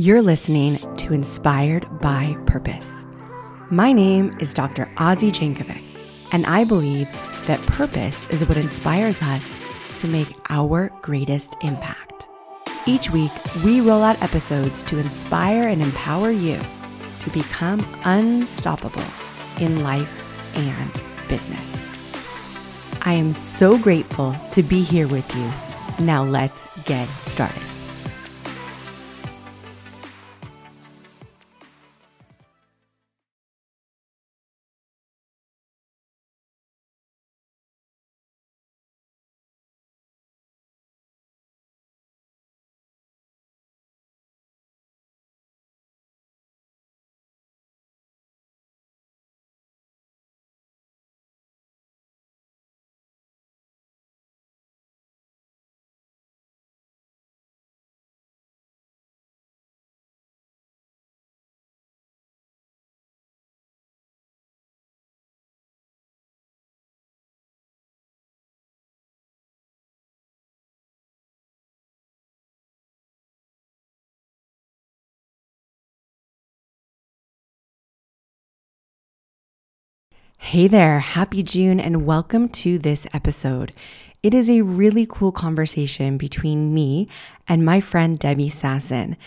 You're 0.00 0.22
listening 0.22 0.78
to 0.98 1.12
Inspired 1.12 1.84
by 2.00 2.36
Purpose. 2.46 3.04
My 3.68 3.92
name 3.92 4.30
is 4.38 4.54
Dr. 4.54 4.86
Azi 4.94 5.32
Jankovic, 5.32 5.82
and 6.30 6.46
I 6.46 6.62
believe 6.62 7.08
that 7.48 7.58
purpose 7.66 8.30
is 8.30 8.48
what 8.48 8.58
inspires 8.58 9.20
us 9.20 9.58
to 10.00 10.06
make 10.06 10.28
our 10.50 10.92
greatest 11.02 11.56
impact. 11.62 12.28
Each 12.86 13.10
week, 13.10 13.32
we 13.64 13.80
roll 13.80 14.04
out 14.04 14.22
episodes 14.22 14.84
to 14.84 15.00
inspire 15.00 15.66
and 15.66 15.82
empower 15.82 16.30
you 16.30 16.60
to 17.18 17.30
become 17.30 17.84
unstoppable 18.04 19.02
in 19.58 19.82
life 19.82 20.56
and 20.56 20.92
business. 21.28 21.98
I 23.04 23.14
am 23.14 23.32
so 23.32 23.76
grateful 23.76 24.32
to 24.52 24.62
be 24.62 24.80
here 24.80 25.08
with 25.08 25.28
you. 25.34 26.06
Now, 26.06 26.24
let's 26.24 26.68
get 26.84 27.08
started. 27.18 27.77
Hey 80.48 80.66
there, 80.66 81.00
happy 81.00 81.42
June, 81.42 81.78
and 81.78 82.06
welcome 82.06 82.48
to 82.64 82.78
this 82.78 83.06
episode. 83.12 83.72
It 84.22 84.32
is 84.32 84.48
a 84.48 84.62
really 84.62 85.04
cool 85.06 85.30
conversation 85.30 86.16
between 86.16 86.72
me 86.72 87.06
and 87.46 87.66
my 87.66 87.82
friend 87.82 88.18
Debbie 88.18 88.48
Sassen. 88.48 89.18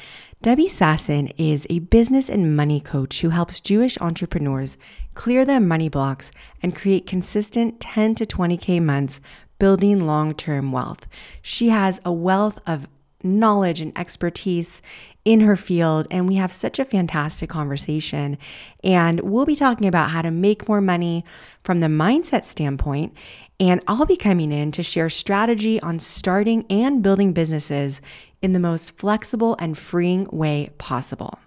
Debbie 0.41 0.67
Sassen 0.67 1.31
is 1.37 1.67
a 1.69 1.77
business 1.77 2.27
and 2.27 2.55
money 2.55 2.79
coach 2.79 3.21
who 3.21 3.29
helps 3.29 3.59
Jewish 3.59 3.99
entrepreneurs 4.01 4.79
clear 5.13 5.45
their 5.45 5.59
money 5.59 5.89
blocks 5.89 6.31
and 6.63 6.75
create 6.75 7.05
consistent 7.05 7.79
10 7.79 8.15
to 8.15 8.25
20K 8.25 8.81
months 8.81 9.21
building 9.59 10.07
long 10.07 10.33
term 10.33 10.71
wealth. 10.71 11.05
She 11.43 11.69
has 11.69 11.99
a 12.03 12.11
wealth 12.11 12.59
of 12.65 12.87
knowledge 13.23 13.81
and 13.81 13.97
expertise 13.97 14.81
in 15.25 15.41
her 15.41 15.55
field. 15.55 16.07
And 16.09 16.27
we 16.27 16.35
have 16.35 16.51
such 16.51 16.79
a 16.79 16.85
fantastic 16.85 17.49
conversation. 17.49 18.37
And 18.83 19.19
we'll 19.21 19.45
be 19.45 19.55
talking 19.55 19.87
about 19.87 20.09
how 20.09 20.21
to 20.21 20.31
make 20.31 20.67
more 20.67 20.81
money 20.81 21.23
from 21.63 21.79
the 21.79 21.87
mindset 21.87 22.43
standpoint. 22.43 23.13
And 23.59 23.81
I'll 23.87 24.05
be 24.05 24.17
coming 24.17 24.51
in 24.51 24.71
to 24.71 24.83
share 24.83 25.09
strategy 25.09 25.79
on 25.81 25.99
starting 25.99 26.65
and 26.69 27.03
building 27.03 27.33
businesses 27.33 28.01
in 28.41 28.53
the 28.53 28.59
most 28.59 28.97
flexible 28.97 29.55
and 29.59 29.77
freeing 29.77 30.27
way 30.31 30.69
possible. 30.77 31.39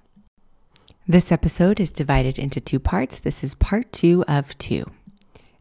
This 1.07 1.31
episode 1.31 1.81
is 1.81 1.91
divided 1.91 2.39
into 2.39 2.61
two 2.61 2.79
parts. 2.79 3.19
This 3.19 3.45
is 3.45 3.55
part 3.55 3.93
two 3.93 4.25
of 4.27 4.57
two. 4.59 4.85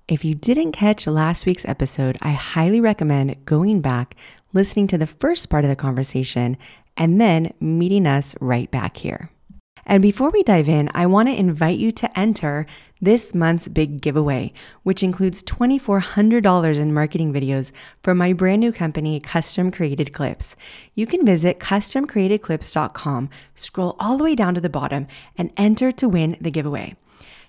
If 0.07 0.23
you 0.23 0.35
didn't 0.35 0.73
catch 0.73 1.07
last 1.07 1.45
week's 1.45 1.65
episode, 1.65 2.17
I 2.21 2.31
highly 2.31 2.79
recommend 2.79 3.45
going 3.45 3.81
back, 3.81 4.15
listening 4.53 4.87
to 4.87 4.97
the 4.97 5.07
first 5.07 5.49
part 5.49 5.65
of 5.65 5.69
the 5.69 5.75
conversation, 5.75 6.57
and 6.95 7.19
then 7.19 7.53
meeting 7.59 8.07
us 8.07 8.35
right 8.39 8.69
back 8.71 8.97
here. 8.97 9.29
And 9.85 10.01
before 10.01 10.29
we 10.29 10.43
dive 10.43 10.69
in, 10.69 10.89
I 10.93 11.05
want 11.07 11.27
to 11.27 11.37
invite 11.37 11.77
you 11.77 11.91
to 11.91 12.19
enter 12.19 12.65
this 13.01 13.35
month's 13.35 13.67
big 13.67 13.99
giveaway, 13.99 14.53
which 14.83 15.03
includes 15.03 15.43
$2,400 15.43 16.77
in 16.79 16.93
marketing 16.93 17.33
videos 17.33 17.71
from 18.01 18.17
my 18.17 18.31
brand 18.31 18.61
new 18.61 18.71
company, 18.71 19.19
Custom 19.19 19.71
Created 19.71 20.13
Clips. 20.13 20.55
You 20.95 21.05
can 21.05 21.25
visit 21.25 21.59
customcreatedclips.com, 21.59 23.29
scroll 23.55 23.95
all 23.99 24.17
the 24.17 24.23
way 24.23 24.35
down 24.35 24.55
to 24.55 24.61
the 24.61 24.69
bottom, 24.69 25.07
and 25.37 25.51
enter 25.57 25.91
to 25.91 26.07
win 26.07 26.37
the 26.39 26.51
giveaway. 26.51 26.95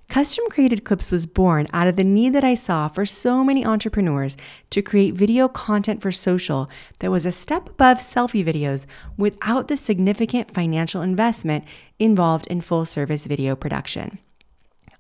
Custom 0.09 0.45
Created 0.51 0.85
Clips 0.85 1.11
was 1.11 1.27
born 1.27 1.67
out 1.73 1.89
of 1.89 1.97
the 1.97 2.05
need 2.05 2.35
that 2.35 2.45
I 2.45 2.55
saw 2.55 2.89
for 2.89 3.07
so 3.07 3.43
many 3.43 3.65
entrepreneurs 3.65 4.37
to 4.71 4.83
create 4.83 5.15
video 5.15 5.49
content 5.49 6.03
for 6.03 6.13
social 6.13 6.71
that 6.99 7.11
was 7.11 7.27
a 7.27 7.33
step 7.33 7.69
above 7.71 7.99
selfie 7.99 8.45
videos 8.45 8.87
without 9.17 9.69
the 9.69 9.77
significant 9.77 10.53
financial 10.53 11.03
investment 11.03 11.65
involved 11.99 12.47
in 12.49 12.61
full 12.61 12.85
service 12.85 13.27
video 13.27 13.57
production. 13.57 14.19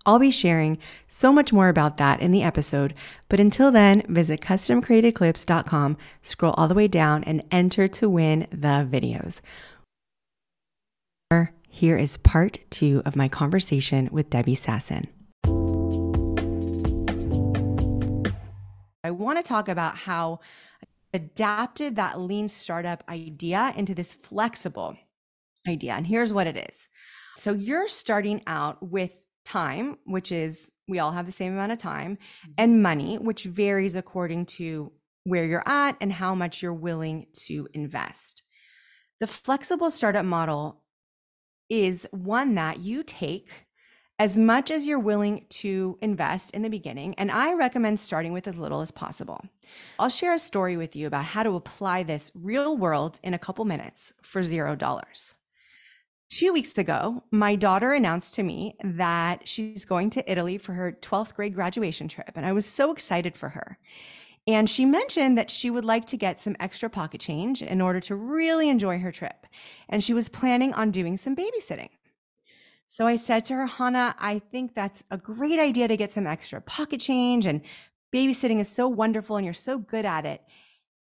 I'll 0.06 0.18
be 0.18 0.30
sharing 0.30 0.78
so 1.06 1.32
much 1.32 1.52
more 1.52 1.68
about 1.68 1.96
that 1.96 2.20
in 2.20 2.30
the 2.30 2.42
episode, 2.42 2.94
but 3.28 3.40
until 3.40 3.70
then, 3.70 4.02
visit 4.08 4.40
customcreatedclips.com, 4.40 5.96
scroll 6.20 6.54
all 6.56 6.68
the 6.68 6.74
way 6.74 6.88
down, 6.88 7.24
and 7.24 7.42
enter 7.50 7.88
to 7.88 8.08
win 8.08 8.46
the 8.50 8.86
videos. 8.90 9.40
Here 11.74 11.98
is 11.98 12.16
part 12.18 12.60
two 12.70 13.02
of 13.04 13.16
my 13.16 13.26
conversation 13.26 14.08
with 14.12 14.30
Debbie 14.30 14.54
Sassen. 14.54 15.08
I 19.02 19.10
want 19.10 19.38
to 19.38 19.42
talk 19.42 19.68
about 19.68 19.96
how 19.96 20.38
I 20.84 20.86
adapted 21.14 21.96
that 21.96 22.20
lean 22.20 22.48
startup 22.48 23.02
idea 23.08 23.74
into 23.76 23.92
this 23.92 24.12
flexible 24.12 24.96
idea. 25.66 25.94
And 25.94 26.06
here's 26.06 26.32
what 26.32 26.46
it 26.46 26.56
is. 26.56 26.86
So 27.34 27.52
you're 27.52 27.88
starting 27.88 28.42
out 28.46 28.80
with 28.80 29.18
time, 29.44 29.98
which 30.04 30.30
is 30.30 30.70
we 30.86 31.00
all 31.00 31.10
have 31.10 31.26
the 31.26 31.32
same 31.32 31.54
amount 31.54 31.72
of 31.72 31.78
time, 31.78 32.18
mm-hmm. 32.18 32.52
and 32.56 32.84
money, 32.84 33.16
which 33.18 33.42
varies 33.42 33.96
according 33.96 34.46
to 34.46 34.92
where 35.24 35.44
you're 35.44 35.68
at 35.68 35.96
and 36.00 36.12
how 36.12 36.36
much 36.36 36.62
you're 36.62 36.72
willing 36.72 37.26
to 37.46 37.66
invest. 37.74 38.44
The 39.18 39.26
flexible 39.26 39.90
startup 39.90 40.24
model 40.24 40.83
is 41.68 42.06
one 42.10 42.54
that 42.54 42.80
you 42.80 43.02
take 43.02 43.48
as 44.18 44.38
much 44.38 44.70
as 44.70 44.86
you're 44.86 44.98
willing 44.98 45.44
to 45.48 45.98
invest 46.00 46.52
in 46.52 46.62
the 46.62 46.70
beginning. 46.70 47.14
And 47.16 47.30
I 47.30 47.54
recommend 47.54 47.98
starting 47.98 48.32
with 48.32 48.46
as 48.46 48.56
little 48.56 48.80
as 48.80 48.90
possible. 48.90 49.44
I'll 49.98 50.08
share 50.08 50.34
a 50.34 50.38
story 50.38 50.76
with 50.76 50.94
you 50.94 51.06
about 51.06 51.24
how 51.24 51.42
to 51.42 51.56
apply 51.56 52.04
this 52.04 52.30
real 52.34 52.76
world 52.76 53.18
in 53.24 53.34
a 53.34 53.38
couple 53.38 53.64
minutes 53.64 54.12
for 54.22 54.42
zero 54.42 54.76
dollars. 54.76 55.34
Two 56.30 56.52
weeks 56.52 56.78
ago, 56.78 57.22
my 57.30 57.54
daughter 57.54 57.92
announced 57.92 58.34
to 58.34 58.42
me 58.42 58.76
that 58.82 59.46
she's 59.46 59.84
going 59.84 60.10
to 60.10 60.30
Italy 60.30 60.58
for 60.58 60.72
her 60.72 60.96
12th 61.00 61.34
grade 61.34 61.54
graduation 61.54 62.08
trip. 62.08 62.32
And 62.34 62.46
I 62.46 62.52
was 62.52 62.66
so 62.66 62.92
excited 62.92 63.36
for 63.36 63.50
her. 63.50 63.78
And 64.46 64.68
she 64.68 64.84
mentioned 64.84 65.38
that 65.38 65.50
she 65.50 65.70
would 65.70 65.84
like 65.84 66.04
to 66.06 66.16
get 66.16 66.40
some 66.40 66.56
extra 66.60 66.90
pocket 66.90 67.20
change 67.20 67.62
in 67.62 67.80
order 67.80 68.00
to 68.00 68.14
really 68.14 68.68
enjoy 68.68 68.98
her 68.98 69.10
trip. 69.10 69.46
And 69.88 70.04
she 70.04 70.12
was 70.12 70.28
planning 70.28 70.74
on 70.74 70.90
doing 70.90 71.16
some 71.16 71.34
babysitting. 71.34 71.88
So 72.86 73.06
I 73.06 73.16
said 73.16 73.46
to 73.46 73.54
her, 73.54 73.66
Hannah, 73.66 74.14
I 74.18 74.38
think 74.38 74.74
that's 74.74 75.02
a 75.10 75.16
great 75.16 75.58
idea 75.58 75.88
to 75.88 75.96
get 75.96 76.12
some 76.12 76.26
extra 76.26 76.60
pocket 76.60 77.00
change. 77.00 77.46
And 77.46 77.62
babysitting 78.14 78.60
is 78.60 78.68
so 78.68 78.86
wonderful 78.86 79.36
and 79.36 79.44
you're 79.44 79.54
so 79.54 79.78
good 79.78 80.04
at 80.04 80.26
it. 80.26 80.42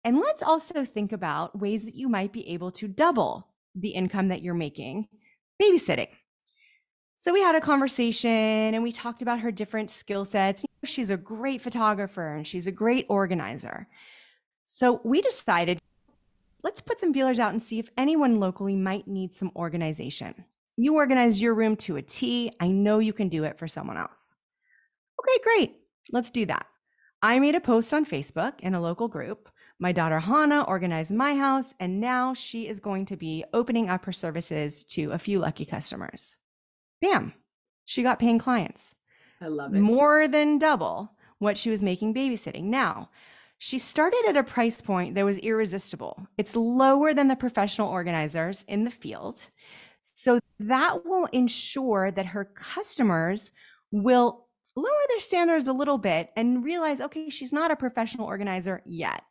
And 0.04 0.20
let's 0.20 0.44
also 0.44 0.86
think 0.86 1.12
about 1.12 1.60
ways 1.60 1.84
that 1.86 1.96
you 1.96 2.10
might 2.10 2.32
be 2.32 2.48
able 2.50 2.72
to 2.72 2.88
double 2.88 3.48
the 3.76 3.90
income 3.90 4.28
that 4.28 4.42
you're 4.42 4.54
making 4.54 5.08
babysitting. 5.62 6.10
So 7.22 7.32
we 7.32 7.40
had 7.40 7.54
a 7.54 7.62
conversation 7.62 8.32
and 8.32 8.82
we 8.82 8.92
talked 8.92 9.22
about 9.22 9.42
her 9.42 9.52
different 9.52 9.92
skill 9.92 10.26
sets. 10.26 10.66
She's 10.84 11.12
a 11.12 11.18
great 11.18 11.62
photographer 11.62 12.34
and 12.34 12.48
she's 12.48 12.66
a 12.66 12.72
great 12.72 13.06
organizer. 13.10 13.88
So 14.64 15.02
we 15.04 15.22
decided 15.22 15.80
let's 16.64 16.82
put 16.82 17.00
some 17.00 17.14
feelers 17.14 17.38
out 17.38 17.52
and 17.52 17.62
see 17.62 17.78
if 17.78 17.92
anyone 17.96 18.40
locally 18.40 18.76
might 18.76 19.08
need 19.08 19.36
some 19.36 19.52
organization. 19.56 20.46
You 20.78 20.96
organize 20.96 21.40
your 21.40 21.54
room 21.54 21.76
to 21.76 21.98
a 21.98 22.02
T. 22.02 22.54
I 22.60 22.70
know 22.70 22.98
you 22.98 23.14
can 23.14 23.30
do 23.30 23.44
it 23.44 23.60
for 23.60 23.68
someone 23.68 23.98
else. 23.98 24.34
Okay, 25.20 25.38
great. 25.44 25.76
Let's 26.12 26.32
do 26.32 26.48
that. 26.48 26.66
I 27.22 27.38
made 27.38 27.54
a 27.54 27.62
post 27.62 27.94
on 27.94 28.04
Facebook 28.04 28.60
in 28.62 28.74
a 28.74 28.82
local 28.82 29.08
group. 29.08 29.48
My 29.78 29.92
daughter 29.92 30.18
Hannah 30.18 30.64
organized 30.64 31.12
my 31.12 31.36
house, 31.36 31.76
and 31.80 32.02
now 32.02 32.34
she 32.34 32.68
is 32.68 32.80
going 32.80 33.06
to 33.06 33.16
be 33.16 33.44
opening 33.54 33.90
up 33.90 34.06
her 34.06 34.12
services 34.12 34.84
to 34.86 35.12
a 35.12 35.20
few 35.20 35.38
lucky 35.38 35.66
customers 35.66 36.38
bam, 37.02 37.34
she 37.86 38.04
got 38.04 38.20
paying 38.20 38.40
clients. 38.40 38.96
I 39.42 39.48
love 39.48 39.74
it. 39.74 39.80
More 39.80 40.28
than 40.28 40.60
double 40.60 41.12
what 41.40 41.58
she 41.58 41.70
was 41.70 41.82
making 41.82 42.14
babysitting. 42.14 42.66
Now, 42.66 43.10
she 43.58 43.80
started 43.80 44.24
at 44.28 44.38
a 44.38 44.44
price 44.44 44.82
point 44.82 45.16
that 45.16 45.26
was 45.26 45.38
irresistible. 45.40 46.28
It's 46.38 46.56
lower 46.56 47.14
than 47.14 47.28
the 47.28 47.36
professional 47.36 47.90
organizers 47.90 48.64
in 48.68 48.86
the 48.86 48.92
field. 48.92 49.42
So 50.02 50.40
that 50.60 51.06
will 51.06 51.26
ensure 51.28 52.12
that 52.12 52.28
her 52.28 52.46
customers 52.46 53.52
will 53.92 54.48
lower 54.76 55.06
their 55.10 55.20
standards 55.20 55.68
a 55.68 55.74
little 55.74 55.98
bit 55.98 56.30
and 56.36 56.64
realize, 56.64 57.02
okay, 57.02 57.30
she's 57.30 57.54
not 57.54 57.72
a 57.72 57.76
professional 57.76 58.26
organizer 58.26 58.82
yet. 58.86 59.24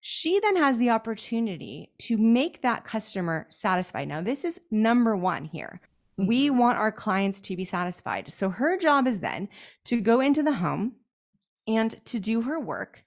She 0.00 0.38
then 0.40 0.56
has 0.56 0.78
the 0.78 0.90
opportunity 0.90 1.90
to 2.00 2.16
make 2.16 2.62
that 2.62 2.84
customer 2.84 3.46
satisfied. 3.48 4.08
Now, 4.08 4.20
this 4.20 4.44
is 4.44 4.60
number 4.70 5.16
one 5.16 5.44
here. 5.44 5.80
We 6.16 6.48
mm-hmm. 6.48 6.58
want 6.58 6.78
our 6.78 6.92
clients 6.92 7.40
to 7.42 7.56
be 7.56 7.64
satisfied. 7.64 8.32
So 8.32 8.48
her 8.50 8.76
job 8.76 9.06
is 9.06 9.20
then 9.20 9.48
to 9.84 10.00
go 10.00 10.20
into 10.20 10.42
the 10.42 10.54
home 10.54 10.96
and 11.66 11.94
to 12.06 12.20
do 12.20 12.42
her 12.42 12.60
work 12.60 13.04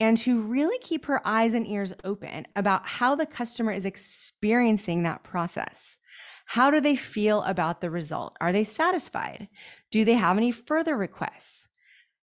and 0.00 0.16
to 0.18 0.40
really 0.40 0.78
keep 0.78 1.06
her 1.06 1.20
eyes 1.26 1.54
and 1.54 1.66
ears 1.66 1.92
open 2.04 2.46
about 2.54 2.86
how 2.86 3.14
the 3.14 3.26
customer 3.26 3.72
is 3.72 3.84
experiencing 3.84 5.02
that 5.02 5.24
process. 5.24 5.98
How 6.46 6.70
do 6.70 6.80
they 6.80 6.96
feel 6.96 7.42
about 7.42 7.80
the 7.80 7.90
result? 7.90 8.36
Are 8.40 8.52
they 8.52 8.64
satisfied? 8.64 9.48
Do 9.90 10.04
they 10.04 10.14
have 10.14 10.36
any 10.36 10.52
further 10.52 10.96
requests? 10.96 11.68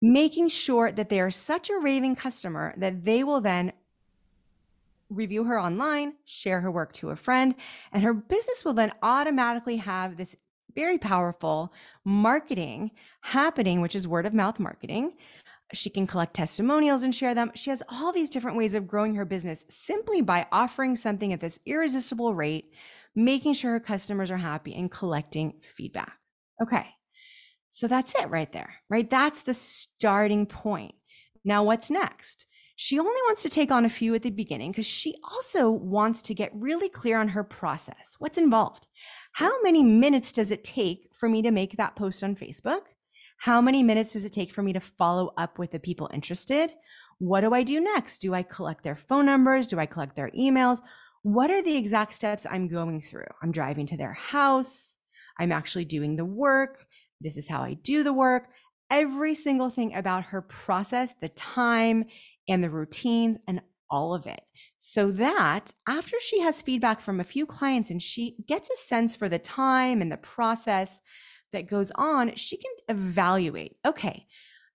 Making 0.02 0.48
sure 0.48 0.92
that 0.92 1.10
they 1.10 1.20
are 1.20 1.30
such 1.30 1.70
a 1.70 1.78
raving 1.78 2.16
customer 2.16 2.74
that 2.78 3.04
they 3.04 3.24
will 3.24 3.42
then 3.42 3.74
review 5.10 5.44
her 5.46 5.60
online, 5.60 6.14
share 6.26 6.62
her 6.62 6.72
work 6.72 6.94
to 6.94 7.10
a 7.10 7.16
friend, 7.16 7.56
and 7.92 8.04
her 8.04 8.14
business 8.14 8.64
will 8.64 8.74
then 8.74 8.92
automatically 9.02 9.78
have 9.78 10.18
this 10.18 10.36
very 10.76 10.98
powerful 10.98 11.74
marketing 12.06 12.92
happening, 13.22 13.82
which 13.82 13.96
is 13.96 14.08
word 14.08 14.26
of 14.26 14.34
mouth 14.34 14.60
marketing. 14.60 15.14
She 15.74 15.90
can 15.90 16.08
collect 16.08 16.34
testimonials 16.36 17.04
and 17.04 17.14
share 17.14 17.36
them. 17.36 17.52
She 17.56 17.70
has 17.70 17.84
all 17.90 18.12
these 18.12 18.30
different 18.30 18.58
ways 18.58 18.76
of 18.76 18.88
growing 18.88 19.16
her 19.16 19.26
business 19.26 19.66
simply 19.70 20.22
by 20.22 20.48
offering 20.52 20.96
something 20.96 21.34
at 21.34 21.42
this 21.42 21.60
irresistible 21.66 22.34
rate, 22.34 22.74
making 23.16 23.54
sure 23.54 23.72
her 23.72 23.80
customers 23.80 24.32
are 24.32 24.38
happy, 24.38 24.74
and 24.76 24.90
collecting 24.90 25.54
feedback. 25.62 26.14
Okay. 26.62 26.88
So 27.72 27.88
that's 27.88 28.16
it 28.16 28.30
right 28.30 28.52
there, 28.52 28.76
right? 28.90 29.08
That's 29.10 29.44
the 29.44 29.54
starting 29.54 30.46
point. 30.48 30.96
Now, 31.46 31.64
what's 31.64 31.92
next? 31.92 32.46
She 32.82 32.98
only 32.98 33.12
wants 33.28 33.42
to 33.42 33.50
take 33.50 33.74
on 33.74 33.84
a 33.84 33.90
few 33.90 34.16
at 34.16 34.22
the 34.22 34.30
beginning 34.30 34.72
because 34.72 34.86
she 34.86 35.14
also 35.22 35.70
wants 35.70 36.22
to 36.22 36.34
get 36.34 36.50
really 36.56 36.88
clear 36.88 37.20
on 37.20 37.28
her 37.28 37.44
process. 37.44 38.16
What's 38.20 38.38
involved? 38.38 38.88
How 39.34 39.62
many 39.64 39.84
minutes 39.84 40.32
does 40.32 40.50
it 40.50 40.64
take 40.64 41.10
for 41.14 41.28
me 41.28 41.42
to 41.42 41.52
make 41.52 41.76
that 41.76 41.98
post 41.98 42.24
on 42.24 42.38
Facebook? 42.38 42.84
How 43.40 43.60
many 43.60 43.84
minutes 43.84 44.14
does 44.14 44.24
it 44.24 44.32
take 44.32 44.54
for 44.54 44.64
me 44.64 44.72
to 44.72 44.80
follow 44.80 45.34
up 45.36 45.60
with 45.60 45.72
the 45.72 45.80
people 45.80 46.10
interested? 46.14 46.72
What 47.18 47.42
do 47.42 47.54
I 47.54 47.64
do 47.64 47.82
next? 47.82 48.20
Do 48.20 48.34
I 48.34 48.44
collect 48.44 48.86
their 48.86 48.96
phone 48.96 49.26
numbers? 49.26 49.68
Do 49.68 49.78
I 49.78 49.86
collect 49.86 50.16
their 50.16 50.32
emails? 50.32 50.80
What 51.24 51.52
are 51.52 51.62
the 51.62 51.76
exact 51.76 52.14
steps 52.14 52.46
I'm 52.50 52.70
going 52.70 53.02
through? 53.02 53.28
I'm 53.44 53.52
driving 53.52 53.88
to 53.88 53.98
their 53.98 54.14
house. 54.14 54.96
I'm 55.38 55.52
actually 55.52 55.84
doing 55.84 56.16
the 56.16 56.24
work. 56.24 56.86
This 57.20 57.36
is 57.36 57.46
how 57.46 57.62
I 57.62 57.74
do 57.74 58.04
the 58.06 58.14
work. 58.14 58.52
Every 58.90 59.36
single 59.36 59.70
thing 59.70 59.94
about 59.96 60.24
her 60.24 60.42
process, 60.42 61.14
the 61.20 61.30
time, 61.30 62.06
and 62.50 62.64
the 62.64 62.70
routines 62.70 63.38
and 63.48 63.62
all 63.92 64.14
of 64.14 64.26
it. 64.28 64.42
So 64.78 65.12
that 65.12 65.74
after 65.88 66.18
she 66.20 66.42
has 66.42 66.62
feedback 66.62 67.02
from 67.02 67.20
a 67.20 67.26
few 67.26 67.46
clients 67.46 67.90
and 67.90 68.02
she 68.02 68.36
gets 68.48 68.70
a 68.70 68.76
sense 68.76 69.16
for 69.16 69.30
the 69.30 69.40
time 69.40 70.02
and 70.02 70.12
the 70.12 70.18
process 70.18 71.00
that 71.52 71.70
goes 71.70 71.92
on, 71.96 72.36
she 72.36 72.58
can 72.58 72.72
evaluate 72.88 73.78
okay, 73.86 74.28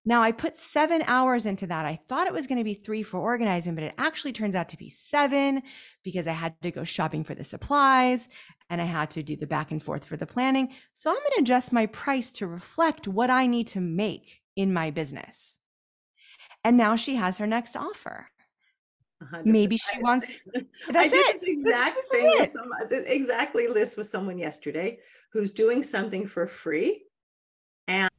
now 0.06 0.22
I 0.22 0.32
put 0.32 0.58
seven 0.58 1.02
hours 1.06 1.46
into 1.46 1.66
that. 1.68 1.86
I 1.86 1.98
thought 2.08 2.26
it 2.26 2.32
was 2.32 2.46
going 2.46 2.58
to 2.58 2.64
be 2.64 2.74
three 2.74 3.02
for 3.02 3.18
organizing, 3.18 3.74
but 3.74 3.84
it 3.84 3.94
actually 3.96 4.32
turns 4.32 4.54
out 4.54 4.68
to 4.70 4.76
be 4.76 4.90
seven 4.90 5.62
because 6.02 6.26
I 6.26 6.32
had 6.32 6.60
to 6.62 6.70
go 6.70 6.84
shopping 6.84 7.24
for 7.24 7.34
the 7.34 7.44
supplies 7.44 8.28
and 8.68 8.82
I 8.82 8.84
had 8.84 9.10
to 9.12 9.22
do 9.22 9.36
the 9.36 9.46
back 9.46 9.70
and 9.70 9.82
forth 9.82 10.04
for 10.04 10.18
the 10.18 10.26
planning. 10.26 10.74
So 10.92 11.10
I'm 11.10 11.16
going 11.16 11.30
to 11.36 11.40
adjust 11.40 11.72
my 11.72 11.86
price 11.86 12.30
to 12.32 12.46
reflect 12.46 13.08
what 13.08 13.30
I 13.30 13.46
need 13.46 13.68
to 13.68 13.80
make 13.80 14.40
in 14.56 14.74
my 14.74 14.90
business. 14.90 15.56
And 16.64 16.76
now 16.76 16.96
she 16.96 17.16
has 17.16 17.38
her 17.38 17.46
next 17.46 17.76
offer. 17.76 18.30
100%. 19.22 19.44
Maybe 19.44 19.76
she 19.76 19.98
wants. 20.00 20.38
That's 20.88 21.12
I 21.12 21.16
it. 21.16 21.40
This 21.40 21.42
exact 21.44 21.96
this 21.96 22.10
same. 22.10 22.50
Some, 22.50 22.70
exactly 22.90 23.68
list 23.68 23.96
with 23.96 24.06
someone 24.06 24.38
yesterday 24.38 24.98
who's 25.30 25.50
doing 25.50 25.82
something 25.82 26.26
for 26.26 26.46
free, 26.46 27.04
and 27.88 28.10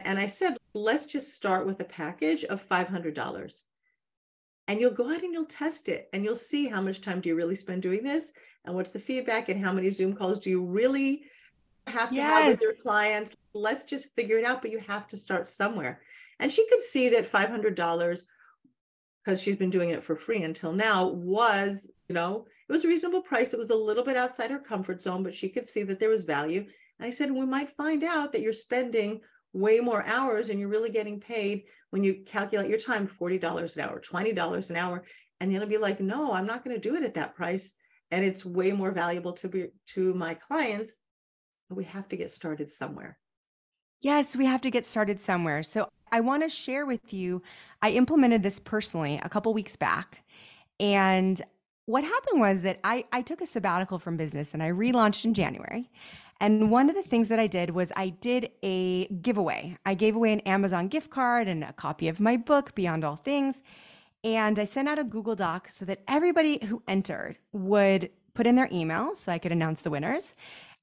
and 0.00 0.18
I 0.18 0.26
said, 0.26 0.56
let's 0.74 1.06
just 1.06 1.32
start 1.32 1.66
with 1.66 1.80
a 1.80 1.84
package 1.84 2.44
of 2.44 2.60
five 2.60 2.88
hundred 2.88 3.14
dollars, 3.14 3.64
and 4.68 4.80
you'll 4.80 4.92
go 4.92 5.10
out 5.10 5.22
and 5.22 5.32
you'll 5.32 5.46
test 5.46 5.88
it, 5.88 6.08
and 6.12 6.24
you'll 6.24 6.34
see 6.34 6.68
how 6.68 6.80
much 6.80 7.00
time 7.00 7.20
do 7.20 7.28
you 7.28 7.34
really 7.34 7.56
spend 7.56 7.82
doing 7.82 8.02
this, 8.02 8.32
and 8.64 8.74
what's 8.74 8.90
the 8.90 8.98
feedback, 8.98 9.48
and 9.48 9.62
how 9.62 9.72
many 9.72 9.90
Zoom 9.90 10.14
calls 10.14 10.38
do 10.38 10.50
you 10.50 10.62
really 10.62 11.24
have 11.86 12.10
to 12.10 12.16
yes. 12.16 12.42
have 12.42 12.52
with 12.52 12.60
your 12.60 12.74
clients. 12.74 13.36
Let's 13.54 13.84
just 13.84 14.12
figure 14.14 14.38
it 14.38 14.44
out, 14.44 14.62
but 14.62 14.70
you 14.70 14.80
have 14.86 15.06
to 15.08 15.16
start 15.16 15.46
somewhere. 15.46 16.00
And 16.38 16.52
she 16.52 16.68
could 16.68 16.82
see 16.82 17.08
that 17.10 17.30
$500, 17.30 18.24
because 19.24 19.40
she's 19.40 19.56
been 19.56 19.70
doing 19.70 19.90
it 19.90 20.04
for 20.04 20.16
free 20.16 20.42
until 20.42 20.72
now, 20.72 21.08
was, 21.08 21.90
you 22.08 22.14
know, 22.14 22.46
it 22.68 22.72
was 22.72 22.84
a 22.84 22.88
reasonable 22.88 23.22
price. 23.22 23.52
It 23.52 23.58
was 23.58 23.70
a 23.70 23.74
little 23.74 24.04
bit 24.04 24.16
outside 24.16 24.50
her 24.50 24.58
comfort 24.58 25.02
zone, 25.02 25.22
but 25.22 25.34
she 25.34 25.48
could 25.48 25.66
see 25.66 25.82
that 25.84 25.98
there 25.98 26.10
was 26.10 26.24
value. 26.24 26.60
And 26.98 27.06
I 27.06 27.10
said, 27.10 27.30
we 27.30 27.46
might 27.46 27.76
find 27.76 28.04
out 28.04 28.32
that 28.32 28.42
you're 28.42 28.52
spending 28.52 29.20
way 29.52 29.80
more 29.80 30.04
hours 30.04 30.48
and 30.48 30.60
you're 30.60 30.68
really 30.68 30.90
getting 30.90 31.18
paid 31.20 31.64
when 31.90 32.04
you 32.04 32.22
calculate 32.26 32.68
your 32.68 32.78
time 32.78 33.08
$40 33.08 33.76
an 33.76 33.82
hour, 33.82 34.00
$20 34.00 34.70
an 34.70 34.76
hour. 34.76 35.04
And 35.40 35.50
then 35.50 35.56
it'll 35.56 35.68
be 35.68 35.78
like, 35.78 36.00
no, 36.00 36.32
I'm 36.32 36.46
not 36.46 36.64
going 36.64 36.76
to 36.76 36.88
do 36.88 36.96
it 36.96 37.02
at 37.02 37.14
that 37.14 37.34
price. 37.34 37.72
And 38.10 38.24
it's 38.24 38.44
way 38.44 38.72
more 38.72 38.92
valuable 38.92 39.32
to 39.34 39.48
be 39.48 39.68
to 39.94 40.14
my 40.14 40.34
clients. 40.34 40.98
But 41.68 41.76
we 41.76 41.84
have 41.84 42.08
to 42.08 42.16
get 42.16 42.30
started 42.30 42.70
somewhere. 42.70 43.18
Yes, 44.00 44.36
we 44.36 44.46
have 44.46 44.60
to 44.60 44.70
get 44.70 44.86
started 44.86 45.20
somewhere. 45.20 45.62
So 45.62 45.88
I 46.12 46.20
want 46.20 46.42
to 46.42 46.48
share 46.48 46.86
with 46.86 47.12
you, 47.12 47.42
I 47.82 47.90
implemented 47.90 48.42
this 48.42 48.58
personally 48.58 49.20
a 49.22 49.28
couple 49.28 49.52
weeks 49.52 49.76
back. 49.76 50.22
And 50.78 51.40
what 51.86 52.04
happened 52.04 52.40
was 52.40 52.62
that 52.62 52.80
I, 52.84 53.04
I 53.12 53.22
took 53.22 53.40
a 53.40 53.46
sabbatical 53.46 53.98
from 53.98 54.16
business 54.16 54.54
and 54.54 54.62
I 54.62 54.70
relaunched 54.70 55.24
in 55.24 55.34
January. 55.34 55.90
And 56.40 56.70
one 56.70 56.90
of 56.90 56.96
the 56.96 57.02
things 57.02 57.28
that 57.28 57.38
I 57.38 57.46
did 57.46 57.70
was 57.70 57.92
I 57.96 58.10
did 58.10 58.50
a 58.62 59.06
giveaway. 59.06 59.78
I 59.86 59.94
gave 59.94 60.16
away 60.16 60.32
an 60.32 60.40
Amazon 60.40 60.88
gift 60.88 61.10
card 61.10 61.48
and 61.48 61.64
a 61.64 61.72
copy 61.72 62.08
of 62.08 62.20
my 62.20 62.36
book, 62.36 62.74
Beyond 62.74 63.04
All 63.04 63.16
Things. 63.16 63.60
And 64.22 64.58
I 64.58 64.64
sent 64.64 64.88
out 64.88 64.98
a 64.98 65.04
Google 65.04 65.36
Doc 65.36 65.68
so 65.68 65.84
that 65.84 66.02
everybody 66.08 66.64
who 66.66 66.82
entered 66.88 67.38
would 67.52 68.10
put 68.34 68.46
in 68.46 68.56
their 68.56 68.68
email 68.70 69.14
so 69.14 69.32
I 69.32 69.38
could 69.38 69.52
announce 69.52 69.80
the 69.80 69.90
winners. 69.90 70.34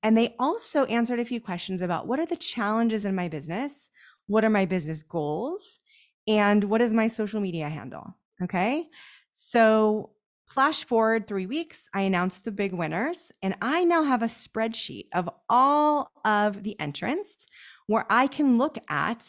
And 0.02 0.18
they 0.18 0.36
also 0.40 0.86
answered 0.86 1.20
a 1.20 1.26
few 1.26 1.40
questions 1.40 1.82
about 1.82 2.08
what 2.08 2.20
are 2.20 2.26
the 2.26 2.36
challenges 2.36 3.06
in 3.06 3.16
my 3.16 3.30
business? 3.30 3.90
What 4.28 4.46
are 4.46 4.50
my 4.50 4.66
business 4.66 5.04
goals? 5.04 5.80
And 6.28 6.64
what 6.66 6.82
is 6.82 6.94
my 6.94 7.08
social 7.08 7.42
media 7.42 7.70
handle? 7.70 8.16
Okay. 8.42 8.88
So, 9.32 10.12
flash 10.48 10.86
forward 10.86 11.28
three 11.28 11.46
weeks, 11.46 11.88
I 11.94 12.02
announced 12.02 12.44
the 12.44 12.52
big 12.52 12.74
winners, 12.74 13.32
and 13.42 13.56
I 13.62 13.84
now 13.84 14.04
have 14.04 14.22
a 14.22 14.28
spreadsheet 14.28 15.08
of 15.14 15.30
all 15.50 16.12
of 16.24 16.64
the 16.64 16.80
entrants 16.80 17.48
where 17.88 18.06
I 18.10 18.28
can 18.28 18.58
look 18.58 18.78
at 18.90 19.28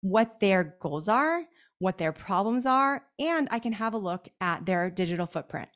what 0.00 0.40
their 0.40 0.76
goals 0.80 1.08
are, 1.08 1.44
what 1.78 1.98
their 1.98 2.12
problems 2.12 2.66
are, 2.66 3.04
and 3.18 3.48
I 3.50 3.58
can 3.58 3.72
have 3.72 3.94
a 3.94 3.98
look 3.98 4.28
at 4.40 4.66
their 4.66 4.90
digital 4.90 5.26
footprint. 5.26 5.68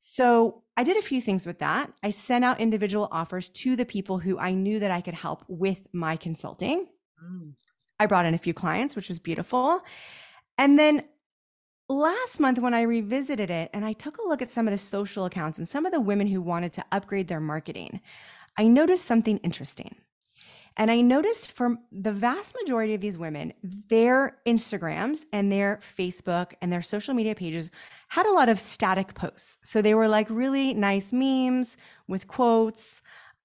So 0.00 0.62
I 0.76 0.84
did 0.84 0.96
a 0.96 1.02
few 1.02 1.20
things 1.20 1.44
with 1.44 1.58
that. 1.58 1.92
I 2.02 2.10
sent 2.10 2.44
out 2.44 2.60
individual 2.60 3.08
offers 3.10 3.48
to 3.50 3.74
the 3.74 3.84
people 3.84 4.18
who 4.18 4.38
I 4.38 4.52
knew 4.52 4.78
that 4.78 4.90
I 4.90 5.00
could 5.00 5.14
help 5.14 5.44
with 5.48 5.80
my 5.92 6.16
consulting. 6.16 6.86
Mm. 7.22 7.52
I 8.00 8.06
brought 8.06 8.26
in 8.26 8.34
a 8.34 8.38
few 8.38 8.54
clients, 8.54 8.94
which 8.94 9.08
was 9.08 9.18
beautiful. 9.18 9.80
And 10.56 10.78
then 10.78 11.04
last 11.88 12.40
month, 12.40 12.58
when 12.58 12.74
I 12.74 12.82
revisited 12.82 13.50
it 13.50 13.70
and 13.72 13.84
I 13.84 13.92
took 13.92 14.18
a 14.18 14.26
look 14.26 14.42
at 14.42 14.50
some 14.50 14.66
of 14.66 14.72
the 14.72 14.78
social 14.78 15.24
accounts 15.24 15.58
and 15.58 15.68
some 15.68 15.86
of 15.86 15.92
the 15.92 16.00
women 16.00 16.26
who 16.26 16.40
wanted 16.40 16.72
to 16.74 16.84
upgrade 16.92 17.28
their 17.28 17.40
marketing, 17.40 18.00
I 18.56 18.64
noticed 18.64 19.04
something 19.04 19.38
interesting. 19.38 19.96
And 20.76 20.92
I 20.92 21.00
noticed 21.00 21.52
for 21.52 21.76
the 21.90 22.12
vast 22.12 22.54
majority 22.62 22.94
of 22.94 23.00
these 23.00 23.18
women, 23.18 23.52
their 23.64 24.38
Instagrams 24.46 25.24
and 25.32 25.50
their 25.50 25.80
Facebook 25.96 26.52
and 26.62 26.72
their 26.72 26.82
social 26.82 27.14
media 27.14 27.34
pages 27.34 27.72
had 28.06 28.26
a 28.26 28.32
lot 28.32 28.48
of 28.48 28.60
static 28.60 29.14
posts. 29.14 29.58
So 29.64 29.82
they 29.82 29.94
were 29.94 30.06
like 30.06 30.28
really 30.30 30.74
nice 30.74 31.12
memes 31.12 31.76
with 32.06 32.28
quotes. 32.28 33.00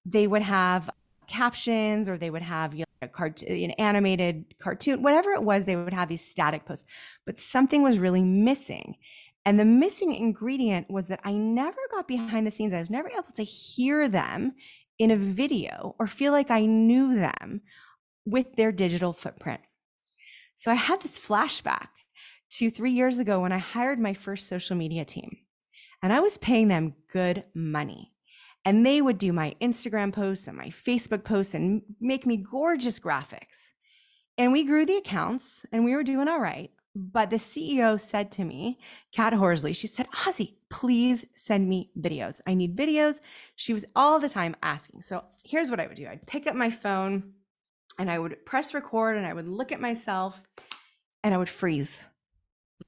They 0.06 0.28
would 0.28 0.42
have 0.42 0.88
captions 1.26 2.08
or 2.08 2.16
they 2.16 2.30
would 2.30 2.42
have 2.42 2.72
a 3.04 3.08
cart- 3.08 3.44
uh, 3.48 3.52
an 3.52 3.72
animated 3.72 4.54
cartoon, 4.58 5.02
whatever 5.02 5.30
it 5.32 5.42
was, 5.42 5.64
they 5.64 5.76
would 5.76 5.92
have 5.92 6.08
these 6.08 6.26
static 6.26 6.64
posts. 6.64 6.86
But 7.26 7.40
something 7.40 7.82
was 7.82 7.98
really 7.98 8.24
missing. 8.24 8.96
And 9.46 9.58
the 9.58 9.64
missing 9.64 10.14
ingredient 10.14 10.90
was 10.90 11.08
that 11.08 11.20
I 11.22 11.32
never 11.32 11.78
got 11.90 12.08
behind 12.08 12.46
the 12.46 12.50
scenes. 12.50 12.72
I 12.72 12.80
was 12.80 12.90
never 12.90 13.10
able 13.10 13.32
to 13.34 13.44
hear 13.44 14.08
them 14.08 14.54
in 14.98 15.10
a 15.10 15.16
video 15.16 15.94
or 15.98 16.06
feel 16.06 16.32
like 16.32 16.50
I 16.50 16.64
knew 16.64 17.14
them 17.14 17.60
with 18.24 18.56
their 18.56 18.72
digital 18.72 19.12
footprint. 19.12 19.60
So 20.54 20.70
I 20.70 20.74
had 20.74 21.02
this 21.02 21.18
flashback 21.18 21.88
to 22.52 22.70
three 22.70 22.92
years 22.92 23.18
ago 23.18 23.40
when 23.40 23.52
I 23.52 23.58
hired 23.58 23.98
my 23.98 24.14
first 24.14 24.48
social 24.48 24.76
media 24.76 25.04
team, 25.04 25.36
and 26.02 26.12
I 26.12 26.20
was 26.20 26.38
paying 26.38 26.68
them 26.68 26.94
good 27.12 27.44
money. 27.54 28.13
And 28.64 28.84
they 28.84 29.02
would 29.02 29.18
do 29.18 29.32
my 29.32 29.54
Instagram 29.60 30.12
posts 30.12 30.48
and 30.48 30.56
my 30.56 30.68
Facebook 30.68 31.24
posts 31.24 31.54
and 31.54 31.82
make 32.00 32.24
me 32.24 32.36
gorgeous 32.36 32.98
graphics. 32.98 33.68
And 34.38 34.52
we 34.52 34.64
grew 34.64 34.86
the 34.86 34.96
accounts 34.96 35.64
and 35.70 35.84
we 35.84 35.94
were 35.94 36.02
doing 36.02 36.28
all 36.28 36.40
right. 36.40 36.70
But 36.96 37.30
the 37.30 37.36
CEO 37.36 38.00
said 38.00 38.30
to 38.32 38.44
me, 38.44 38.78
Kat 39.12 39.32
Horsley, 39.32 39.72
she 39.72 39.88
said, 39.88 40.06
Azi, 40.12 40.54
please 40.70 41.26
send 41.34 41.68
me 41.68 41.90
videos. 42.00 42.40
I 42.46 42.54
need 42.54 42.76
videos. 42.76 43.20
She 43.56 43.72
was 43.72 43.84
all 43.96 44.20
the 44.20 44.28
time 44.28 44.54
asking. 44.62 45.02
So 45.02 45.24
here's 45.44 45.70
what 45.70 45.80
I 45.80 45.88
would 45.88 45.96
do 45.96 46.06
I'd 46.06 46.26
pick 46.26 46.46
up 46.46 46.54
my 46.54 46.70
phone 46.70 47.32
and 47.98 48.10
I 48.10 48.18
would 48.18 48.46
press 48.46 48.74
record 48.74 49.16
and 49.16 49.26
I 49.26 49.32
would 49.32 49.48
look 49.48 49.72
at 49.72 49.80
myself 49.80 50.40
and 51.24 51.34
I 51.34 51.36
would 51.36 51.48
freeze. 51.48 52.06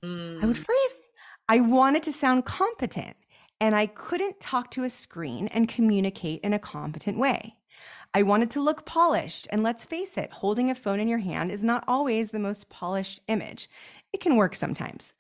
Mm. 0.05 0.43
I 0.43 0.47
would 0.47 0.57
mm. 0.57 0.65
freeze. 0.65 1.09
I 1.49 1.61
wanted 1.61 2.03
to 2.05 2.13
sound 2.13 2.45
competent 2.45 3.17
and 3.61 3.75
I 3.75 3.87
couldn't 3.87 4.41
talk 4.41 4.71
to 4.73 4.85
a 4.85 4.91
screen 4.91 5.49
and 5.49 5.69
communicate 5.69 6.41
in 6.43 6.53
a 6.53 6.59
competent 6.59 7.19
way. 7.19 7.57
I 8.15 8.23
wanted 8.23 8.51
to 8.53 8.63
look 8.63 8.87
polished, 8.87 9.47
and 9.51 9.63
let's 9.63 9.85
face 9.85 10.17
it, 10.17 10.33
holding 10.33 10.71
a 10.71 10.75
phone 10.75 11.01
in 11.01 11.09
your 11.09 11.19
hand 11.19 11.51
is 11.51 11.65
not 11.65 11.85
always 11.87 12.31
the 12.31 12.39
most 12.39 12.69
polished 12.71 13.21
image. 13.29 13.69
It 14.13 14.21
can 14.21 14.37
work 14.37 14.55
sometimes. 14.55 15.13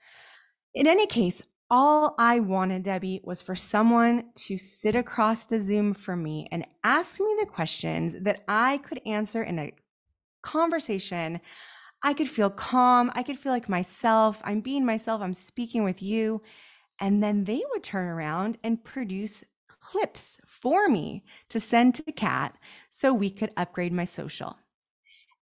In 0.74 0.86
any 0.86 1.06
case, 1.06 1.42
all 1.68 2.14
I 2.18 2.38
wanted, 2.38 2.84
Debbie, 2.84 3.20
was 3.24 3.42
for 3.42 3.56
someone 3.56 4.26
to 4.36 4.56
sit 4.56 4.94
across 4.94 5.44
the 5.44 5.60
Zoom 5.60 5.94
from 5.94 6.22
me 6.22 6.48
and 6.52 6.64
ask 6.84 7.20
me 7.20 7.36
the 7.40 7.46
questions 7.46 8.14
that 8.20 8.44
I 8.46 8.78
could 8.78 9.00
answer 9.04 9.42
in 9.42 9.58
a 9.58 9.72
conversation. 10.42 11.40
I 12.02 12.14
could 12.14 12.28
feel 12.28 12.50
calm. 12.50 13.10
I 13.14 13.24
could 13.24 13.38
feel 13.38 13.52
like 13.52 13.68
myself. 13.68 14.40
I'm 14.44 14.60
being 14.60 14.84
myself. 14.84 15.20
I'm 15.20 15.34
speaking 15.34 15.82
with 15.82 16.02
you. 16.02 16.40
And 17.00 17.22
then 17.22 17.44
they 17.44 17.62
would 17.70 17.82
turn 17.82 18.08
around 18.08 18.58
and 18.64 18.82
produce 18.82 19.44
clips 19.68 20.38
for 20.46 20.88
me 20.88 21.24
to 21.50 21.60
send 21.60 21.94
to 21.96 22.12
Kat 22.12 22.56
so 22.88 23.12
we 23.12 23.30
could 23.30 23.52
upgrade 23.56 23.92
my 23.92 24.04
social. 24.04 24.56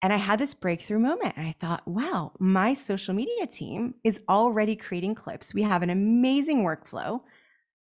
And 0.01 0.11
I 0.11 0.17
had 0.17 0.39
this 0.39 0.53
breakthrough 0.53 0.99
moment. 0.99 1.33
And 1.37 1.47
I 1.47 1.55
thought, 1.59 1.87
wow, 1.87 2.31
my 2.39 2.73
social 2.73 3.13
media 3.13 3.45
team 3.45 3.95
is 4.03 4.19
already 4.27 4.75
creating 4.75 5.15
clips. 5.15 5.53
We 5.53 5.61
have 5.61 5.83
an 5.83 5.89
amazing 5.89 6.63
workflow. 6.63 7.21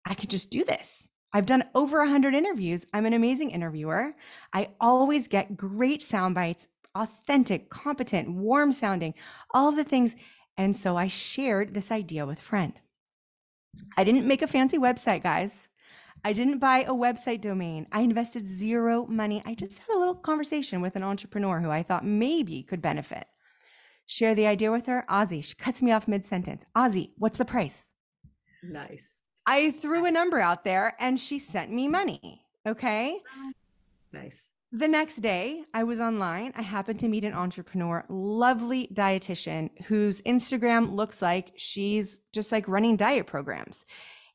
I 0.04 0.14
could 0.14 0.30
just 0.30 0.50
do 0.50 0.64
this. 0.64 1.08
I've 1.32 1.46
done 1.46 1.64
over 1.74 1.98
100 1.98 2.34
interviews. 2.34 2.84
I'm 2.92 3.06
an 3.06 3.12
amazing 3.12 3.50
interviewer. 3.50 4.16
I 4.52 4.70
always 4.80 5.28
get 5.28 5.56
great 5.56 6.02
sound 6.02 6.34
bites, 6.34 6.66
authentic, 6.96 7.70
competent, 7.70 8.32
warm 8.32 8.72
sounding, 8.72 9.14
all 9.54 9.68
of 9.68 9.76
the 9.76 9.84
things. 9.84 10.16
And 10.56 10.74
so 10.74 10.96
I 10.96 11.06
shared 11.06 11.74
this 11.74 11.92
idea 11.92 12.26
with 12.26 12.40
a 12.40 12.42
friend. 12.42 12.72
I 13.96 14.04
didn't 14.04 14.26
make 14.26 14.42
a 14.42 14.46
fancy 14.46 14.78
website, 14.78 15.22
guys. 15.22 15.68
I 16.24 16.32
didn't 16.32 16.58
buy 16.58 16.82
a 16.82 16.92
website 16.92 17.40
domain. 17.40 17.86
I 17.92 18.00
invested 18.00 18.46
zero 18.46 19.06
money. 19.06 19.42
I 19.46 19.54
just 19.54 19.78
had 19.78 19.94
a 19.94 19.98
little 19.98 20.14
conversation 20.14 20.80
with 20.80 20.96
an 20.96 21.02
entrepreneur 21.02 21.60
who 21.60 21.70
I 21.70 21.82
thought 21.82 22.04
maybe 22.04 22.62
could 22.62 22.82
benefit. 22.82 23.26
Share 24.06 24.34
the 24.34 24.46
idea 24.46 24.70
with 24.70 24.86
her. 24.86 25.04
Azi, 25.08 25.42
she 25.42 25.54
cuts 25.54 25.80
me 25.80 25.92
off 25.92 26.08
mid 26.08 26.26
sentence. 26.26 26.64
Azi, 26.76 27.12
what's 27.16 27.38
the 27.38 27.44
price? 27.44 27.88
Nice. 28.62 29.22
I 29.46 29.70
threw 29.70 30.04
a 30.04 30.10
number 30.10 30.40
out 30.40 30.64
there 30.64 30.94
and 31.00 31.18
she 31.18 31.38
sent 31.38 31.72
me 31.72 31.88
money. 31.88 32.42
Okay. 32.66 33.18
Nice. 34.12 34.50
The 34.72 34.86
next 34.86 35.16
day, 35.16 35.64
I 35.74 35.82
was 35.82 36.00
online. 36.00 36.52
I 36.54 36.62
happened 36.62 37.00
to 37.00 37.08
meet 37.08 37.24
an 37.24 37.34
entrepreneur, 37.34 38.04
lovely 38.08 38.88
dietitian 38.94 39.70
whose 39.86 40.22
Instagram 40.22 40.92
looks 40.92 41.20
like 41.20 41.52
she's 41.56 42.20
just 42.32 42.52
like 42.52 42.68
running 42.68 42.96
diet 42.96 43.26
programs. 43.26 43.84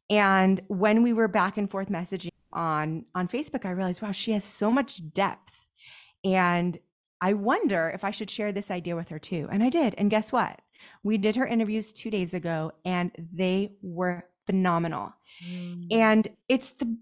And 0.10 0.60
when 0.68 1.04
we 1.04 1.14
were 1.14 1.30
back 1.30 1.58
and 1.58 1.72
forth 1.72 1.88
messaging 1.88 2.32
on 2.52 3.06
on 3.16 3.30
Facebook, 3.30 3.66
I 3.66 3.72
realized, 3.72 4.02
wow, 4.02 4.12
she 4.12 4.34
has 4.34 4.44
so 4.44 4.70
much 4.70 5.02
depth. 5.14 5.68
And 6.26 6.78
I 7.22 7.32
wonder 7.32 7.90
if 7.94 8.04
I 8.04 8.12
should 8.12 8.30
share 8.30 8.52
this 8.52 8.70
idea 8.70 8.98
with 8.98 9.08
her 9.10 9.20
too. 9.20 9.48
And 9.50 9.64
I 9.64 9.70
did. 9.70 9.96
And 9.98 10.10
guess 10.10 10.34
what? 10.34 10.62
We 11.02 11.18
did 11.18 11.38
her 11.38 11.48
interviews 11.48 11.94
2 11.94 12.12
days 12.12 12.34
ago 12.34 12.74
and 12.84 13.12
they 13.34 13.72
were 13.82 14.26
phenomenal. 14.46 15.14
Mm. 15.50 15.88
And 15.92 16.28
it's 16.50 16.74
the 16.74 16.98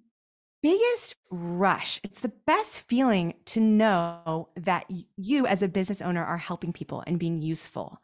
biggest 0.64 1.16
rush. 1.30 2.00
It's 2.04 2.22
the 2.22 2.32
best 2.48 2.80
feeling 2.80 3.36
to 3.46 3.60
know 3.60 4.50
that 4.56 4.86
you 5.18 5.46
as 5.46 5.62
a 5.62 5.68
business 5.68 6.02
owner 6.02 6.24
are 6.24 6.38
helping 6.38 6.74
people 6.74 7.04
and 7.06 7.20
being 7.20 7.42
useful. 7.42 8.02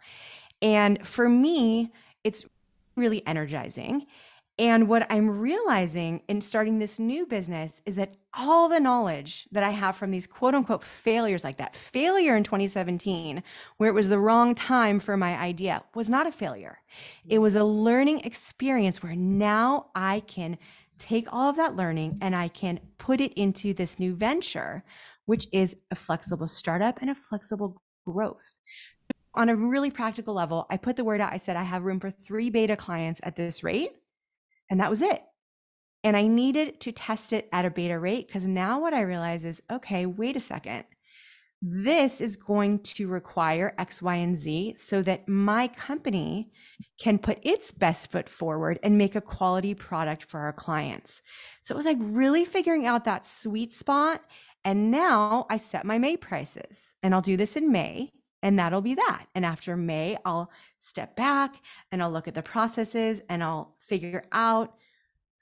And 0.61 1.07
for 1.07 1.29
me, 1.29 1.91
it's 2.23 2.45
really 2.97 3.25
energizing. 3.25 4.05
And 4.59 4.89
what 4.89 5.07
I'm 5.09 5.39
realizing 5.39 6.21
in 6.27 6.41
starting 6.41 6.79
this 6.79 6.99
new 6.99 7.25
business 7.25 7.81
is 7.85 7.95
that 7.95 8.15
all 8.33 8.67
the 8.67 8.81
knowledge 8.81 9.47
that 9.53 9.63
I 9.63 9.69
have 9.69 9.95
from 9.95 10.11
these 10.11 10.27
quote 10.27 10.53
unquote 10.53 10.83
failures, 10.83 11.45
like 11.45 11.57
that 11.59 11.77
failure 11.77 12.35
in 12.35 12.43
2017, 12.43 13.41
where 13.77 13.89
it 13.89 13.93
was 13.93 14.09
the 14.09 14.19
wrong 14.19 14.53
time 14.53 14.99
for 14.99 15.15
my 15.15 15.37
idea, 15.37 15.81
was 15.95 16.09
not 16.09 16.27
a 16.27 16.31
failure. 16.31 16.79
It 17.25 17.35
mm-hmm. 17.35 17.41
was 17.41 17.55
a 17.55 17.63
learning 17.63 18.19
experience 18.25 19.01
where 19.01 19.15
now 19.15 19.91
I 19.95 20.19
can 20.27 20.57
take 20.99 21.31
all 21.31 21.49
of 21.49 21.55
that 21.55 21.75
learning 21.75 22.19
and 22.21 22.35
I 22.35 22.49
can 22.49 22.79
put 22.97 23.21
it 23.21 23.33
into 23.33 23.73
this 23.73 23.97
new 23.97 24.13
venture, 24.13 24.83
which 25.25 25.47
is 25.51 25.75
a 25.91 25.95
flexible 25.95 26.47
startup 26.47 27.01
and 27.01 27.09
a 27.09 27.15
flexible 27.15 27.81
growth. 28.05 28.59
On 29.33 29.49
a 29.49 29.55
really 29.55 29.91
practical 29.91 30.33
level, 30.33 30.65
I 30.69 30.77
put 30.77 30.95
the 30.95 31.03
word 31.03 31.21
out. 31.21 31.33
I 31.33 31.37
said, 31.37 31.55
I 31.55 31.63
have 31.63 31.83
room 31.83 31.99
for 31.99 32.11
three 32.11 32.49
beta 32.49 32.75
clients 32.75 33.21
at 33.23 33.35
this 33.35 33.63
rate 33.63 33.91
and 34.69 34.79
that 34.79 34.89
was 34.89 35.01
it. 35.01 35.23
And 36.03 36.15
I 36.15 36.27
needed 36.27 36.79
to 36.81 36.91
test 36.91 37.33
it 37.33 37.49
at 37.51 37.65
a 37.65 37.71
beta 37.71 37.99
rate 37.99 38.27
because 38.27 38.45
now 38.45 38.79
what 38.79 38.93
I 38.93 39.01
realize 39.01 39.43
is 39.43 39.61
okay, 39.71 40.05
wait 40.05 40.37
a 40.37 40.41
second. 40.41 40.85
This 41.61 42.21
is 42.21 42.37
going 42.37 42.79
to 42.79 43.07
require 43.07 43.75
X, 43.77 44.01
Y, 44.01 44.15
and 44.15 44.35
Z 44.35 44.75
so 44.77 45.01
that 45.01 45.27
my 45.27 45.67
company 45.67 46.51
can 46.97 47.19
put 47.19 47.39
its 47.41 47.71
best 47.71 48.11
foot 48.11 48.29
forward 48.29 48.79
and 48.81 48.97
make 48.97 49.15
a 49.15 49.21
quality 49.21 49.73
product 49.73 50.23
for 50.23 50.39
our 50.39 50.53
clients. 50.53 51.21
So 51.61 51.73
it 51.73 51.77
was 51.77 51.85
like 51.85 51.97
really 51.99 52.45
figuring 52.45 52.85
out 52.85 53.05
that 53.05 53.25
sweet 53.25 53.73
spot. 53.73 54.23
And 54.63 54.89
now 54.91 55.47
I 55.49 55.57
set 55.57 55.85
my 55.85 55.97
May 55.97 56.17
prices, 56.17 56.95
and 57.03 57.13
I'll 57.13 57.21
do 57.21 57.37
this 57.37 57.55
in 57.55 57.71
May 57.71 58.11
and 58.41 58.57
that'll 58.57 58.81
be 58.81 58.95
that. 58.95 59.25
And 59.35 59.45
after 59.45 59.75
May, 59.75 60.17
I'll 60.25 60.51
step 60.79 61.15
back 61.15 61.61
and 61.91 62.01
I'll 62.01 62.11
look 62.11 62.27
at 62.27 62.35
the 62.35 62.41
processes 62.41 63.21
and 63.29 63.43
I'll 63.43 63.75
figure 63.79 64.23
out 64.31 64.75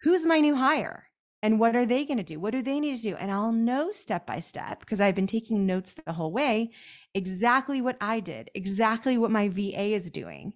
who's 0.01 0.25
my 0.25 0.39
new 0.39 0.55
hire 0.55 1.09
and 1.43 1.59
what 1.59 1.75
are 1.75 1.85
they 1.85 2.03
going 2.03 2.17
to 2.17 2.23
do? 2.23 2.39
What 2.39 2.51
do 2.51 2.61
they 2.61 2.79
need 2.79 2.97
to 2.97 3.01
do? 3.11 3.15
And 3.15 3.31
I'll 3.31 3.51
know 3.51 3.91
step 3.91 4.25
by 4.25 4.39
step 4.39 4.79
because 4.79 4.99
I've 4.99 5.15
been 5.15 5.27
taking 5.27 5.65
notes 5.65 5.93
the 5.93 6.13
whole 6.13 6.31
way 6.31 6.71
exactly 7.13 7.81
what 7.81 7.97
I 8.01 8.19
did, 8.19 8.49
exactly 8.55 9.17
what 9.17 9.31
my 9.31 9.47
VA 9.49 9.93
is 9.93 10.09
doing. 10.09 10.53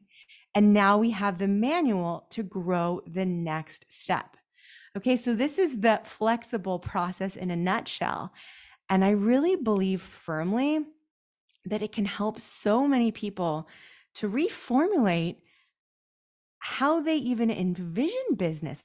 And 0.55 0.73
now 0.73 0.97
we 0.97 1.11
have 1.11 1.37
the 1.37 1.47
manual 1.47 2.27
to 2.31 2.43
grow 2.43 3.01
the 3.05 3.25
next 3.25 3.85
step. 3.89 4.37
Okay, 4.97 5.15
so 5.15 5.33
this 5.33 5.57
is 5.57 5.79
the 5.79 6.01
flexible 6.03 6.79
process 6.79 7.35
in 7.35 7.51
a 7.51 7.55
nutshell. 7.55 8.33
And 8.89 9.05
I 9.05 9.11
really 9.11 9.55
believe 9.55 10.01
firmly 10.01 10.79
that 11.65 11.81
it 11.81 11.93
can 11.93 12.05
help 12.05 12.39
so 12.39 12.87
many 12.87 13.11
people 13.11 13.69
to 14.15 14.27
reformulate 14.27 15.37
how 16.59 17.01
they 17.01 17.15
even 17.15 17.49
envision 17.49 18.35
business. 18.35 18.83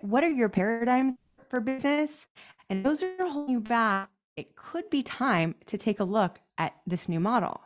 What 0.00 0.22
are 0.22 0.30
your 0.30 0.48
paradigms 0.48 1.14
for 1.48 1.60
business? 1.60 2.26
And 2.70 2.84
those 2.84 3.02
are 3.02 3.28
holding 3.28 3.54
you 3.54 3.60
back. 3.60 4.10
It 4.36 4.54
could 4.54 4.88
be 4.90 5.02
time 5.02 5.56
to 5.66 5.76
take 5.76 5.98
a 5.98 6.04
look 6.04 6.38
at 6.56 6.76
this 6.86 7.08
new 7.08 7.18
model. 7.18 7.60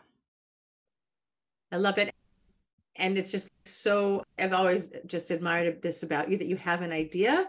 I 1.70 1.76
love 1.76 1.98
it. 1.98 2.14
And 2.96 3.18
it's 3.18 3.30
just 3.30 3.48
so, 3.64 4.22
I've 4.38 4.52
always 4.52 4.92
just 5.06 5.30
admired 5.30 5.82
this 5.82 6.02
about 6.02 6.30
you 6.30 6.38
that 6.38 6.46
you 6.46 6.56
have 6.56 6.82
an 6.82 6.92
idea 6.92 7.48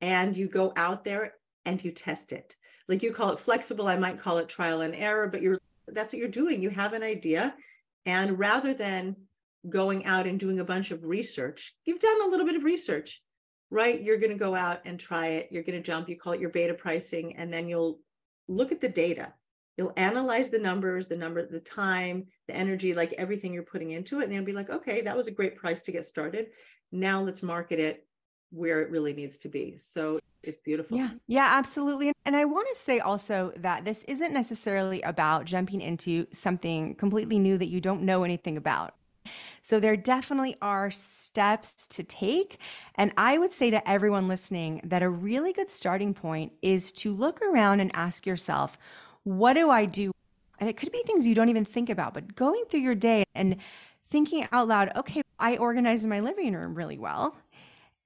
and 0.00 0.36
you 0.36 0.48
go 0.48 0.72
out 0.76 1.04
there 1.04 1.34
and 1.64 1.82
you 1.82 1.90
test 1.90 2.32
it. 2.32 2.54
Like 2.88 3.02
you 3.02 3.12
call 3.12 3.32
it 3.32 3.40
flexible, 3.40 3.86
I 3.86 3.96
might 3.96 4.18
call 4.18 4.38
it 4.38 4.48
trial 4.48 4.80
and 4.80 4.94
error, 4.94 5.28
but 5.28 5.42
you're 5.42 5.58
that's 5.86 6.12
what 6.12 6.20
you're 6.20 6.28
doing. 6.28 6.62
You 6.62 6.70
have 6.70 6.92
an 6.92 7.02
idea. 7.02 7.54
And 8.04 8.38
rather 8.38 8.74
than 8.74 9.16
going 9.68 10.04
out 10.04 10.26
and 10.26 10.38
doing 10.38 10.60
a 10.60 10.64
bunch 10.64 10.90
of 10.90 11.04
research, 11.04 11.74
you've 11.84 12.00
done 12.00 12.22
a 12.26 12.28
little 12.28 12.46
bit 12.46 12.56
of 12.56 12.64
research, 12.64 13.22
right? 13.70 14.00
You're 14.00 14.18
going 14.18 14.32
to 14.32 14.38
go 14.38 14.54
out 14.54 14.80
and 14.84 14.98
try 14.98 15.28
it. 15.28 15.48
You're 15.50 15.62
going 15.62 15.80
to 15.80 15.86
jump, 15.86 16.08
you 16.08 16.16
call 16.16 16.32
it 16.32 16.40
your 16.40 16.50
beta 16.50 16.74
pricing, 16.74 17.36
and 17.36 17.52
then 17.52 17.68
you'll 17.68 18.00
look 18.48 18.72
at 18.72 18.80
the 18.80 18.88
data. 18.88 19.32
You'll 19.76 19.92
analyze 19.96 20.50
the 20.50 20.58
numbers, 20.58 21.06
the 21.06 21.16
number, 21.16 21.46
the 21.46 21.60
time, 21.60 22.26
the 22.48 22.56
energy, 22.56 22.94
like 22.94 23.12
everything 23.12 23.52
you're 23.52 23.62
putting 23.62 23.92
into 23.92 24.20
it. 24.20 24.24
And 24.24 24.32
then 24.32 24.44
be 24.44 24.52
like, 24.52 24.70
okay, 24.70 25.02
that 25.02 25.16
was 25.16 25.28
a 25.28 25.32
great 25.32 25.56
price 25.56 25.82
to 25.82 25.92
get 25.92 26.04
started. 26.04 26.48
Now 26.90 27.20
let's 27.22 27.42
market 27.42 27.78
it 27.78 28.04
where 28.50 28.80
it 28.80 28.90
really 28.90 29.12
needs 29.12 29.38
to 29.38 29.48
be. 29.48 29.76
So 29.78 30.18
it's 30.42 30.60
beautiful. 30.60 30.96
Yeah. 30.96 31.10
Yeah, 31.26 31.48
absolutely. 31.52 32.12
And 32.24 32.34
I 32.34 32.44
want 32.44 32.66
to 32.72 32.74
say 32.74 32.98
also 32.98 33.52
that 33.56 33.84
this 33.84 34.02
isn't 34.04 34.32
necessarily 34.32 35.02
about 35.02 35.44
jumping 35.44 35.80
into 35.80 36.26
something 36.32 36.94
completely 36.96 37.38
new 37.38 37.58
that 37.58 37.66
you 37.66 37.80
don't 37.80 38.02
know 38.02 38.24
anything 38.24 38.56
about. 38.56 38.94
So 39.62 39.80
there 39.80 39.96
definitely 39.96 40.56
are 40.62 40.90
steps 40.90 41.86
to 41.88 42.02
take. 42.02 42.58
And 42.94 43.12
I 43.16 43.38
would 43.38 43.52
say 43.52 43.70
to 43.70 43.88
everyone 43.88 44.28
listening 44.28 44.80
that 44.84 45.02
a 45.02 45.08
really 45.08 45.52
good 45.52 45.70
starting 45.70 46.14
point 46.14 46.52
is 46.62 46.92
to 46.92 47.12
look 47.12 47.40
around 47.42 47.80
and 47.80 47.90
ask 47.94 48.26
yourself, 48.26 48.78
what 49.24 49.54
do 49.54 49.70
I 49.70 49.84
do? 49.84 50.12
And 50.58 50.68
it 50.68 50.76
could 50.76 50.92
be 50.92 51.02
things 51.04 51.26
you 51.26 51.34
don't 51.34 51.48
even 51.48 51.64
think 51.64 51.90
about, 51.90 52.14
but 52.14 52.34
going 52.34 52.64
through 52.68 52.80
your 52.80 52.94
day 52.94 53.24
and 53.34 53.56
thinking 54.10 54.46
out 54.52 54.68
loud, 54.68 54.90
okay, 54.96 55.22
I 55.38 55.56
organized 55.56 56.06
my 56.06 56.20
living 56.20 56.54
room 56.54 56.74
really 56.74 56.98
well. 56.98 57.36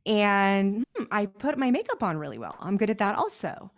And 0.06 0.84
hmm, 0.96 1.04
I 1.10 1.26
put 1.26 1.56
my 1.58 1.70
makeup 1.70 2.02
on 2.02 2.16
really 2.18 2.38
well. 2.38 2.56
I'm 2.60 2.76
good 2.76 2.90
at 2.90 2.98
that 2.98 3.16
also. 3.16 3.70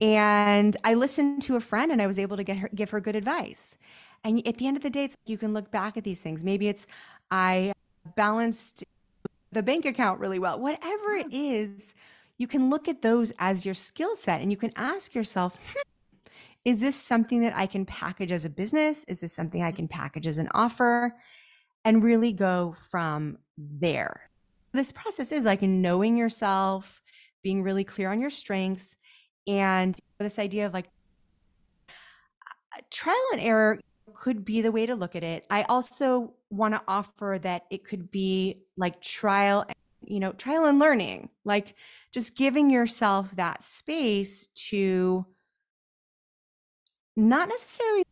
And 0.00 0.76
I 0.84 0.94
listened 0.94 1.42
to 1.42 1.56
a 1.56 1.60
friend 1.60 1.92
and 1.92 2.00
I 2.00 2.06
was 2.06 2.18
able 2.18 2.36
to 2.36 2.44
get 2.44 2.58
her 2.58 2.70
give 2.74 2.90
her 2.90 3.00
good 3.00 3.16
advice. 3.16 3.76
And 4.24 4.46
at 4.46 4.58
the 4.58 4.66
end 4.66 4.76
of 4.76 4.82
the 4.82 4.90
day, 4.90 5.04
it's 5.04 5.16
you 5.26 5.38
can 5.38 5.52
look 5.52 5.70
back 5.70 5.96
at 5.96 6.04
these 6.04 6.20
things. 6.20 6.44
Maybe 6.44 6.68
it's 6.68 6.86
I 7.30 7.72
balanced 8.16 8.84
the 9.52 9.62
bank 9.62 9.84
account 9.84 10.20
really 10.20 10.38
well. 10.38 10.58
Whatever 10.58 11.14
it 11.14 11.32
is, 11.32 11.94
you 12.38 12.46
can 12.46 12.70
look 12.70 12.88
at 12.88 13.02
those 13.02 13.32
as 13.38 13.64
your 13.64 13.74
skill 13.74 14.16
set 14.16 14.40
and 14.40 14.50
you 14.50 14.56
can 14.56 14.72
ask 14.76 15.14
yourself, 15.14 15.56
hmm, 15.56 15.80
is 16.64 16.80
this 16.80 16.96
something 16.96 17.42
that 17.42 17.56
I 17.56 17.66
can 17.66 17.86
package 17.86 18.32
as 18.32 18.44
a 18.44 18.50
business? 18.50 19.04
Is 19.04 19.20
this 19.20 19.32
something 19.32 19.62
I 19.62 19.72
can 19.72 19.88
package 19.88 20.26
as 20.26 20.38
an 20.38 20.48
offer? 20.54 21.16
And 21.84 22.04
really 22.04 22.32
go 22.32 22.76
from 22.90 23.38
there. 23.56 24.28
This 24.72 24.92
process 24.92 25.32
is 25.32 25.46
like 25.46 25.62
knowing 25.62 26.16
yourself, 26.16 27.00
being 27.42 27.62
really 27.62 27.84
clear 27.84 28.10
on 28.10 28.20
your 28.20 28.30
strengths, 28.30 28.94
and 29.46 29.98
this 30.18 30.38
idea 30.38 30.66
of 30.66 30.74
like 30.74 30.86
trial 32.90 33.16
and 33.32 33.40
error 33.40 33.80
could 34.20 34.44
be 34.44 34.60
the 34.60 34.70
way 34.70 34.84
to 34.84 34.94
look 34.94 35.16
at 35.16 35.24
it. 35.24 35.46
I 35.50 35.62
also 35.62 36.34
want 36.50 36.74
to 36.74 36.82
offer 36.86 37.38
that 37.40 37.64
it 37.70 37.84
could 37.84 38.10
be 38.10 38.58
like 38.76 39.00
trial, 39.00 39.64
you 40.04 40.20
know, 40.20 40.32
trial 40.32 40.66
and 40.66 40.78
learning, 40.78 41.30
like 41.46 41.74
just 42.12 42.36
giving 42.36 42.68
yourself 42.68 43.34
that 43.36 43.64
space 43.64 44.48
to 44.68 45.24
not 47.16 47.48
necessarily 47.48 48.04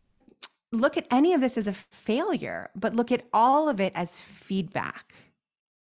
look 0.73 0.97
at 0.97 1.07
any 1.11 1.35
of 1.35 1.43
this 1.43 1.59
as 1.59 1.69
a 1.69 1.75
failure, 1.75 2.71
but 2.75 2.97
look 2.97 3.13
at 3.13 3.27
all 3.35 3.69
of 3.69 3.79
it 3.79 3.93
as 3.95 4.19
feedback. 4.19 5.13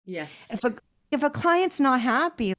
Yes. 0.06 0.48
If 0.50 0.64
a 0.64 0.74
if 1.10 1.22
a 1.22 1.30
client's 1.30 1.78
not 1.78 2.00
happy, 2.00 2.54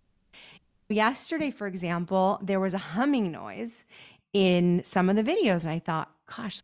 yesterday, 0.90 1.50
for 1.50 1.66
example, 1.66 2.40
there 2.44 2.60
was 2.60 2.76
a 2.76 2.78
humming 2.78 3.32
noise 3.32 3.84
in 4.32 4.84
some 4.84 5.10
of 5.10 5.16
the 5.16 5.24
videos, 5.24 5.64
and 5.64 5.72
I 5.72 5.80
thought, 5.80 6.12
gosh, 6.36 6.62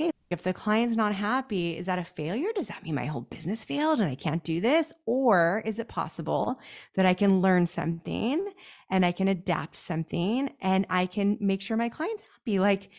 okay, 0.00 0.10
if 0.30 0.42
the 0.42 0.52
client's 0.52 0.96
not 0.96 1.14
happy, 1.14 1.76
is 1.76 1.86
that 1.86 1.98
a 1.98 2.04
failure? 2.04 2.48
Does 2.54 2.68
that 2.68 2.82
mean 2.82 2.94
my 2.94 3.06
whole 3.06 3.22
business 3.22 3.64
failed 3.64 4.00
and 4.00 4.08
I 4.08 4.14
can't 4.14 4.44
do 4.44 4.60
this? 4.60 4.92
Or 5.06 5.62
is 5.64 5.78
it 5.78 5.88
possible 5.88 6.60
that 6.94 7.06
I 7.06 7.14
can 7.14 7.40
learn 7.40 7.66
something 7.66 8.52
and 8.90 9.04
I 9.04 9.12
can 9.12 9.28
adapt 9.28 9.76
something 9.76 10.50
and 10.60 10.86
I 10.88 11.06
can 11.06 11.36
make 11.40 11.62
sure 11.62 11.76
my 11.76 11.88
client's 11.88 12.22
happy? 12.32 12.58
Like 12.58 12.90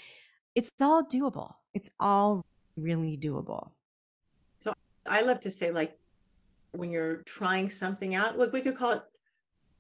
it's 0.56 0.72
all 0.80 1.04
doable. 1.04 1.56
It's 1.74 1.90
all 2.00 2.46
really 2.76 3.18
doable. 3.18 3.72
So 4.60 4.74
I 5.06 5.22
love 5.22 5.40
to 5.42 5.50
say, 5.50 5.72
like, 5.72 5.98
when 6.74 6.92
you're 6.92 7.18
trying 7.24 7.70
something 7.70 8.16
out, 8.16 8.38
like 8.38 8.54
we 8.54 8.62
could 8.62 8.78
call 8.78 8.92
it 8.92 9.04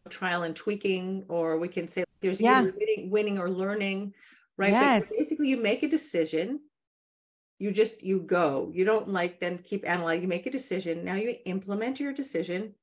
trial 0.09 0.43
and 0.43 0.55
tweaking, 0.55 1.25
or 1.27 1.57
we 1.57 1.67
can 1.67 1.87
say 1.87 2.03
there's 2.21 2.41
yeah. 2.41 2.59
either 2.59 2.73
winning, 2.77 3.09
winning 3.11 3.39
or 3.39 3.49
learning, 3.49 4.13
right? 4.57 4.71
Yes. 4.71 5.05
But 5.07 5.17
basically, 5.17 5.49
you 5.49 5.61
make 5.61 5.83
a 5.83 5.87
decision 5.87 6.61
you 7.61 7.71
just 7.71 8.01
you 8.01 8.21
go. 8.21 8.71
You 8.73 8.83
don't 8.85 9.09
like 9.09 9.39
then 9.39 9.59
keep 9.59 9.87
analyzing 9.87 10.23
you 10.23 10.27
make 10.27 10.47
a 10.47 10.51
decision. 10.51 11.05
Now 11.05 11.13
you 11.13 11.35
implement 11.45 11.99
your 11.99 12.11
decision. 12.11 12.73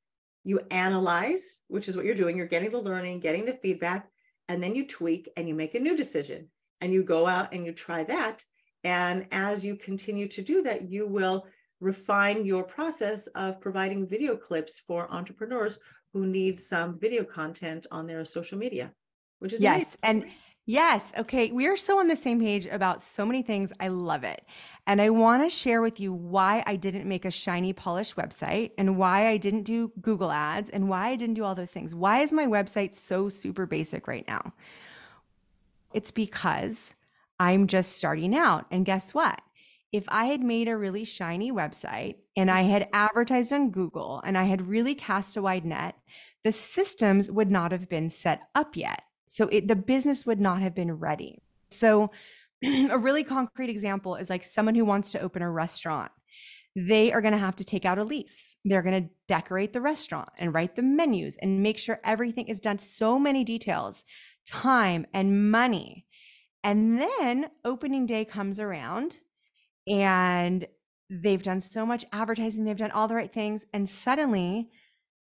You 0.45 0.61
analyze 0.71 1.59
which 1.67 1.89
is 1.89 1.97
what 1.97 2.05
you're 2.05 2.15
doing. 2.15 2.37
You're 2.37 2.47
getting 2.47 2.71
the 2.71 2.79
learning 2.79 3.19
getting 3.19 3.45
the 3.45 3.55
feedback 3.55 4.09
and 4.49 4.63
then 4.63 4.77
you 4.77 4.87
tweak 4.87 5.29
and 5.37 5.49
you 5.49 5.55
make 5.57 5.75
a 5.75 5.81
new 5.81 5.97
decision. 5.97 6.47
And 6.81 6.93
you 6.93 7.03
go 7.03 7.27
out 7.27 7.53
and 7.53 7.67
you 7.67 7.73
try 7.73 8.05
that. 8.05 8.45
And 8.85 9.27
as 9.33 9.65
you 9.65 9.75
continue 9.75 10.29
to 10.29 10.43
do 10.43 10.63
that 10.63 10.89
you 10.89 11.09
will 11.09 11.45
refine 11.81 12.45
your 12.45 12.63
process 12.63 13.27
of 13.35 13.61
providing 13.61 14.07
video 14.07 14.37
clips 14.37 14.79
for 14.79 15.13
entrepreneurs 15.13 15.81
who 16.13 16.25
need 16.25 16.57
some 16.57 17.01
video 17.01 17.25
content 17.25 17.89
on 17.91 18.07
their 18.07 18.25
social 18.25 18.59
media 18.59 18.93
which 19.39 19.53
is 19.53 19.61
yes 19.61 19.97
amazing. 20.03 20.23
and 20.23 20.33
Yes. 20.71 21.13
Okay. 21.17 21.51
We 21.51 21.67
are 21.67 21.79
so 21.79 21.99
on 21.99 22.09
the 22.09 22.15
same 22.15 22.39
page 22.41 22.67
about 22.67 23.01
so 23.01 23.25
many 23.25 23.41
things. 23.41 23.73
I 23.81 23.89
love 23.89 24.23
it. 24.23 24.45
And 24.87 25.01
I 25.01 25.09
want 25.09 25.43
to 25.43 25.49
share 25.49 25.81
with 25.81 25.99
you 25.99 26.13
why 26.13 26.63
I 26.67 26.77
didn't 26.77 27.09
make 27.09 27.25
a 27.25 27.31
shiny, 27.31 27.73
polished 27.73 28.17
website 28.17 28.73
and 28.77 28.99
why 28.99 29.29
I 29.29 29.39
didn't 29.39 29.63
do 29.63 29.91
Google 30.03 30.31
ads 30.31 30.69
and 30.69 30.91
why 30.91 31.09
I 31.09 31.17
didn't 31.17 31.37
do 31.37 31.45
all 31.45 31.55
those 31.55 31.71
things. 31.71 31.95
Why 31.95 32.19
is 32.21 32.35
my 32.35 32.45
website 32.45 32.95
so 32.95 33.31
super 33.31 33.65
basic 33.65 34.07
right 34.07 34.29
now? 34.29 34.53
It's 35.93 36.11
because 36.11 36.95
I'm 37.41 37.67
just 37.67 37.93
starting 37.93 38.37
out. 38.37 38.67
And 38.71 38.85
guess 38.85 39.15
what? 39.15 39.41
If 39.93 40.05
I 40.09 40.27
had 40.27 40.43
made 40.43 40.69
a 40.69 40.77
really 40.77 41.05
shiny 41.05 41.51
website 41.51 42.17
and 42.37 42.51
I 42.51 42.63
had 42.63 42.89
advertised 42.93 43.55
on 43.55 43.71
Google 43.71 44.21
and 44.25 44.37
I 44.37 44.45
had 44.45 44.67
really 44.67 44.95
cast 44.95 45.37
a 45.37 45.43
wide 45.43 45.65
net, 45.65 45.95
the 46.45 46.53
systems 46.53 47.31
would 47.31 47.51
not 47.51 47.73
have 47.73 47.89
been 47.89 48.11
set 48.11 48.43
up 48.55 48.77
yet. 48.77 49.03
So 49.29 49.47
it, 49.49 49.69
the 49.69 49.77
business 49.77 50.25
would 50.27 50.41
not 50.41 50.63
have 50.63 50.75
been 50.75 50.93
ready. 50.93 51.43
So 51.71 52.11
a 52.65 52.99
really 52.99 53.23
concrete 53.23 53.69
example 53.69 54.17
is 54.17 54.31
like 54.31 54.43
someone 54.43 54.75
who 54.75 54.87
wants 54.87 55.13
to 55.13 55.21
open 55.21 55.43
a 55.43 55.51
restaurant. 55.51 56.11
They 56.75 57.13
are 57.13 57.21
going 57.21 57.33
to 57.33 57.39
have 57.39 57.57
to 57.57 57.65
take 57.65 57.85
out 57.85 57.99
a 57.99 58.05
lease. 58.05 58.57
They're 58.65 58.83
going 58.83 59.03
to 59.03 59.11
decorate 59.27 59.73
the 59.73 59.81
restaurant 59.81 60.31
and 60.39 60.55
write 60.55 60.77
the 60.77 60.83
menus 60.83 61.37
and 61.43 61.63
make 61.63 61.79
sure 61.79 62.01
everything 62.05 62.49
is 62.49 62.59
done. 62.59 62.79
So 62.79 63.19
many 63.19 63.45
details, 63.45 64.05
time 64.47 65.07
and 65.13 65.51
money. 65.51 66.07
And 66.65 67.01
then 67.01 67.51
opening 67.65 68.07
day 68.07 68.25
comes 68.25 68.59
around 68.59 69.19
and 69.87 70.67
they've 71.11 71.43
done 71.43 71.61
so 71.61 71.85
much 71.85 72.05
advertising, 72.13 72.65
they've 72.65 72.77
done 72.77 72.91
all 72.93 73.09
the 73.09 73.15
right 73.15 73.33
things. 73.33 73.67
And 73.75 73.89
suddenly 73.89 74.71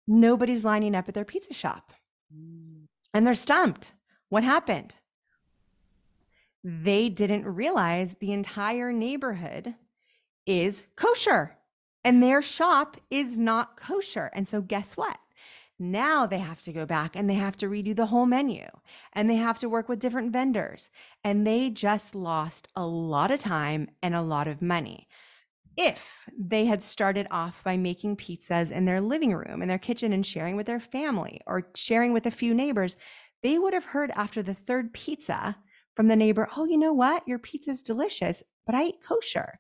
nobody's 0.08 0.64
lining 0.64 0.96
up 0.96 1.08
at 1.08 1.16
their 1.16 1.26
pizza 1.26 1.54
shop. 1.54 1.94
Mm 2.36 2.69
and 3.14 3.26
they're 3.26 3.34
stumped. 3.34 3.94
What 4.30 4.44
happened? 4.44 4.96
They 6.64 7.10
didn't 7.10 7.46
realize 7.46 8.16
the 8.20 8.34
entire 8.34 8.92
neighborhood 8.92 9.76
is 10.46 10.88
kosher 10.96 11.58
and 12.04 12.22
their 12.22 12.42
shop 12.42 12.98
is 13.10 13.38
not 13.38 13.78
kosher. 13.78 14.30
And 14.34 14.48
so, 14.48 14.62
guess 14.62 14.98
what? 14.98 15.18
Now 15.82 16.26
they 16.26 16.40
have 16.40 16.60
to 16.62 16.74
go 16.74 16.86
back 16.86 17.16
and 17.16 17.30
they 17.30 17.36
have 17.36 17.56
to 17.58 17.70
redo 17.70 17.96
the 17.96 18.08
whole 18.08 18.26
menu 18.26 18.66
and 19.14 19.30
they 19.30 19.38
have 19.38 19.60
to 19.60 19.70
work 19.70 19.88
with 19.88 20.00
different 20.00 20.34
vendors. 20.34 20.90
And 21.24 21.48
they 21.48 21.70
just 21.70 22.16
lost 22.16 22.68
a 22.76 22.86
lot 22.86 23.32
of 23.32 23.40
time 23.40 23.90
and 24.04 24.14
a 24.14 24.22
lot 24.22 24.48
of 24.48 24.62
money 24.62 25.08
if 25.78 26.28
they 26.38 26.66
had 26.66 26.84
started 26.84 27.28
off 27.32 27.64
by 27.64 27.78
making 27.78 28.18
pizzas 28.18 28.72
in 28.72 28.86
their 28.86 29.02
living 29.02 29.34
room, 29.34 29.62
in 29.62 29.68
their 29.68 29.78
kitchen, 29.78 30.14
and 30.14 30.26
sharing 30.26 30.56
with 30.56 30.66
their 30.66 30.80
family 30.80 31.42
or 31.48 31.70
sharing 31.76 32.14
with 32.14 32.26
a 32.26 32.32
few 32.32 32.54
neighbors, 32.54 32.98
they 33.42 33.58
would 33.58 33.74
have 33.74 33.86
heard 33.86 34.12
after 34.12 34.44
the 34.44 34.54
third 34.54 34.94
pizza 34.94 35.56
from 35.96 36.08
the 36.08 36.16
neighbor, 36.16 36.48
Oh, 36.56 36.66
you 36.66 36.78
know 36.78 36.94
what? 36.94 37.28
Your 37.28 37.40
pizza's 37.40 37.84
delicious, 37.84 38.44
but 38.66 38.76
I 38.76 38.86
eat 38.86 39.04
kosher. 39.06 39.60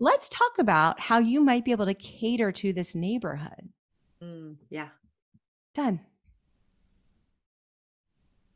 Let's 0.00 0.28
talk 0.28 0.58
about 0.58 1.00
how 1.00 1.18
you 1.18 1.40
might 1.40 1.64
be 1.64 1.72
able 1.72 1.86
to 1.86 1.94
cater 1.94 2.52
to 2.52 2.72
this 2.72 2.94
neighborhood. 2.94 3.70
Mm, 4.22 4.56
yeah. 4.70 4.88
Done. 5.74 6.00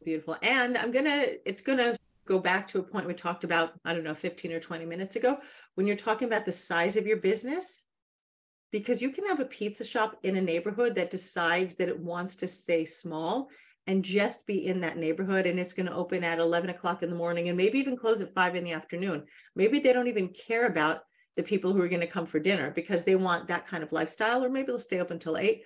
Beautiful. 0.04 0.36
And 0.42 0.78
I'm 0.78 0.90
going 0.90 1.04
to, 1.04 1.48
it's 1.48 1.60
going 1.60 1.78
to 1.78 1.96
go 2.26 2.38
back 2.38 2.68
to 2.68 2.78
a 2.78 2.82
point 2.82 3.06
we 3.06 3.14
talked 3.14 3.44
about, 3.44 3.72
I 3.84 3.92
don't 3.92 4.04
know, 4.04 4.14
15 4.14 4.52
or 4.52 4.60
20 4.60 4.84
minutes 4.84 5.16
ago, 5.16 5.38
when 5.74 5.86
you're 5.86 5.96
talking 5.96 6.28
about 6.28 6.44
the 6.44 6.52
size 6.52 6.96
of 6.96 7.06
your 7.06 7.16
business, 7.16 7.84
because 8.70 9.02
you 9.02 9.10
can 9.10 9.26
have 9.26 9.40
a 9.40 9.44
pizza 9.44 9.84
shop 9.84 10.16
in 10.22 10.36
a 10.36 10.40
neighborhood 10.40 10.94
that 10.94 11.10
decides 11.10 11.76
that 11.76 11.88
it 11.88 11.98
wants 11.98 12.36
to 12.36 12.48
stay 12.48 12.84
small 12.84 13.48
and 13.86 14.04
just 14.04 14.46
be 14.46 14.66
in 14.66 14.80
that 14.80 14.96
neighborhood 14.96 15.46
and 15.46 15.58
it's 15.58 15.72
going 15.72 15.86
to 15.86 15.94
open 15.94 16.24
at 16.24 16.38
11 16.38 16.70
o'clock 16.70 17.02
in 17.02 17.10
the 17.10 17.16
morning 17.16 17.48
and 17.48 17.56
maybe 17.56 17.78
even 17.78 17.96
close 17.96 18.20
at 18.20 18.34
5 18.34 18.54
in 18.54 18.64
the 18.64 18.72
afternoon. 18.72 19.24
Maybe 19.56 19.80
they 19.80 19.92
don't 19.92 20.08
even 20.08 20.28
care 20.28 20.66
about 20.66 21.00
the 21.36 21.42
people 21.42 21.72
who 21.72 21.80
are 21.80 21.88
going 21.88 22.00
to 22.00 22.06
come 22.06 22.26
for 22.26 22.38
dinner 22.38 22.70
because 22.70 23.04
they 23.04 23.16
want 23.16 23.48
that 23.48 23.66
kind 23.66 23.82
of 23.82 23.92
lifestyle 23.92 24.44
or 24.44 24.48
maybe 24.48 24.66
they'll 24.66 24.78
stay 24.78 25.00
up 25.00 25.10
until 25.10 25.36
8 25.36 25.62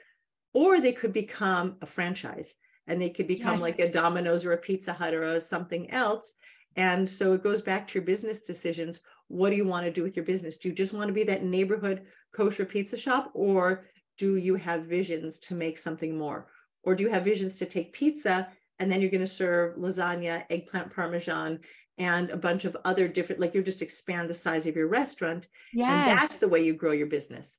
or 0.55 0.81
they 0.81 0.93
could 0.93 1.13
become 1.13 1.77
a 1.83 1.87
franchise 1.87 2.55
and 2.87 3.01
they 3.01 3.11
could 3.11 3.27
become 3.27 3.55
yes. 3.55 3.63
like 3.63 3.79
a 3.79 3.91
domino's 3.91 4.45
or 4.45 4.53
a 4.53 4.59
pizza 4.59 4.93
hut 4.93 5.15
or 5.15 5.23
a 5.25 5.41
something 5.41 5.91
else 5.91 6.35
and 6.77 7.09
so 7.09 7.33
it 7.33 7.43
goes 7.43 7.63
back 7.63 7.89
to 7.89 7.95
your 7.95 8.05
business 8.05 8.41
decisions. 8.41 9.01
What 9.29 9.51
do 9.51 9.57
you 9.57 9.65
want 9.65 9.87
to 9.87 9.93
do 9.93 10.03
with 10.03 10.15
your 10.15 10.25
business? 10.25 10.59
Do 10.59 10.69
you 10.69 10.75
just 10.75 10.93
want 10.93 11.09
to 11.09 11.15
be 11.15 11.25
that 11.25 11.43
neighborhood 11.43 12.03
kosher 12.33 12.67
pizza 12.67 12.97
shop, 12.97 13.31
or 13.35 13.87
do 14.19 14.37
you 14.37 14.55
have 14.57 14.85
visions 14.85 15.39
to 15.41 15.55
make 15.55 15.79
something 15.79 16.17
more? 16.17 16.49
Or 16.83 16.95
do 16.95 17.03
you 17.03 17.11
have 17.11 17.25
visions 17.25 17.59
to 17.59 17.67
take 17.67 17.93
pizza 17.93 18.49
and 18.79 18.93
then 18.93 19.01
you're 19.01 19.11
going 19.11 19.23
to 19.23 19.27
serve 19.27 19.77
lasagna, 19.77 20.45
eggplant 20.51 20.95
parmesan, 20.95 21.61
and 21.97 22.29
a 22.29 22.37
bunch 22.37 22.67
of 22.67 22.77
other 22.85 23.09
different 23.09 23.41
like 23.41 23.55
you're 23.55 23.63
just 23.63 23.81
expand 23.81 24.29
the 24.29 24.35
size 24.35 24.67
of 24.67 24.77
your 24.77 24.87
restaurant 24.87 25.49
yes. 25.73 25.91
and 25.91 26.19
that's 26.19 26.37
the 26.37 26.49
way 26.49 26.63
you 26.63 26.75
grow 26.75 26.93
your 26.93 27.07
business 27.07 27.59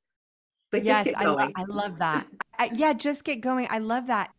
but 0.70 0.84
yes, 0.84 1.08
I, 1.16 1.24
I, 1.56 1.64
love 1.66 1.98
that 1.98 2.28
I, 2.56 2.70
yeah 2.72 2.92
just 2.92 3.24
get 3.24 3.40
going 3.40 3.66
i 3.68 3.78
love 3.78 4.06
that 4.06 4.30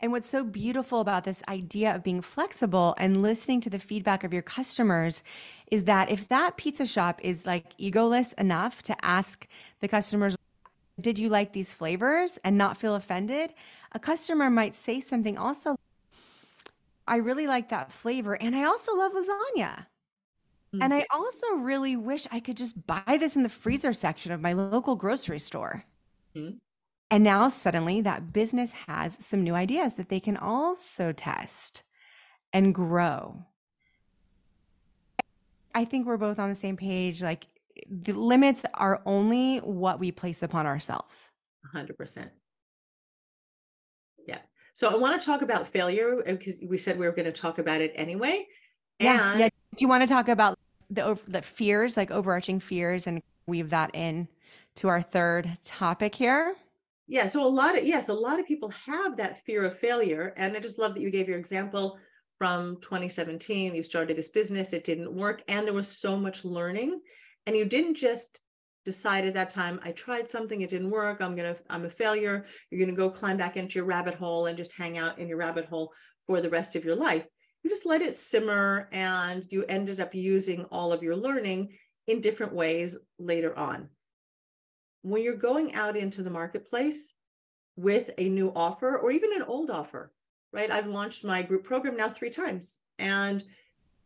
and 0.00 0.12
what's 0.12 0.28
so 0.28 0.44
beautiful 0.44 1.00
about 1.00 1.24
this 1.24 1.42
idea 1.48 1.94
of 1.94 2.02
being 2.02 2.20
flexible 2.20 2.94
and 2.98 3.22
listening 3.22 3.60
to 3.62 3.70
the 3.70 3.78
feedback 3.78 4.24
of 4.24 4.32
your 4.32 4.42
customers 4.42 5.22
is 5.70 5.84
that 5.84 6.10
if 6.10 6.28
that 6.28 6.56
pizza 6.56 6.86
shop 6.86 7.20
is 7.22 7.46
like 7.46 7.76
egoless 7.78 8.32
enough 8.34 8.82
to 8.82 9.04
ask 9.04 9.46
the 9.80 9.88
customers 9.88 10.36
did 11.00 11.18
you 11.18 11.28
like 11.28 11.52
these 11.52 11.72
flavors 11.72 12.38
and 12.44 12.56
not 12.56 12.76
feel 12.76 12.94
offended 12.94 13.52
a 13.92 13.98
customer 13.98 14.50
might 14.50 14.74
say 14.74 15.00
something 15.00 15.36
also 15.36 15.76
I 17.06 17.16
really 17.16 17.46
like 17.46 17.68
that 17.68 17.92
flavor. 17.92 18.34
And 18.34 18.56
I 18.56 18.64
also 18.64 18.94
love 18.94 19.12
lasagna. 19.12 19.86
Mm-hmm. 20.74 20.82
And 20.82 20.94
I 20.94 21.06
also 21.12 21.46
really 21.56 21.96
wish 21.96 22.26
I 22.32 22.40
could 22.40 22.56
just 22.56 22.86
buy 22.86 23.16
this 23.20 23.36
in 23.36 23.42
the 23.42 23.48
freezer 23.48 23.92
section 23.92 24.32
of 24.32 24.40
my 24.40 24.52
local 24.52 24.96
grocery 24.96 25.38
store. 25.38 25.84
Mm-hmm. 26.34 26.56
And 27.10 27.22
now 27.22 27.48
suddenly 27.48 28.00
that 28.00 28.32
business 28.32 28.72
has 28.86 29.16
some 29.24 29.42
new 29.42 29.54
ideas 29.54 29.94
that 29.94 30.08
they 30.08 30.20
can 30.20 30.36
also 30.36 31.12
test 31.12 31.82
and 32.52 32.74
grow. 32.74 33.44
I 35.74 35.84
think 35.84 36.06
we're 36.06 36.16
both 36.16 36.38
on 36.38 36.48
the 36.48 36.54
same 36.54 36.76
page. 36.76 37.22
Like 37.22 37.46
the 37.88 38.12
limits 38.12 38.64
are 38.74 39.02
only 39.04 39.58
what 39.58 39.98
we 39.98 40.12
place 40.12 40.42
upon 40.42 40.66
ourselves. 40.66 41.30
100%. 41.74 42.30
Yeah. 44.26 44.38
So 44.72 44.88
I 44.88 44.96
want 44.96 45.20
to 45.20 45.24
talk 45.24 45.42
about 45.42 45.68
failure 45.68 46.22
because 46.24 46.54
uh, 46.54 46.66
we 46.68 46.78
said 46.78 46.98
we 46.98 47.06
were 47.06 47.12
going 47.12 47.26
to 47.26 47.32
talk 47.32 47.58
about 47.58 47.80
it 47.80 47.92
anyway. 47.94 48.46
Yeah, 48.98 49.36
yeah. 49.36 49.48
Do 49.76 49.84
you 49.84 49.88
want 49.88 50.02
to 50.02 50.06
talk 50.06 50.28
about 50.28 50.58
the 50.88 51.18
the 51.26 51.42
fears, 51.42 51.96
like 51.96 52.10
overarching 52.12 52.60
fears, 52.60 53.06
and 53.06 53.22
weave 53.46 53.70
that 53.70 53.94
in 53.94 54.28
to 54.76 54.88
our 54.88 55.02
third 55.02 55.58
topic 55.64 56.14
here? 56.14 56.54
Yeah. 57.06 57.26
So 57.26 57.46
a 57.46 57.48
lot 57.48 57.76
of 57.76 57.84
yes, 57.84 58.08
a 58.08 58.14
lot 58.14 58.40
of 58.40 58.46
people 58.46 58.70
have 58.86 59.16
that 59.16 59.44
fear 59.44 59.64
of 59.64 59.78
failure, 59.78 60.32
and 60.36 60.56
I 60.56 60.60
just 60.60 60.78
love 60.78 60.94
that 60.94 61.00
you 61.00 61.10
gave 61.10 61.28
your 61.28 61.38
example 61.38 61.98
from 62.38 62.80
2017. 62.80 63.74
You 63.74 63.82
started 63.82 64.16
this 64.16 64.28
business, 64.28 64.72
it 64.72 64.84
didn't 64.84 65.14
work, 65.14 65.42
and 65.48 65.66
there 65.66 65.74
was 65.74 65.88
so 65.88 66.16
much 66.16 66.44
learning, 66.44 67.00
and 67.46 67.56
you 67.56 67.64
didn't 67.64 67.94
just 67.94 68.40
decide 68.84 69.24
at 69.24 69.34
that 69.34 69.50
time 69.50 69.80
i 69.82 69.90
tried 69.92 70.28
something 70.28 70.60
it 70.60 70.70
didn't 70.70 70.90
work 70.90 71.20
i'm 71.20 71.34
gonna 71.34 71.56
i'm 71.70 71.84
a 71.84 71.90
failure 71.90 72.44
you're 72.70 72.84
gonna 72.84 72.96
go 72.96 73.10
climb 73.10 73.36
back 73.36 73.56
into 73.56 73.76
your 73.76 73.86
rabbit 73.86 74.14
hole 74.14 74.46
and 74.46 74.58
just 74.58 74.72
hang 74.72 74.98
out 74.98 75.18
in 75.18 75.26
your 75.26 75.38
rabbit 75.38 75.64
hole 75.64 75.92
for 76.26 76.40
the 76.40 76.50
rest 76.50 76.76
of 76.76 76.84
your 76.84 76.96
life 76.96 77.24
you 77.62 77.70
just 77.70 77.86
let 77.86 78.02
it 78.02 78.14
simmer 78.14 78.88
and 78.92 79.44
you 79.50 79.64
ended 79.68 80.00
up 80.00 80.14
using 80.14 80.64
all 80.64 80.92
of 80.92 81.02
your 81.02 81.16
learning 81.16 81.74
in 82.06 82.20
different 82.20 82.52
ways 82.52 82.96
later 83.18 83.56
on 83.58 83.88
when 85.04 85.22
you're 85.22 85.36
going 85.36 85.74
out 85.74 85.96
into 85.96 86.22
the 86.22 86.30
marketplace 86.30 87.12
with 87.76 88.10
a 88.18 88.28
new 88.28 88.52
offer 88.56 88.98
or 88.98 89.10
even 89.10 89.32
an 89.34 89.42
old 89.42 89.70
offer 89.70 90.12
right? 90.52 90.70
I've 90.70 90.86
launched 90.86 91.24
my 91.24 91.42
group 91.42 91.64
program 91.64 91.96
now 91.96 92.08
three 92.08 92.30
times 92.30 92.78
and 92.98 93.42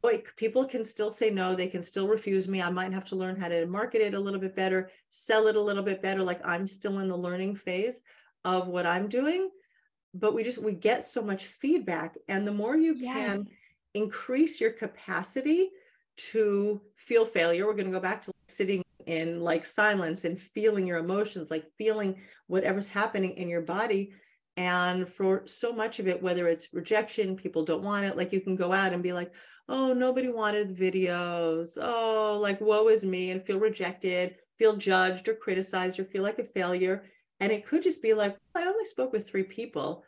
like 0.03 0.33
people 0.37 0.65
can 0.65 0.85
still 0.85 1.11
say 1.11 1.29
no 1.29 1.55
they 1.55 1.69
can 1.69 1.83
still 1.83 2.09
refuse 2.09 2.49
me. 2.49 2.63
I 2.63 2.71
might 2.71 2.93
have 2.93 3.05
to 3.07 3.17
learn 3.17 3.39
how 3.39 3.49
to 3.49 3.67
market 3.67 4.01
it 4.01 4.15
a 4.15 4.21
little 4.21 4.41
bit 4.41 4.57
better 4.57 4.91
sell 5.11 5.47
it 5.47 5.57
a 5.57 5.61
little 5.61 5.83
bit 5.83 6.03
better. 6.03 6.23
Like 6.23 6.45
i'm 6.45 6.67
still 6.67 6.99
in 6.99 7.09
the 7.09 7.17
learning 7.17 7.55
phase 7.57 8.01
of 8.45 8.69
what 8.69 8.87
i'm 8.87 9.09
doing 9.09 9.51
but 10.15 10.35
we 10.35 10.43
just 10.43 10.63
we 10.63 10.73
get 10.73 11.05
so 11.05 11.23
much 11.23 11.45
feedback. 11.47 12.17
And 12.29 12.47
the 12.47 12.53
more 12.53 12.77
you 12.77 12.95
yes. 12.95 13.15
can 13.15 13.47
increase 13.95 14.61
your 14.61 14.71
capacity 14.71 15.71
to 16.17 16.81
feel 16.97 17.25
failure 17.25 17.67
we're 17.67 17.75
going 17.75 17.87
to 17.87 17.93
go 17.93 18.01
back 18.01 18.23
to 18.23 18.33
sitting 18.49 18.83
in 19.09 19.41
like 19.41 19.65
silence 19.65 20.25
and 20.25 20.41
feeling 20.41 20.87
your 20.87 20.99
emotions 20.99 21.51
like 21.51 21.65
feeling 21.77 22.21
whatever's 22.47 22.89
happening 22.89 23.33
in 23.33 23.49
your 23.49 23.63
body 23.63 24.13
and 24.57 25.09
for 25.09 25.47
so 25.47 25.73
much 25.73 25.99
of 25.99 26.07
it 26.07 26.23
whether 26.23 26.47
it's 26.49 26.73
rejection 26.73 27.37
people 27.37 27.65
don't 27.65 27.83
want 27.83 28.05
it 28.05 28.17
like 28.17 28.33
you 28.33 28.41
can 28.41 28.57
go 28.57 28.73
out 28.73 28.93
and 28.93 29.03
be 29.03 29.13
like 29.13 29.33
oh, 29.69 29.93
nobody 29.93 30.29
wanted 30.29 30.77
videos. 30.77 31.77
Oh, 31.81 32.39
like, 32.41 32.61
woe 32.61 32.89
is 32.89 33.05
me, 33.05 33.31
and 33.31 33.45
feel 33.45 33.59
rejected, 33.59 34.37
feel 34.59 34.77
judged 34.77 35.29
or 35.29 35.35
criticized, 35.35 35.99
or 35.99 36.05
feel 36.05 36.23
like 36.23 36.39
a 36.39 36.45
failure. 36.45 37.05
And 37.41 37.53
it 37.53 37.67
could 37.67 37.83
just 37.83 38.03
be 38.03 38.15
like, 38.15 38.37
I 38.55 38.65
only 38.65 38.85
spoke 38.85 39.13
with 39.13 39.29
three 39.29 39.45
people. 39.45 40.05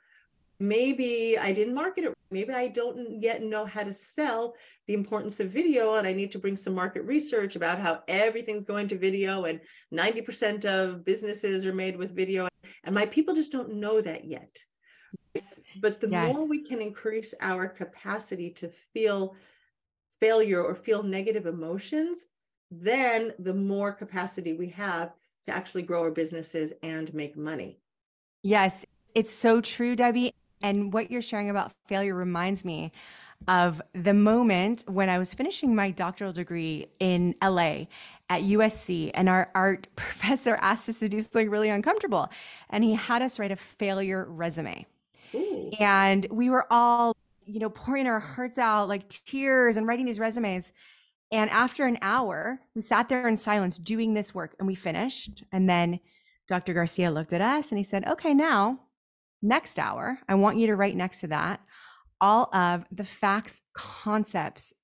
Maybe 0.61 1.39
I 1.39 1.53
didn't 1.53 1.75
market 1.75 2.05
it. 2.05 2.15
Maybe 2.31 2.53
I 2.53 2.69
don't 2.69 3.21
yet 3.21 3.43
know 3.43 3.65
how 3.65 3.83
to 3.83 3.93
sell 3.93 4.55
the 4.87 4.93
importance 4.93 5.41
of 5.41 5.49
video. 5.49 5.95
And 5.95 6.07
I 6.07 6.13
need 6.13 6.31
to 6.33 6.39
bring 6.39 6.55
some 6.55 6.75
market 6.75 7.03
research 7.03 7.57
about 7.57 7.81
how 7.81 8.03
everything's 8.07 8.67
going 8.67 8.87
to 8.89 8.99
video 8.99 9.47
and 9.47 9.61
90% 9.93 10.67
of 10.67 11.05
businesses 11.05 11.65
are 11.65 11.73
made 11.73 11.97
with 11.97 12.15
video. 12.15 12.47
And 12.85 12.95
my 12.95 13.07
people 13.07 13.35
just 13.35 13.51
don't 13.51 13.75
know 13.75 14.03
that 14.03 14.27
yet. 14.27 14.63
But 15.81 16.01
the 16.01 16.11
yes. 16.11 16.35
more 16.35 16.47
we 16.47 16.67
can 16.69 16.83
increase 16.83 17.35
our 17.41 17.67
capacity 17.67 18.51
to 18.51 18.71
feel 18.93 19.35
failure 20.21 20.63
or 20.63 20.75
feel 20.75 21.03
negative 21.03 21.47
emotions, 21.47 22.27
then 22.71 23.33
the 23.39 23.55
more 23.55 23.93
capacity 23.93 24.53
we 24.53 24.69
have 24.69 25.15
to 25.47 25.53
actually 25.53 25.83
grow 25.83 26.03
our 26.03 26.11
businesses 26.11 26.75
and 26.83 27.13
make 27.15 27.37
money. 27.37 27.81
Yes, 28.43 28.85
it's 29.15 29.33
so 29.33 29.61
true, 29.61 29.97
Debbie. 29.97 30.33
And 30.63 30.93
what 30.93 31.11
you're 31.11 31.23
sharing 31.23 31.51
about 31.51 31.73
failure 31.87 32.15
reminds 32.15 32.65
me 32.65 32.93
of 33.49 33.81
the 33.95 34.13
moment 34.13 34.85
when 34.87 35.09
I 35.09 35.19
was 35.19 35.33
finishing 35.33 35.75
my 35.75 35.91
doctoral 35.91 36.33
degree 36.33 36.87
in 36.99 37.35
LA 37.43 37.87
at 38.29 38.43
USC, 38.43 39.11
and 39.15 39.29
our 39.29 39.51
art 39.55 39.89
professor 39.97 40.59
asked 40.61 40.89
us 40.89 40.99
to 40.99 41.09
do 41.09 41.21
something 41.21 41.49
really 41.49 41.71
uncomfortable. 41.71 42.31
And 42.69 42.85
he 42.85 42.95
had 42.95 43.23
us 43.23 43.39
write 43.39 43.51
a 43.51 43.57
failure 43.57 44.27
resume. 44.29 44.87
Ooh. 45.35 45.71
And 45.79 46.27
we 46.31 46.51
were 46.51 46.67
all 46.71 47.17
you 47.51 47.59
know, 47.59 47.71
pouring 47.71 48.07
our 48.07 48.21
hearts 48.21 48.59
out 48.59 48.89
like 48.89 49.09
tears 49.09 49.77
and 49.77 49.87
writing 49.87 50.07
these 50.07 50.21
resumes. 50.21 50.71
And 51.33 51.51
after 51.51 51.87
an 51.87 51.99
hour, 52.01 52.61
we 52.75 52.83
sat 52.83 53.09
there 53.09 53.27
in 53.27 53.37
silence 53.37 53.79
doing 53.79 54.15
this 54.15 54.35
work 54.35 54.55
and 54.59 54.67
we 54.67 54.75
finished. 54.75 55.45
And 55.53 55.69
then 55.69 56.01
Dr. 56.47 56.75
Garcia 56.75 57.11
looked 57.11 57.33
at 57.33 57.41
us 57.41 57.71
and 57.71 57.79
he 57.79 57.85
said, 57.85 58.07
Okay, 58.07 58.35
now, 58.35 58.81
next 59.43 59.79
hour, 59.79 60.19
I 60.29 60.35
want 60.35 60.59
you 60.59 60.67
to 60.69 60.77
write 60.77 60.97
next 60.97 61.21
to 61.21 61.27
that 61.29 61.61
all 62.21 62.55
of 62.55 62.85
the 62.93 63.05
facts, 63.05 63.63
concepts, 63.73 64.75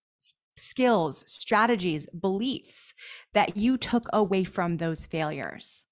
skills, 0.57 1.23
strategies, 1.27 2.07
beliefs 2.19 2.95
that 3.35 3.57
you 3.57 3.77
took 3.77 4.07
away 4.12 4.42
from 4.42 4.79
those 4.79 5.05
failures. 5.05 5.85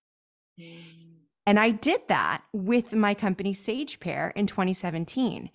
Mm. 0.58 1.04
And 1.46 1.60
I 1.60 1.70
did 1.70 2.00
that 2.08 2.42
with 2.52 2.94
my 2.94 3.12
company 3.12 3.52
Sage 3.52 4.00
Pair 4.00 4.32
in 4.34 4.46
2017. 4.46 5.50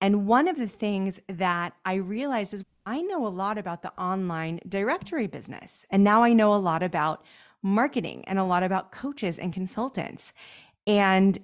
And 0.00 0.26
one 0.26 0.46
of 0.46 0.56
the 0.56 0.68
things 0.68 1.18
that 1.28 1.74
I 1.84 1.94
realized 1.94 2.54
is 2.54 2.64
I 2.86 3.02
know 3.02 3.26
a 3.26 3.28
lot 3.28 3.58
about 3.58 3.82
the 3.82 3.92
online 4.00 4.60
directory 4.68 5.26
business. 5.26 5.84
And 5.90 6.04
now 6.04 6.22
I 6.22 6.32
know 6.32 6.54
a 6.54 6.56
lot 6.56 6.82
about 6.82 7.24
marketing 7.62 8.24
and 8.26 8.38
a 8.38 8.44
lot 8.44 8.62
about 8.62 8.92
coaches 8.92 9.38
and 9.38 9.52
consultants. 9.52 10.32
And 10.86 11.38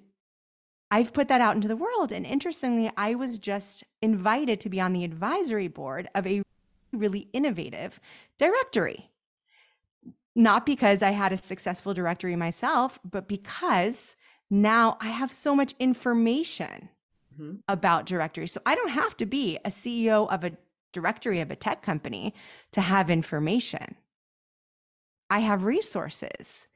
I've 0.90 1.12
put 1.12 1.28
that 1.28 1.40
out 1.40 1.54
into 1.54 1.68
the 1.68 1.76
world. 1.76 2.12
And 2.12 2.24
interestingly, 2.24 2.90
I 2.96 3.14
was 3.14 3.38
just 3.38 3.84
invited 4.00 4.60
to 4.60 4.68
be 4.68 4.80
on 4.80 4.92
the 4.92 5.04
advisory 5.04 5.68
board 5.68 6.08
of 6.14 6.26
a 6.26 6.42
really 6.92 7.28
innovative 7.32 8.00
directory. 8.38 9.10
Not 10.34 10.64
because 10.64 11.02
I 11.02 11.10
had 11.10 11.32
a 11.32 11.38
successful 11.38 11.94
directory 11.94 12.36
myself, 12.36 12.98
but 13.04 13.28
because 13.28 14.16
now 14.50 14.96
I 15.00 15.08
have 15.08 15.32
so 15.32 15.54
much 15.54 15.74
information 15.78 16.88
mm-hmm. 17.34 17.56
about 17.66 18.06
directories. 18.06 18.52
So 18.52 18.60
I 18.64 18.74
don't 18.74 18.90
have 18.90 19.16
to 19.18 19.26
be 19.26 19.58
a 19.64 19.70
CEO 19.70 20.32
of 20.32 20.44
a 20.44 20.52
directory 20.92 21.40
of 21.40 21.50
a 21.50 21.56
tech 21.56 21.82
company 21.82 22.34
to 22.72 22.80
have 22.80 23.10
information. 23.10 23.96
I 25.28 25.40
have 25.40 25.64
resources, 25.64 26.68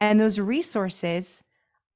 and 0.00 0.18
those 0.18 0.40
resources 0.40 1.44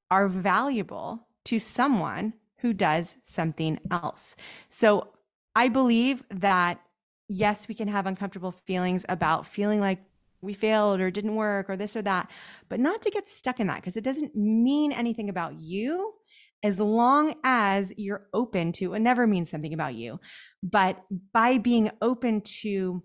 are 0.09 0.29
valuable 0.29 1.27
to 1.45 1.59
someone 1.59 2.33
who 2.59 2.73
does 2.73 3.15
something 3.23 3.79
else. 3.91 4.35
So 4.69 5.13
I 5.55 5.69
believe 5.69 6.23
that 6.29 6.81
yes, 7.27 7.67
we 7.67 7.75
can 7.75 7.87
have 7.87 8.05
uncomfortable 8.05 8.51
feelings 8.51 9.05
about 9.09 9.47
feeling 9.47 9.79
like 9.79 9.99
we 10.41 10.53
failed 10.53 10.99
or 10.99 11.09
didn't 11.09 11.35
work 11.35 11.69
or 11.69 11.75
this 11.75 11.95
or 11.95 12.03
that, 12.03 12.29
but 12.69 12.79
not 12.79 13.01
to 13.01 13.09
get 13.09 13.27
stuck 13.27 13.59
in 13.59 13.67
that 13.67 13.77
because 13.77 13.97
it 13.97 14.03
doesn't 14.03 14.35
mean 14.35 14.91
anything 14.91 15.29
about 15.29 15.55
you 15.59 16.13
as 16.65 16.79
long 16.79 17.35
as 17.43 17.93
you're 17.95 18.27
open 18.33 18.71
to 18.71 18.95
it 18.95 18.99
never 18.99 19.27
means 19.27 19.51
something 19.51 19.73
about 19.73 19.93
you 19.93 20.19
but 20.63 21.03
by 21.31 21.59
being 21.59 21.91
open 22.01 22.41
to 22.41 23.03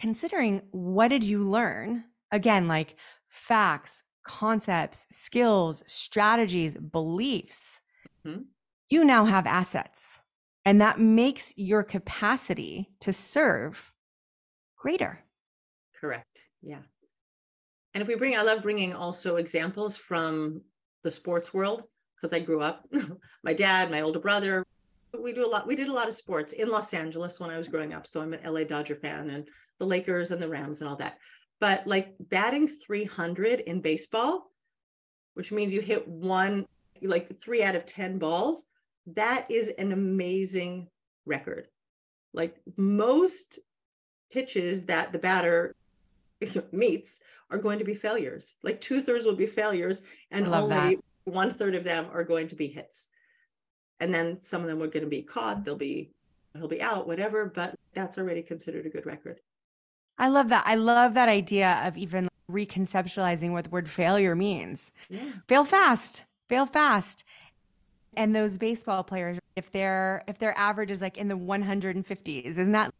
considering 0.00 0.62
what 0.70 1.08
did 1.08 1.24
you 1.24 1.42
learn 1.42 2.04
again 2.30 2.68
like 2.68 2.96
facts 3.26 4.04
concepts 4.28 5.06
skills 5.10 5.82
strategies 5.86 6.76
beliefs 6.76 7.80
mm-hmm. 8.24 8.42
you 8.88 9.04
now 9.04 9.24
have 9.24 9.46
assets 9.46 10.20
and 10.68 10.82
that 10.82 11.00
makes 11.00 11.54
your 11.56 11.82
capacity 11.82 12.90
to 13.00 13.10
serve 13.10 13.90
greater. 14.76 15.24
Correct. 15.98 16.42
Yeah. 16.60 16.80
And 17.94 18.02
if 18.02 18.06
we 18.06 18.16
bring, 18.16 18.36
I 18.36 18.42
love 18.42 18.62
bringing 18.62 18.92
also 18.92 19.36
examples 19.36 19.96
from 19.96 20.60
the 21.04 21.10
sports 21.10 21.54
world 21.54 21.84
because 22.16 22.34
I 22.34 22.40
grew 22.40 22.60
up, 22.60 22.86
my 23.42 23.54
dad, 23.54 23.90
my 23.90 24.02
older 24.02 24.20
brother, 24.20 24.62
we 25.18 25.32
do 25.32 25.46
a 25.46 25.48
lot. 25.48 25.66
We 25.66 25.74
did 25.74 25.88
a 25.88 25.92
lot 25.92 26.06
of 26.06 26.14
sports 26.14 26.52
in 26.52 26.68
Los 26.68 26.92
Angeles 26.92 27.40
when 27.40 27.48
I 27.48 27.56
was 27.56 27.68
growing 27.68 27.94
up. 27.94 28.06
So 28.06 28.20
I'm 28.20 28.34
an 28.34 28.40
LA 28.44 28.64
Dodger 28.64 28.94
fan 28.94 29.30
and 29.30 29.48
the 29.78 29.86
Lakers 29.86 30.32
and 30.32 30.42
the 30.42 30.50
Rams 30.50 30.82
and 30.82 30.90
all 30.90 30.96
that. 30.96 31.16
But 31.60 31.86
like 31.86 32.14
batting 32.20 32.68
300 32.68 33.60
in 33.60 33.80
baseball, 33.80 34.50
which 35.34 35.50
means 35.50 35.74
you 35.74 35.80
hit 35.80 36.06
one, 36.06 36.66
like 37.02 37.40
three 37.40 37.62
out 37.62 37.74
of 37.74 37.86
10 37.86 38.18
balls, 38.18 38.66
that 39.14 39.50
is 39.50 39.68
an 39.78 39.92
amazing 39.92 40.88
record. 41.26 41.68
Like 42.32 42.56
most 42.76 43.58
pitches 44.30 44.86
that 44.86 45.12
the 45.12 45.18
batter 45.18 45.74
meets 46.72 47.20
are 47.50 47.58
going 47.58 47.78
to 47.78 47.84
be 47.84 47.94
failures. 47.94 48.56
Like 48.62 48.80
two 48.80 49.00
thirds 49.00 49.24
will 49.24 49.34
be 49.34 49.46
failures, 49.46 50.02
and 50.30 50.46
only 50.48 50.98
one 51.24 51.52
third 51.52 51.74
of 51.74 51.84
them 51.84 52.06
are 52.12 52.24
going 52.24 52.48
to 52.48 52.56
be 52.56 52.68
hits. 52.68 53.08
And 54.00 54.12
then 54.12 54.38
some 54.38 54.62
of 54.62 54.68
them 54.68 54.82
are 54.82 54.88
going 54.88 55.04
to 55.04 55.10
be 55.10 55.22
caught. 55.22 55.64
They'll 55.64 55.76
be 55.76 56.12
he'll 56.56 56.68
be 56.68 56.82
out, 56.82 57.06
whatever. 57.06 57.46
But 57.46 57.74
that's 57.94 58.18
already 58.18 58.42
considered 58.42 58.86
a 58.86 58.90
good 58.90 59.06
record. 59.06 59.40
I 60.18 60.28
love 60.28 60.48
that. 60.48 60.64
I 60.66 60.74
love 60.74 61.14
that 61.14 61.28
idea 61.28 61.80
of 61.84 61.96
even 61.96 62.28
reconceptualizing 62.50 63.52
what 63.52 63.64
the 63.64 63.70
word 63.70 63.88
failure 63.88 64.34
means. 64.34 64.92
Yeah. 65.08 65.20
Fail 65.46 65.64
fast. 65.64 66.24
Fail 66.48 66.66
fast. 66.66 67.24
And 68.16 68.34
those 68.34 68.56
baseball 68.56 69.04
players, 69.04 69.38
if 69.54 69.70
their 69.70 70.24
if 70.26 70.38
their 70.38 70.56
average 70.58 70.90
is 70.90 71.00
like 71.00 71.16
in 71.18 71.28
the 71.28 71.36
150s, 71.36 72.44
isn't 72.44 72.72
that 72.72 72.92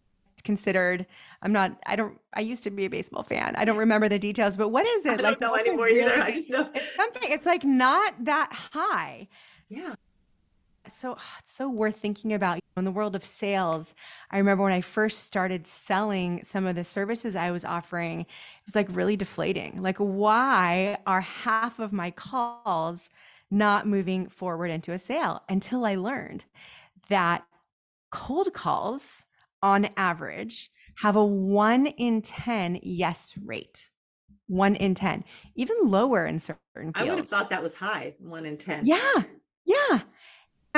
considered 0.44 1.04
i'm 1.42 1.52
not 1.52 1.78
i 1.86 1.96
don't 1.96 2.18
i 2.34 2.40
used 2.40 2.62
to 2.62 2.70
be 2.70 2.84
a 2.84 2.88
baseball 2.90 3.22
fan 3.22 3.54
i 3.56 3.64
don't 3.64 3.76
remember 3.76 4.08
the 4.08 4.18
details 4.18 4.56
but 4.56 4.68
what 4.68 4.86
is 4.86 5.04
it 5.04 5.20
I 5.20 5.22
like 5.22 5.38
don't 5.38 5.40
know 5.40 5.56
anymore 5.56 5.86
really, 5.86 6.00
either 6.00 6.22
i 6.22 6.30
just 6.30 6.48
know 6.48 6.70
it's 6.74 6.94
something 6.94 7.22
it's 7.24 7.44
like 7.44 7.64
not 7.64 8.14
that 8.24 8.50
high 8.52 9.28
yeah 9.68 9.94
so 10.88 11.12
it's 11.38 11.52
so 11.52 11.68
worth 11.68 11.96
thinking 11.96 12.32
about 12.32 12.58
in 12.76 12.84
the 12.84 12.90
world 12.92 13.16
of 13.16 13.24
sales 13.24 13.94
i 14.30 14.38
remember 14.38 14.62
when 14.62 14.72
i 14.72 14.80
first 14.80 15.24
started 15.24 15.66
selling 15.66 16.42
some 16.44 16.66
of 16.66 16.76
the 16.76 16.84
services 16.84 17.34
i 17.34 17.50
was 17.50 17.64
offering 17.64 18.20
it 18.20 18.26
was 18.66 18.76
like 18.76 18.86
really 18.90 19.16
deflating 19.16 19.82
like 19.82 19.98
why 19.98 20.96
are 21.06 21.20
half 21.20 21.78
of 21.78 21.92
my 21.92 22.10
calls 22.10 23.10
not 23.50 23.86
moving 23.86 24.28
forward 24.28 24.70
into 24.70 24.92
a 24.92 24.98
sale 24.98 25.42
until 25.48 25.84
i 25.84 25.96
learned 25.96 26.44
that 27.08 27.44
cold 28.10 28.52
calls 28.52 29.24
on 29.62 29.88
average 29.96 30.70
have 30.96 31.16
a 31.16 31.24
one 31.24 31.86
in 31.86 32.22
10 32.22 32.80
yes 32.82 33.34
rate. 33.44 33.90
One 34.48 34.76
in 34.76 34.94
10, 34.94 35.24
even 35.56 35.76
lower 35.82 36.24
in 36.24 36.40
certain 36.40 36.58
fields. 36.74 36.94
I 36.94 37.04
would 37.04 37.18
have 37.18 37.28
thought 37.28 37.50
that 37.50 37.62
was 37.62 37.74
high, 37.74 38.14
one 38.18 38.46
in 38.46 38.56
10. 38.56 38.86
Yeah. 38.86 39.22
Yeah. 39.66 40.00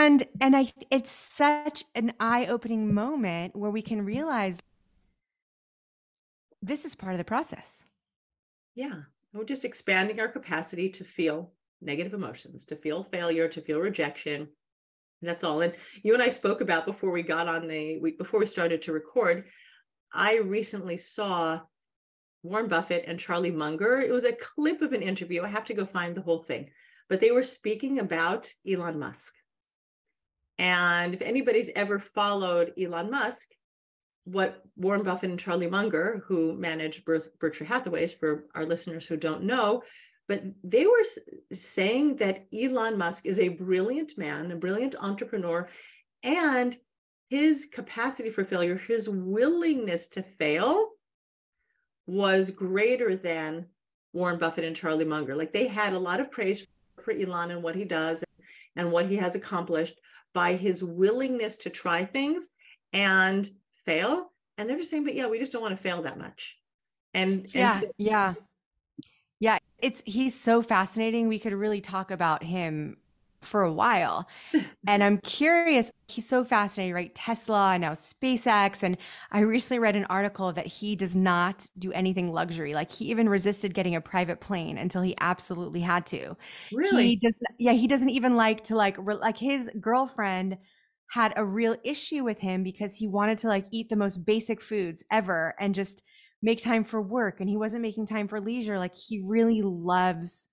And 0.00 0.26
and 0.40 0.56
I 0.56 0.72
it's 0.90 1.12
such 1.12 1.84
an 1.94 2.14
eye-opening 2.18 2.94
moment 2.94 3.54
where 3.54 3.70
we 3.70 3.82
can 3.82 4.04
realize 4.04 4.58
this 6.62 6.84
is 6.84 6.94
part 6.94 7.12
of 7.12 7.18
the 7.18 7.24
process. 7.24 7.84
Yeah. 8.74 9.02
We're 9.32 9.44
just 9.44 9.64
expanding 9.64 10.18
our 10.18 10.28
capacity 10.28 10.88
to 10.90 11.04
feel 11.04 11.52
negative 11.80 12.14
emotions, 12.14 12.64
to 12.66 12.76
feel 12.76 13.04
failure, 13.04 13.46
to 13.48 13.60
feel 13.60 13.78
rejection, 13.78 14.48
that's 15.22 15.44
all. 15.44 15.60
And 15.60 15.74
you 16.02 16.14
and 16.14 16.22
I 16.22 16.28
spoke 16.28 16.60
about 16.60 16.86
before 16.86 17.10
we 17.10 17.22
got 17.22 17.46
on 17.46 17.68
the 17.68 17.98
we, 17.98 18.12
before 18.12 18.40
we 18.40 18.46
started 18.46 18.82
to 18.82 18.92
record. 18.92 19.44
I 20.12 20.38
recently 20.38 20.96
saw 20.96 21.60
Warren 22.42 22.68
Buffett 22.68 23.04
and 23.06 23.18
Charlie 23.18 23.50
Munger. 23.50 24.00
It 24.00 24.12
was 24.12 24.24
a 24.24 24.32
clip 24.32 24.80
of 24.80 24.92
an 24.92 25.02
interview. 25.02 25.42
I 25.42 25.48
have 25.48 25.66
to 25.66 25.74
go 25.74 25.84
find 25.84 26.16
the 26.16 26.22
whole 26.22 26.42
thing, 26.42 26.70
but 27.08 27.20
they 27.20 27.30
were 27.30 27.42
speaking 27.42 27.98
about 27.98 28.50
Elon 28.66 28.98
Musk. 28.98 29.34
And 30.60 31.14
if 31.14 31.22
anybody's 31.22 31.70
ever 31.74 31.98
followed 31.98 32.74
Elon 32.78 33.10
Musk, 33.10 33.48
what 34.24 34.62
Warren 34.76 35.02
Buffett 35.02 35.30
and 35.30 35.40
Charlie 35.40 35.70
Munger, 35.70 36.22
who 36.26 36.54
manage 36.54 37.02
Berkshire 37.06 37.64
Hathaways, 37.64 38.12
for 38.12 38.44
our 38.54 38.66
listeners 38.66 39.06
who 39.06 39.16
don't 39.16 39.44
know, 39.44 39.82
but 40.28 40.44
they 40.62 40.84
were 40.84 41.02
saying 41.50 42.16
that 42.16 42.44
Elon 42.52 42.98
Musk 42.98 43.24
is 43.24 43.40
a 43.40 43.48
brilliant 43.48 44.18
man, 44.18 44.52
a 44.52 44.56
brilliant 44.56 44.94
entrepreneur, 45.00 45.66
and 46.22 46.76
his 47.30 47.66
capacity 47.72 48.28
for 48.28 48.44
failure, 48.44 48.76
his 48.76 49.08
willingness 49.08 50.08
to 50.08 50.22
fail 50.22 50.90
was 52.06 52.50
greater 52.50 53.16
than 53.16 53.64
Warren 54.12 54.38
Buffett 54.38 54.64
and 54.64 54.76
Charlie 54.76 55.06
Munger. 55.06 55.34
Like 55.34 55.54
they 55.54 55.68
had 55.68 55.94
a 55.94 55.98
lot 55.98 56.20
of 56.20 56.30
praise 56.30 56.66
for 57.02 57.12
Elon 57.12 57.50
and 57.50 57.62
what 57.62 57.76
he 57.76 57.86
does 57.86 58.22
and 58.76 58.92
what 58.92 59.08
he 59.08 59.16
has 59.16 59.34
accomplished 59.34 59.98
by 60.34 60.54
his 60.54 60.82
willingness 60.82 61.56
to 61.58 61.70
try 61.70 62.04
things 62.04 62.48
and 62.92 63.48
fail. 63.84 64.30
And 64.58 64.68
they're 64.68 64.78
just 64.78 64.90
saying, 64.90 65.04
but 65.04 65.14
yeah, 65.14 65.26
we 65.26 65.38
just 65.38 65.52
don't 65.52 65.62
want 65.62 65.76
to 65.76 65.82
fail 65.82 66.02
that 66.02 66.18
much. 66.18 66.56
And 67.14 67.52
yeah, 67.54 67.72
and 67.74 67.82
so, 67.82 67.92
yeah. 67.98 68.34
Yeah, 69.40 69.58
it's 69.78 70.02
he's 70.04 70.38
so 70.38 70.60
fascinating. 70.60 71.26
We 71.26 71.38
could 71.38 71.54
really 71.54 71.80
talk 71.80 72.10
about 72.10 72.44
him 72.44 72.98
for 73.42 73.62
a 73.62 73.72
while. 73.72 74.28
and 74.86 75.02
I'm 75.02 75.18
curious, 75.18 75.90
he's 76.08 76.28
so 76.28 76.44
fascinating, 76.44 76.94
right? 76.94 77.14
Tesla 77.14 77.72
and 77.72 77.82
now 77.82 77.92
SpaceX. 77.92 78.82
And 78.82 78.96
I 79.30 79.40
recently 79.40 79.78
read 79.78 79.96
an 79.96 80.06
article 80.06 80.52
that 80.52 80.66
he 80.66 80.96
does 80.96 81.16
not 81.16 81.66
do 81.78 81.92
anything 81.92 82.32
luxury. 82.32 82.74
Like 82.74 82.90
he 82.90 83.06
even 83.06 83.28
resisted 83.28 83.74
getting 83.74 83.94
a 83.94 84.00
private 84.00 84.40
plane 84.40 84.78
until 84.78 85.02
he 85.02 85.14
absolutely 85.20 85.80
had 85.80 86.06
to. 86.06 86.36
Really? 86.72 87.08
He 87.08 87.16
does 87.16 87.38
yeah, 87.58 87.72
he 87.72 87.86
doesn't 87.86 88.10
even 88.10 88.36
like 88.36 88.64
to 88.64 88.76
like 88.76 88.96
re- 88.98 89.14
like 89.14 89.36
his 89.36 89.70
girlfriend 89.80 90.58
had 91.10 91.32
a 91.36 91.44
real 91.44 91.76
issue 91.84 92.22
with 92.22 92.38
him 92.38 92.62
because 92.62 92.94
he 92.94 93.08
wanted 93.08 93.38
to 93.38 93.48
like 93.48 93.66
eat 93.72 93.88
the 93.88 93.96
most 93.96 94.24
basic 94.24 94.60
foods 94.60 95.02
ever 95.10 95.54
and 95.58 95.74
just 95.74 96.02
make 96.42 96.62
time 96.62 96.84
for 96.84 97.02
work 97.02 97.40
and 97.40 97.50
he 97.50 97.56
wasn't 97.56 97.82
making 97.82 98.06
time 98.06 98.28
for 98.28 98.40
leisure 98.40 98.78
like 98.78 98.94
he 98.94 99.20
really 99.26 99.60
loves 99.60 100.48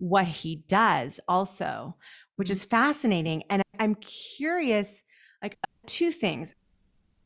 what 0.00 0.26
he 0.26 0.56
does 0.68 1.20
also 1.28 1.94
which 2.36 2.48
mm-hmm. 2.48 2.52
is 2.52 2.64
fascinating 2.64 3.42
and 3.48 3.62
i'm 3.78 3.94
curious 3.94 5.02
like 5.42 5.58
two 5.86 6.10
things. 6.10 6.54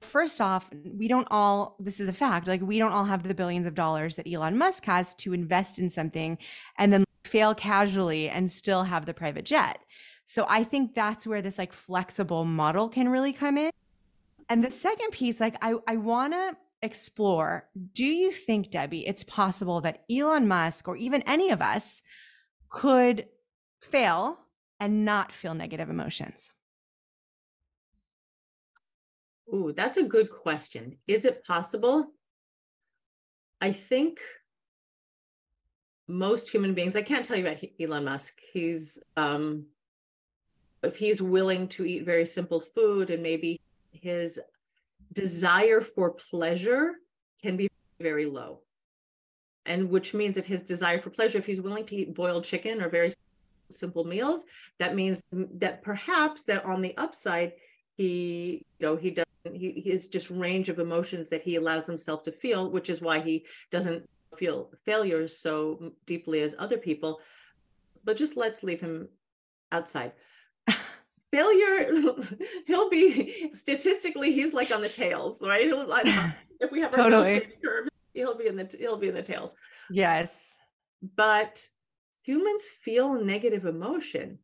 First 0.01 0.41
off 0.41 0.71
we 0.85 1.09
don't 1.09 1.27
all 1.31 1.77
this 1.81 1.99
is 1.99 2.09
a 2.09 2.13
fact 2.13 2.47
like 2.47 2.61
we 2.61 2.79
don't 2.79 2.93
all 2.93 3.07
have 3.07 3.23
the 3.23 3.35
billions 3.35 3.67
of 3.67 3.75
dollars 3.75 4.17
that 4.17 4.31
elon 4.31 4.59
musk 4.59 4.85
has 4.85 5.15
to 5.17 5.33
invest 5.33 5.79
in 5.79 5.89
something 5.89 6.37
and 6.79 6.93
then 6.93 7.05
fail 7.25 7.55
casually 7.55 8.29
and 8.29 8.51
still 8.51 8.83
have 8.83 9.07
the 9.07 9.15
private 9.15 9.47
jet. 9.47 9.79
So 10.27 10.45
i 10.47 10.63
think 10.63 10.95
that's 10.95 11.27
where 11.27 11.41
this 11.41 11.57
like 11.57 11.73
flexible 11.73 12.45
model 12.45 12.91
can 12.91 13.09
really 13.09 13.33
come 13.33 13.57
in. 13.57 13.71
And 14.51 14.63
the 14.63 14.71
second 14.71 15.11
piece 15.13 15.41
like 15.41 15.57
i 15.63 15.75
i 15.89 15.97
want 15.97 16.35
to 16.35 16.57
explore 16.83 17.67
do 17.95 18.05
you 18.05 18.31
think, 18.31 18.71
Debbie, 18.71 19.07
it's 19.07 19.25
possible 19.25 19.81
that 19.81 20.05
Elon 20.11 20.47
Musk 20.47 20.87
or 20.87 20.99
even 20.99 21.23
any 21.23 21.49
of 21.49 21.63
us 21.63 22.03
could 22.75 23.27
fail 23.81 24.37
and 24.81 25.05
not 25.05 25.33
feel 25.33 25.55
negative 25.55 25.89
emotions? 25.89 26.53
Ooh, 29.53 29.73
that's 29.75 29.97
a 29.97 30.03
good 30.03 30.29
question. 30.29 30.97
Is 31.07 31.25
it 31.25 31.45
possible? 31.45 32.13
I 33.61 33.71
think 33.71 34.19
most 36.09 36.51
human 36.51 36.75
beings, 36.75 36.97
I 36.97 37.03
can't 37.03 37.25
tell 37.25 37.37
you 37.37 37.47
about 37.47 37.63
Elon 37.81 38.05
Musk. 38.05 38.41
He's, 38.53 38.99
um, 39.17 39.67
if 40.83 40.97
he's 40.97 41.23
willing 41.23 41.69
to 41.69 41.87
eat 41.87 42.05
very 42.05 42.27
simple 42.27 42.59
food 42.59 43.11
and 43.11 43.23
maybe 43.23 43.61
his 43.93 44.41
desire 45.13 45.81
for 45.81 46.11
pleasure 46.11 46.95
can 47.41 47.57
be 47.57 47.69
very 48.01 48.27
low. 48.27 48.64
And 49.67 49.89
which 49.89 50.15
means 50.15 50.37
if 50.37 50.47
his 50.47 50.63
desire 50.63 51.01
for 51.01 51.11
pleasure, 51.11 51.39
if 51.39 51.47
he's 51.47 51.61
willing 51.61 51.87
to 51.87 51.97
eat 51.97 52.15
boiled 52.15 52.45
chicken 52.45 52.83
or 52.83 52.89
very 52.89 53.13
simple 53.71 54.05
meals, 54.05 54.45
that 54.79 54.95
means 54.95 55.23
that 55.33 55.83
perhaps 55.83 56.45
that 56.45 56.65
on 56.65 56.83
the 56.83 56.97
upside, 56.97 57.53
he, 57.97 58.67
you 58.79 58.87
know, 58.87 58.97
he 58.97 59.11
doesn't, 59.11 59.27
he 59.55 59.81
his 59.81 60.09
just 60.09 60.31
range 60.31 60.69
of 60.69 60.79
emotions 60.79 61.29
that 61.31 61.43
he 61.43 61.57
allows 61.57 61.87
himself 61.87 62.23
to 62.25 62.33
feel, 62.33 62.71
which 62.71 62.91
is 62.91 63.01
why 63.01 63.21
he 63.21 63.47
doesn't 63.71 64.09
feel 64.37 64.71
failures 64.85 65.39
so 65.39 65.93
deeply 66.07 66.41
as 66.41 66.55
other 66.59 66.79
people. 66.79 67.21
But 68.05 68.17
just 68.17 68.37
let's 68.37 68.63
leave 68.63 68.81
him 68.81 69.09
outside. 69.73 70.13
Failure 71.33 72.15
he'll 72.67 72.89
be 72.91 73.51
statistically 73.55 74.33
he's 74.33 74.55
like 74.55 74.71
on 74.71 74.81
the 74.81 74.89
tails 74.89 75.43
right? 75.43 75.69
If 76.61 76.71
we 76.71 76.81
have 76.81 76.93
totally. 76.93 77.49
curve 77.63 77.89
he'll 78.15 78.37
be 78.37 78.47
in 78.47 78.57
the 78.57 78.75
he'll 78.79 78.97
be 78.97 79.09
in 79.09 79.15
the 79.15 79.23
tails. 79.23 79.55
Yes. 79.91 80.55
But 81.17 81.63
humans 82.23 82.63
feel 82.83 83.15
negative 83.15 83.67
emotion 83.67 84.39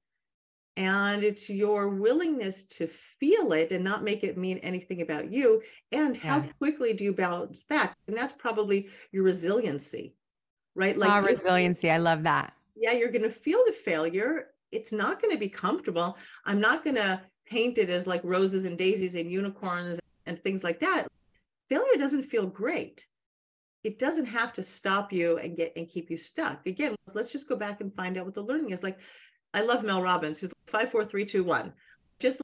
and 0.77 1.25
it's 1.25 1.49
your 1.49 1.89
willingness 1.89 2.65
to 2.65 2.87
feel 2.87 3.53
it 3.53 3.73
and 3.73 3.83
not 3.83 4.05
make 4.05 4.23
it 4.23 4.37
mean 4.37 4.59
anything 4.59 5.01
about 5.01 5.33
you 5.33 5.63
and 5.91 6.17
how 6.17 6.39
yeah. 6.39 6.53
quickly 6.59 6.93
do 6.93 7.05
you 7.05 7.15
bounce 7.15 7.63
back? 7.63 7.97
And 8.07 8.17
that's 8.17 8.33
probably 8.33 8.89
your 9.13 9.25
resiliency 9.25 10.15
right? 10.75 10.97
Like 10.97 11.11
ah, 11.11 11.19
resiliency. 11.19 11.91
I 11.91 11.99
love 11.99 12.23
that. 12.25 12.53
Yeah 12.77 12.93
you're 12.93 13.11
going 13.11 13.23
to 13.23 13.31
feel 13.31 13.63
the 13.67 13.73
failure. 13.73 14.49
It's 14.73 14.93
not 14.93 15.21
going 15.21 15.35
to 15.35 15.39
be 15.39 15.49
comfortable. 15.49 16.17
I'm 16.45 16.61
not 16.61 16.85
going 16.85 16.97
to 16.97 17.21
paint 17.47 17.79
it 17.79 17.91
as 17.91 18.07
like 18.07 18.23
roses 18.25 18.65
and 18.65 18.79
daisies 18.79 19.15
and 19.15 19.31
unicorns 19.31 19.99
and 20.27 20.43
things 20.43 20.63
like 20.63 20.81
that. 20.81 21.09
Failure 21.69 21.99
doesn't 21.99 22.23
feel 22.23 22.47
great 22.47 23.07
it 23.83 23.99
doesn't 23.99 24.27
have 24.27 24.53
to 24.53 24.63
stop 24.63 25.13
you 25.13 25.39
and 25.39 25.57
get 25.57 25.73
and 25.77 25.89
keep 25.89 26.11
you 26.11 26.17
stuck 26.17 26.67
again 26.67 26.95
let's 27.15 27.33
just 27.33 27.49
go 27.49 27.57
back 27.57 27.81
and 27.81 27.95
find 27.95 28.17
out 28.17 28.25
what 28.25 28.35
the 28.35 28.43
learning 28.43 28.71
is 28.71 28.83
like 28.83 28.99
I 29.53 29.63
love 29.63 29.83
Mel 29.83 30.03
Robbins, 30.03 30.39
who's 30.39 30.53
like 30.53 30.83
five, 30.83 30.91
four, 30.91 31.05
three, 31.05 31.25
two, 31.25 31.43
one. 31.43 31.73
Just 32.19 32.41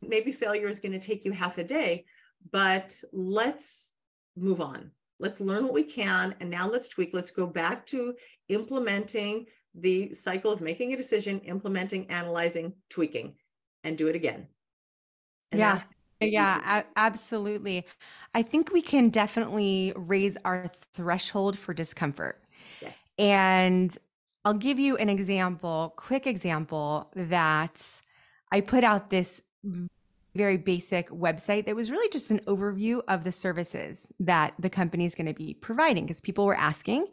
maybe 0.00 0.32
failure 0.32 0.68
is 0.68 0.80
going 0.80 0.92
to 0.92 1.00
take 1.00 1.24
you 1.24 1.32
half 1.32 1.58
a 1.58 1.64
day, 1.64 2.04
but 2.50 2.96
let's 3.12 3.94
move 4.36 4.60
on. 4.60 4.90
Let's 5.20 5.40
learn 5.40 5.64
what 5.64 5.74
we 5.74 5.84
can. 5.84 6.34
And 6.40 6.50
now 6.50 6.68
let's 6.68 6.88
tweak. 6.88 7.10
Let's 7.12 7.30
go 7.30 7.46
back 7.46 7.86
to 7.86 8.14
implementing 8.48 9.46
the 9.74 10.12
cycle 10.14 10.50
of 10.50 10.60
making 10.60 10.92
a 10.92 10.96
decision, 10.96 11.38
implementing, 11.40 12.10
analyzing, 12.10 12.72
tweaking, 12.90 13.34
and 13.84 13.96
do 13.96 14.08
it 14.08 14.16
again. 14.16 14.48
And 15.52 15.60
yeah. 15.60 15.82
Yeah, 16.22 16.82
absolutely. 16.96 17.86
I 18.34 18.42
think 18.42 18.72
we 18.72 18.82
can 18.82 19.08
definitely 19.10 19.92
raise 19.96 20.36
our 20.44 20.70
threshold 20.94 21.58
for 21.58 21.74
discomfort. 21.74 22.42
Yes. 22.80 23.14
And 23.18 23.96
I'll 24.44 24.54
give 24.54 24.78
you 24.78 24.96
an 24.96 25.08
example, 25.08 25.94
quick 25.96 26.26
example 26.26 27.10
that 27.14 28.00
I 28.50 28.60
put 28.60 28.84
out 28.84 29.10
this 29.10 29.42
very 30.34 30.56
basic 30.56 31.08
website 31.10 31.66
that 31.66 31.76
was 31.76 31.90
really 31.90 32.08
just 32.10 32.30
an 32.30 32.40
overview 32.46 33.02
of 33.08 33.24
the 33.24 33.32
services 33.32 34.12
that 34.20 34.54
the 34.58 34.70
company 34.70 35.04
is 35.04 35.14
going 35.14 35.26
to 35.26 35.34
be 35.34 35.54
providing 35.54 36.04
because 36.04 36.20
people 36.20 36.44
were 36.46 36.56
asking. 36.56 37.06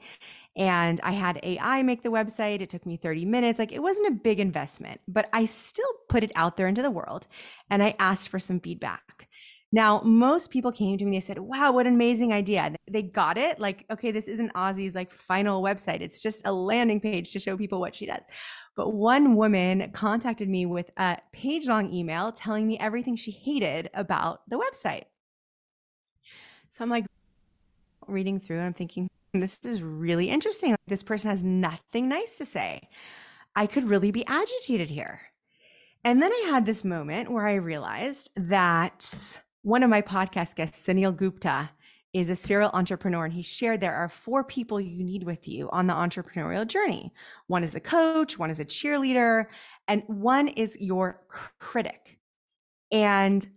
And 0.55 0.99
I 1.03 1.11
had 1.11 1.39
AI 1.43 1.83
make 1.83 2.03
the 2.03 2.09
website. 2.09 2.61
It 2.61 2.69
took 2.69 2.85
me 2.85 2.97
30 2.97 3.25
minutes. 3.25 3.59
Like 3.59 3.71
it 3.71 3.81
wasn't 3.81 4.09
a 4.09 4.11
big 4.11 4.39
investment, 4.39 5.01
but 5.07 5.29
I 5.33 5.45
still 5.45 5.91
put 6.07 6.23
it 6.23 6.31
out 6.35 6.57
there 6.57 6.67
into 6.67 6.81
the 6.81 6.91
world 6.91 7.27
and 7.69 7.83
I 7.83 7.95
asked 7.99 8.29
for 8.29 8.39
some 8.39 8.59
feedback. 8.59 9.27
Now, 9.71 10.01
most 10.01 10.49
people 10.49 10.71
came 10.71 10.97
to 10.97 11.05
me, 11.05 11.17
they 11.17 11.21
said, 11.21 11.37
wow, 11.37 11.71
what 11.71 11.85
an 11.85 11.93
amazing 11.93 12.33
idea. 12.33 12.73
They 12.89 13.03
got 13.03 13.37
it. 13.37 13.59
Like, 13.59 13.85
okay, 13.91 14.09
this 14.09 14.27
isn't 14.27 14.51
Azi's 14.55 14.95
like 14.95 15.11
final 15.11 15.61
website. 15.61 16.01
It's 16.01 16.19
just 16.19 16.47
a 16.47 16.51
landing 16.51 16.99
page 16.99 17.31
to 17.33 17.39
show 17.39 17.55
people 17.55 17.79
what 17.79 17.95
she 17.95 18.07
does. 18.07 18.21
But 18.79 18.93
one 18.93 19.35
woman 19.35 19.91
contacted 19.91 20.47
me 20.47 20.65
with 20.65 20.89
a 20.95 21.17
page 21.33 21.67
long 21.67 21.91
email 21.91 22.31
telling 22.31 22.65
me 22.65 22.79
everything 22.79 23.17
she 23.17 23.29
hated 23.29 23.89
about 23.93 24.49
the 24.49 24.57
website. 24.57 25.03
So 26.69 26.85
I'm 26.85 26.89
like 26.89 27.05
reading 28.07 28.39
through 28.39 28.55
and 28.55 28.67
I'm 28.67 28.73
thinking, 28.73 29.09
hmm, 29.33 29.41
this 29.41 29.65
is 29.65 29.83
really 29.83 30.29
interesting. 30.29 30.77
This 30.87 31.03
person 31.03 31.29
has 31.29 31.43
nothing 31.43 32.07
nice 32.07 32.37
to 32.37 32.45
say. 32.45 32.87
I 33.53 33.67
could 33.67 33.89
really 33.89 34.11
be 34.11 34.25
agitated 34.27 34.89
here. 34.89 35.23
And 36.05 36.21
then 36.21 36.31
I 36.31 36.47
had 36.49 36.65
this 36.65 36.85
moment 36.85 37.29
where 37.29 37.47
I 37.47 37.55
realized 37.55 38.31
that 38.37 39.37
one 39.61 39.83
of 39.83 39.89
my 39.89 40.01
podcast 40.01 40.55
guests, 40.55 40.87
Sunil 40.87 41.13
Gupta, 41.13 41.71
is 42.13 42.29
a 42.29 42.35
serial 42.35 42.71
entrepreneur, 42.73 43.25
and 43.25 43.33
he 43.33 43.41
shared 43.41 43.81
there 43.81 43.95
are 43.95 44.09
four 44.09 44.43
people 44.43 44.81
you 44.81 45.03
need 45.03 45.23
with 45.23 45.47
you 45.47 45.69
on 45.71 45.87
the 45.87 45.93
entrepreneurial 45.93 46.65
journey. 46.65 47.13
One 47.47 47.63
is 47.63 47.75
a 47.75 47.79
coach, 47.79 48.39
one 48.39 48.49
is 48.49 48.59
a 48.59 48.65
cheerleader, 48.65 49.45
and 49.87 50.03
one 50.07 50.47
is 50.47 50.77
your 50.79 51.21
critic. 51.59 52.19
And 52.91 53.47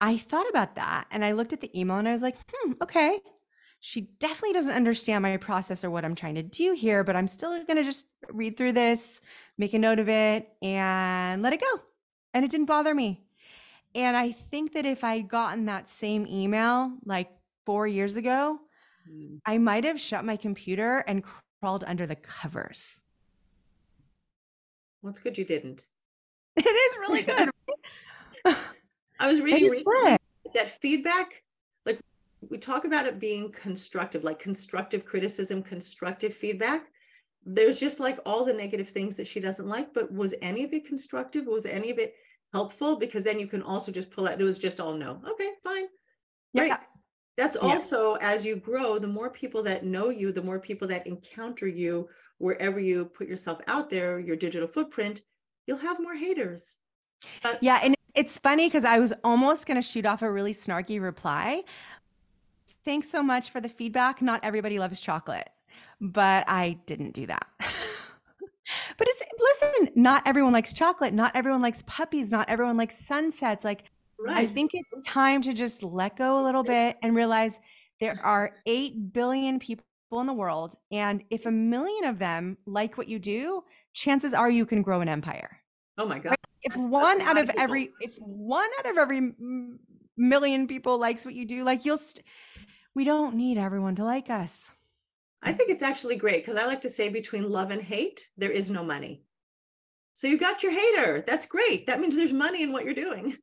I 0.00 0.18
thought 0.18 0.48
about 0.48 0.76
that 0.76 1.06
and 1.10 1.24
I 1.24 1.32
looked 1.32 1.52
at 1.52 1.60
the 1.60 1.78
email 1.78 1.96
and 1.96 2.08
I 2.08 2.12
was 2.12 2.22
like, 2.22 2.36
hmm, 2.52 2.72
okay. 2.82 3.18
She 3.80 4.02
definitely 4.18 4.54
doesn't 4.54 4.74
understand 4.74 5.22
my 5.22 5.36
process 5.36 5.84
or 5.84 5.90
what 5.90 6.04
I'm 6.04 6.14
trying 6.14 6.34
to 6.36 6.42
do 6.42 6.72
here, 6.72 7.04
but 7.04 7.14
I'm 7.14 7.28
still 7.28 7.50
going 7.64 7.76
to 7.76 7.84
just 7.84 8.06
read 8.30 8.56
through 8.56 8.72
this, 8.72 9.20
make 9.58 9.74
a 9.74 9.78
note 9.78 9.98
of 9.98 10.08
it, 10.08 10.48
and 10.60 11.42
let 11.42 11.52
it 11.52 11.60
go. 11.60 11.80
And 12.34 12.44
it 12.44 12.50
didn't 12.50 12.66
bother 12.66 12.94
me. 12.94 13.24
And 13.94 14.16
I 14.16 14.32
think 14.32 14.74
that 14.74 14.86
if 14.86 15.04
I'd 15.04 15.28
gotten 15.28 15.66
that 15.66 15.88
same 15.88 16.26
email 16.26 16.92
like 17.04 17.30
four 17.66 17.86
years 17.86 18.16
ago, 18.16 18.58
mm. 19.10 19.40
I 19.44 19.58
might 19.58 19.84
have 19.84 20.00
shut 20.00 20.24
my 20.24 20.36
computer 20.36 21.04
and 21.06 21.22
crawled 21.60 21.84
under 21.86 22.06
the 22.06 22.16
covers. 22.16 22.98
What's 25.02 25.20
good 25.20 25.36
you 25.36 25.44
didn't? 25.44 25.86
It 26.58 26.64
is 26.64 26.96
really 26.96 27.22
good. 27.22 27.50
I 29.20 29.28
was 29.28 29.42
reading 29.42 29.70
recently 29.70 30.16
that 30.54 30.80
feedback, 30.80 31.42
like 31.84 32.00
we 32.48 32.56
talk 32.56 32.86
about 32.86 33.04
it 33.04 33.20
being 33.20 33.52
constructive, 33.52 34.24
like 34.24 34.38
constructive 34.38 35.04
criticism, 35.04 35.62
constructive 35.62 36.32
feedback. 36.32 36.86
There's 37.44 37.78
just 37.78 38.00
like 38.00 38.18
all 38.24 38.46
the 38.46 38.54
negative 38.54 38.88
things 38.88 39.18
that 39.18 39.26
she 39.26 39.38
doesn't 39.38 39.68
like, 39.68 39.92
but 39.92 40.10
was 40.10 40.34
any 40.40 40.64
of 40.64 40.72
it 40.72 40.86
constructive? 40.86 41.44
Was 41.44 41.66
any 41.66 41.90
of 41.90 41.98
it 41.98 42.14
helpful 42.52 42.96
because 42.96 43.22
then 43.22 43.38
you 43.38 43.46
can 43.46 43.62
also 43.62 43.92
just 43.92 44.10
pull 44.10 44.26
out 44.26 44.40
it 44.40 44.44
was 44.44 44.58
just 44.58 44.80
all 44.80 44.94
no 44.94 45.20
okay 45.28 45.50
fine 45.62 45.86
right 46.54 46.72
yeah. 47.36 47.44
that's 47.44 47.56
yeah. 47.56 47.68
also 47.68 48.14
as 48.20 48.44
you 48.44 48.56
grow 48.56 48.98
the 48.98 49.06
more 49.06 49.30
people 49.30 49.62
that 49.62 49.84
know 49.84 50.10
you 50.10 50.32
the 50.32 50.42
more 50.42 50.58
people 50.58 50.86
that 50.88 51.06
encounter 51.06 51.66
you 51.66 52.08
wherever 52.38 52.78
you 52.78 53.06
put 53.06 53.28
yourself 53.28 53.60
out 53.66 53.90
there 53.90 54.18
your 54.18 54.36
digital 54.36 54.68
footprint 54.68 55.22
you'll 55.66 55.78
have 55.78 56.00
more 56.00 56.14
haters 56.14 56.78
but- 57.42 57.58
yeah 57.62 57.80
and 57.82 57.94
it's 58.14 58.38
funny 58.38 58.66
because 58.66 58.84
i 58.84 58.98
was 58.98 59.12
almost 59.24 59.66
going 59.66 59.80
to 59.80 59.86
shoot 59.86 60.06
off 60.06 60.22
a 60.22 60.30
really 60.30 60.52
snarky 60.52 61.00
reply 61.00 61.62
thanks 62.84 63.08
so 63.08 63.22
much 63.22 63.50
for 63.50 63.60
the 63.60 63.68
feedback 63.68 64.20
not 64.20 64.40
everybody 64.42 64.78
loves 64.78 65.00
chocolate 65.00 65.48
but 66.00 66.44
i 66.48 66.78
didn't 66.86 67.12
do 67.12 67.26
that 67.26 67.46
but 68.96 69.08
it's 69.08 69.22
listen, 69.38 69.90
not 69.94 70.22
everyone 70.26 70.52
likes 70.52 70.72
chocolate, 70.72 71.14
not 71.14 71.34
everyone 71.34 71.62
likes 71.62 71.82
puppies, 71.86 72.30
not 72.30 72.48
everyone 72.48 72.76
likes 72.76 72.98
sunsets. 72.98 73.64
Like 73.64 73.84
right. 74.18 74.36
I 74.36 74.46
think 74.46 74.72
it's 74.74 75.00
time 75.06 75.42
to 75.42 75.52
just 75.52 75.82
let 75.82 76.16
go 76.16 76.42
a 76.42 76.44
little 76.44 76.62
bit 76.62 76.96
and 77.02 77.14
realize 77.14 77.58
there 78.00 78.14
mm-hmm. 78.14 78.26
are 78.26 78.56
8 78.66 79.12
billion 79.12 79.58
people 79.58 79.84
in 80.12 80.26
the 80.26 80.32
world 80.32 80.76
and 80.92 81.22
if 81.30 81.46
a 81.46 81.48
mm-hmm. 81.48 81.70
million 81.70 82.04
of 82.04 82.18
them 82.18 82.56
like 82.66 82.96
what 82.96 83.08
you 83.08 83.18
do, 83.18 83.62
chances 83.92 84.34
are 84.34 84.50
you 84.50 84.66
can 84.66 84.82
grow 84.82 85.00
an 85.00 85.08
empire. 85.08 85.58
Oh 85.98 86.06
my 86.06 86.18
god. 86.18 86.30
Right? 86.30 86.38
If 86.62 86.74
That's 86.74 86.90
one 86.90 87.20
out 87.22 87.38
of 87.38 87.50
every 87.56 87.90
if 88.00 88.16
one 88.18 88.68
out 88.78 88.90
of 88.90 88.98
every 88.98 89.32
million 90.16 90.66
people 90.66 90.98
likes 90.98 91.24
what 91.24 91.34
you 91.34 91.46
do, 91.46 91.64
like 91.64 91.84
you'll 91.84 91.98
st- 91.98 92.24
we 92.94 93.04
don't 93.04 93.36
need 93.36 93.58
everyone 93.58 93.94
to 93.96 94.04
like 94.04 94.30
us. 94.30 94.70
I 95.42 95.52
think 95.52 95.70
it's 95.70 95.82
actually 95.82 96.16
great 96.16 96.44
because 96.44 96.60
I 96.60 96.66
like 96.66 96.80
to 96.80 96.90
say 96.90 97.08
between 97.08 97.50
love 97.50 97.70
and 97.70 97.82
hate, 97.82 98.26
there 98.36 98.50
is 98.50 98.70
no 98.70 98.82
money. 98.82 99.22
So 100.14 100.26
you 100.26 100.38
got 100.38 100.62
your 100.62 100.72
hater. 100.72 101.22
That's 101.26 101.46
great. 101.46 101.86
That 101.86 102.00
means 102.00 102.16
there's 102.16 102.32
money 102.32 102.62
in 102.62 102.72
what 102.72 102.84
you're 102.84 102.94
doing. 102.94 103.36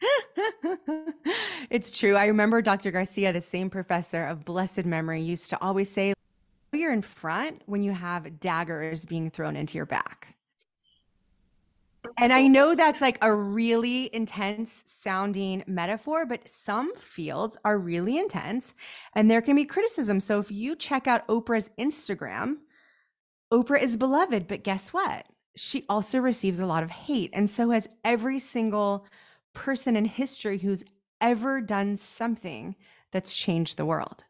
it's 1.70 1.90
true. 1.90 2.16
I 2.16 2.26
remember 2.26 2.62
Dr. 2.62 2.90
Garcia, 2.90 3.32
the 3.32 3.40
same 3.40 3.70
professor 3.70 4.24
of 4.26 4.44
blessed 4.44 4.84
memory, 4.84 5.20
used 5.22 5.50
to 5.50 5.62
always 5.62 5.90
say, 5.90 6.14
You're 6.72 6.92
in 6.92 7.02
front 7.02 7.62
when 7.66 7.82
you 7.82 7.92
have 7.92 8.40
daggers 8.40 9.04
being 9.04 9.30
thrown 9.30 9.56
into 9.56 9.76
your 9.76 9.86
back. 9.86 10.38
And 12.16 12.32
I 12.32 12.46
know 12.48 12.74
that's 12.74 13.00
like 13.00 13.18
a 13.22 13.32
really 13.32 14.12
intense 14.14 14.82
sounding 14.86 15.62
metaphor, 15.66 16.26
but 16.26 16.48
some 16.48 16.94
fields 16.96 17.58
are 17.64 17.78
really 17.78 18.18
intense 18.18 18.74
and 19.14 19.30
there 19.30 19.42
can 19.42 19.56
be 19.56 19.64
criticism. 19.64 20.20
So 20.20 20.40
if 20.40 20.50
you 20.50 20.74
check 20.74 21.06
out 21.06 21.26
Oprah's 21.28 21.70
Instagram, 21.78 22.56
Oprah 23.52 23.82
is 23.82 23.96
beloved, 23.96 24.48
but 24.48 24.64
guess 24.64 24.92
what? 24.92 25.26
She 25.56 25.84
also 25.88 26.18
receives 26.18 26.60
a 26.60 26.66
lot 26.66 26.82
of 26.82 26.90
hate. 26.90 27.30
And 27.32 27.48
so 27.48 27.70
has 27.70 27.88
every 28.04 28.38
single 28.38 29.06
person 29.58 29.96
in 29.96 30.04
history 30.04 30.58
who's 30.58 30.84
ever 31.20 31.60
done 31.60 31.96
something 31.96 32.76
that's 33.10 33.36
changed 33.36 33.76
the 33.76 33.84
world. 33.84 34.22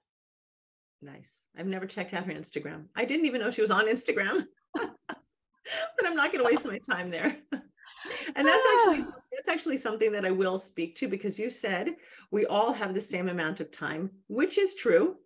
Nice. 1.02 1.48
I've 1.56 1.66
never 1.66 1.84
checked 1.84 2.14
out 2.14 2.24
her 2.24 2.32
Instagram. 2.32 2.86
I 2.96 3.04
didn't 3.04 3.26
even 3.26 3.42
know 3.42 3.50
she 3.50 3.60
was 3.60 3.70
on 3.70 3.86
Instagram. 3.86 4.46
but 4.74 6.06
I'm 6.06 6.16
not 6.16 6.32
going 6.32 6.42
to 6.42 6.50
waste 6.50 6.64
my 6.64 6.78
time 6.78 7.10
there. 7.10 7.36
and 7.52 8.48
that's 8.48 8.64
actually 8.74 9.02
ah. 9.02 9.20
that's 9.32 9.48
actually 9.48 9.76
something 9.76 10.10
that 10.12 10.24
I 10.24 10.30
will 10.30 10.58
speak 10.58 10.96
to 10.96 11.08
because 11.08 11.38
you 11.38 11.50
said 11.50 11.96
we 12.30 12.46
all 12.46 12.72
have 12.72 12.94
the 12.94 13.00
same 13.00 13.28
amount 13.28 13.60
of 13.60 13.70
time, 13.70 14.10
which 14.28 14.56
is 14.56 14.74
true. 14.74 15.16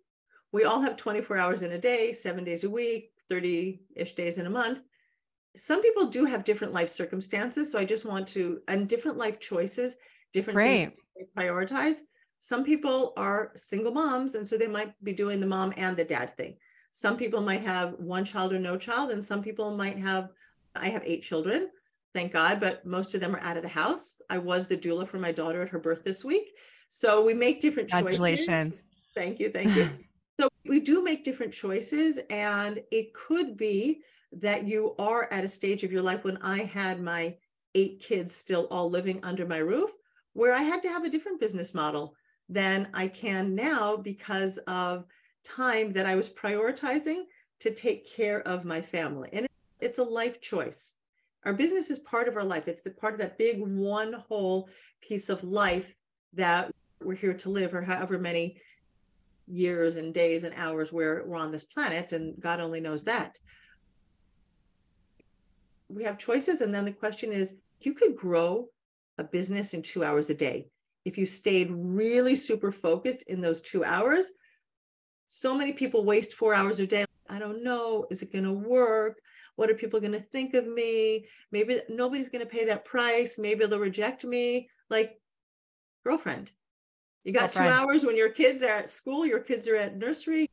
We 0.51 0.65
all 0.65 0.81
have 0.81 0.97
24 0.97 1.37
hours 1.37 1.63
in 1.63 1.71
a 1.71 1.79
day, 1.79 2.11
7 2.11 2.43
days 2.43 2.65
a 2.65 2.69
week, 2.69 3.13
30ish 3.31 4.15
days 4.15 4.37
in 4.37 4.47
a 4.47 4.49
month. 4.49 4.81
Some 5.55 5.81
people 5.81 6.07
do 6.07 6.25
have 6.25 6.43
different 6.43 6.73
life 6.73 6.89
circumstances, 6.89 7.71
so 7.71 7.77
I 7.79 7.85
just 7.85 8.05
want 8.05 8.27
to 8.29 8.61
and 8.67 8.87
different 8.87 9.17
life 9.17 9.39
choices, 9.39 9.95
different 10.31 10.57
right. 10.57 10.97
prioritize. 11.37 11.97
Some 12.39 12.63
people 12.63 13.13
are 13.17 13.51
single 13.55 13.91
moms 13.91 14.35
and 14.35 14.45
so 14.45 14.57
they 14.57 14.67
might 14.67 14.93
be 15.03 15.13
doing 15.13 15.39
the 15.39 15.47
mom 15.47 15.73
and 15.77 15.95
the 15.95 16.03
dad 16.03 16.35
thing 16.35 16.57
some 16.95 17.17
people 17.17 17.41
might 17.41 17.63
have 17.63 17.95
one 17.97 18.23
child 18.23 18.53
or 18.53 18.59
no 18.59 18.77
child, 18.77 19.09
and 19.09 19.21
some 19.21 19.41
people 19.41 19.75
might 19.75 19.97
have, 19.97 20.29
I 20.75 20.89
have 20.89 21.01
eight 21.03 21.23
children. 21.23 21.69
thank 22.13 22.31
God, 22.31 22.59
but 22.59 22.85
most 22.85 23.15
of 23.15 23.21
them 23.21 23.35
are 23.35 23.39
out 23.39 23.57
of 23.57 23.63
the 23.63 23.69
house. 23.69 24.21
I 24.29 24.37
was 24.37 24.67
the 24.67 24.77
doula 24.77 25.07
for 25.07 25.17
my 25.17 25.31
daughter 25.31 25.63
at 25.63 25.69
her 25.69 25.79
birth 25.79 26.03
this 26.03 26.23
week. 26.23 26.51
So 26.89 27.25
we 27.25 27.33
make 27.33 27.59
different 27.59 27.89
Congratulations. 27.89 28.73
choices. 28.73 28.85
Thank 29.15 29.39
you. 29.39 29.49
Thank 29.49 29.75
you. 29.75 29.89
so 30.39 30.47
we 30.67 30.79
do 30.79 31.03
make 31.03 31.23
different 31.23 31.51
choices. 31.51 32.19
And 32.29 32.83
it 32.91 33.15
could 33.15 33.57
be 33.57 34.01
that 34.37 34.67
you 34.67 34.95
are 34.97 35.27
at 35.31 35.43
a 35.43 35.47
stage 35.47 35.83
of 35.83 35.91
your 35.91 36.01
life 36.01 36.23
when 36.23 36.37
I 36.37 36.63
had 36.63 37.01
my 37.01 37.35
eight 37.75 38.01
kids 38.01 38.35
still 38.35 38.67
all 38.69 38.89
living 38.89 39.19
under 39.23 39.45
my 39.45 39.57
roof, 39.57 39.91
where 40.33 40.53
I 40.53 40.63
had 40.63 40.81
to 40.83 40.89
have 40.89 41.03
a 41.03 41.09
different 41.09 41.39
business 41.39 41.73
model 41.73 42.15
than 42.49 42.89
I 42.93 43.07
can 43.07 43.55
now 43.55 43.95
because 43.97 44.57
of 44.67 45.05
time 45.43 45.93
that 45.93 46.05
I 46.05 46.15
was 46.15 46.29
prioritizing 46.29 47.23
to 47.59 47.73
take 47.73 48.11
care 48.11 48.41
of 48.47 48.65
my 48.65 48.81
family. 48.81 49.29
And 49.33 49.47
it's 49.79 49.97
a 49.97 50.03
life 50.03 50.41
choice. 50.41 50.95
Our 51.45 51.53
business 51.53 51.89
is 51.89 51.99
part 51.99 52.27
of 52.27 52.35
our 52.35 52.43
life. 52.43 52.67
It's 52.67 52.83
the 52.83 52.91
part 52.91 53.13
of 53.13 53.19
that 53.19 53.37
big 53.37 53.59
one 53.59 54.13
whole 54.13 54.69
piece 55.01 55.29
of 55.29 55.43
life 55.43 55.93
that 56.33 56.71
we're 57.01 57.15
here 57.15 57.33
to 57.33 57.49
live, 57.49 57.73
or 57.73 57.81
however 57.81 58.17
many 58.17 58.57
years 59.47 59.97
and 59.97 60.13
days 60.13 60.45
and 60.45 60.53
hours 60.55 60.93
we're, 60.93 61.25
we're 61.25 61.37
on 61.37 61.51
this 61.51 61.65
planet. 61.65 62.13
And 62.13 62.39
God 62.39 62.59
only 62.59 62.79
knows 62.79 63.03
that. 63.03 63.39
We 65.93 66.03
have 66.03 66.17
choices. 66.17 66.61
And 66.61 66.73
then 66.73 66.85
the 66.85 66.91
question 66.91 67.31
is 67.31 67.55
you 67.81 67.93
could 67.93 68.15
grow 68.15 68.69
a 69.17 69.23
business 69.23 69.73
in 69.73 69.81
two 69.81 70.03
hours 70.03 70.29
a 70.29 70.35
day. 70.35 70.67
If 71.05 71.17
you 71.17 71.25
stayed 71.25 71.69
really 71.71 72.35
super 72.35 72.71
focused 72.71 73.23
in 73.23 73.41
those 73.41 73.61
two 73.61 73.83
hours, 73.83 74.25
so 75.27 75.55
many 75.55 75.73
people 75.73 76.05
waste 76.05 76.33
four 76.33 76.53
hours 76.53 76.79
a 76.79 76.87
day. 76.87 77.05
I 77.29 77.39
don't 77.39 77.63
know. 77.63 78.05
Is 78.09 78.21
it 78.21 78.31
going 78.31 78.45
to 78.45 78.53
work? 78.53 79.19
What 79.55 79.69
are 79.69 79.75
people 79.75 79.99
going 79.99 80.13
to 80.13 80.19
think 80.19 80.53
of 80.53 80.67
me? 80.67 81.27
Maybe 81.51 81.79
nobody's 81.89 82.29
going 82.29 82.43
to 82.43 82.49
pay 82.49 82.65
that 82.65 82.85
price. 82.85 83.37
Maybe 83.37 83.65
they'll 83.65 83.79
reject 83.79 84.23
me. 84.23 84.69
Like, 84.89 85.19
girlfriend, 86.03 86.51
you 87.23 87.33
got 87.33 87.53
girlfriend. 87.53 87.69
two 87.69 87.81
hours 87.81 88.05
when 88.05 88.17
your 88.17 88.29
kids 88.29 88.61
are 88.61 88.69
at 88.69 88.89
school, 88.89 89.25
your 89.25 89.39
kids 89.39 89.67
are 89.67 89.75
at 89.75 89.97
nursery, 89.97 90.49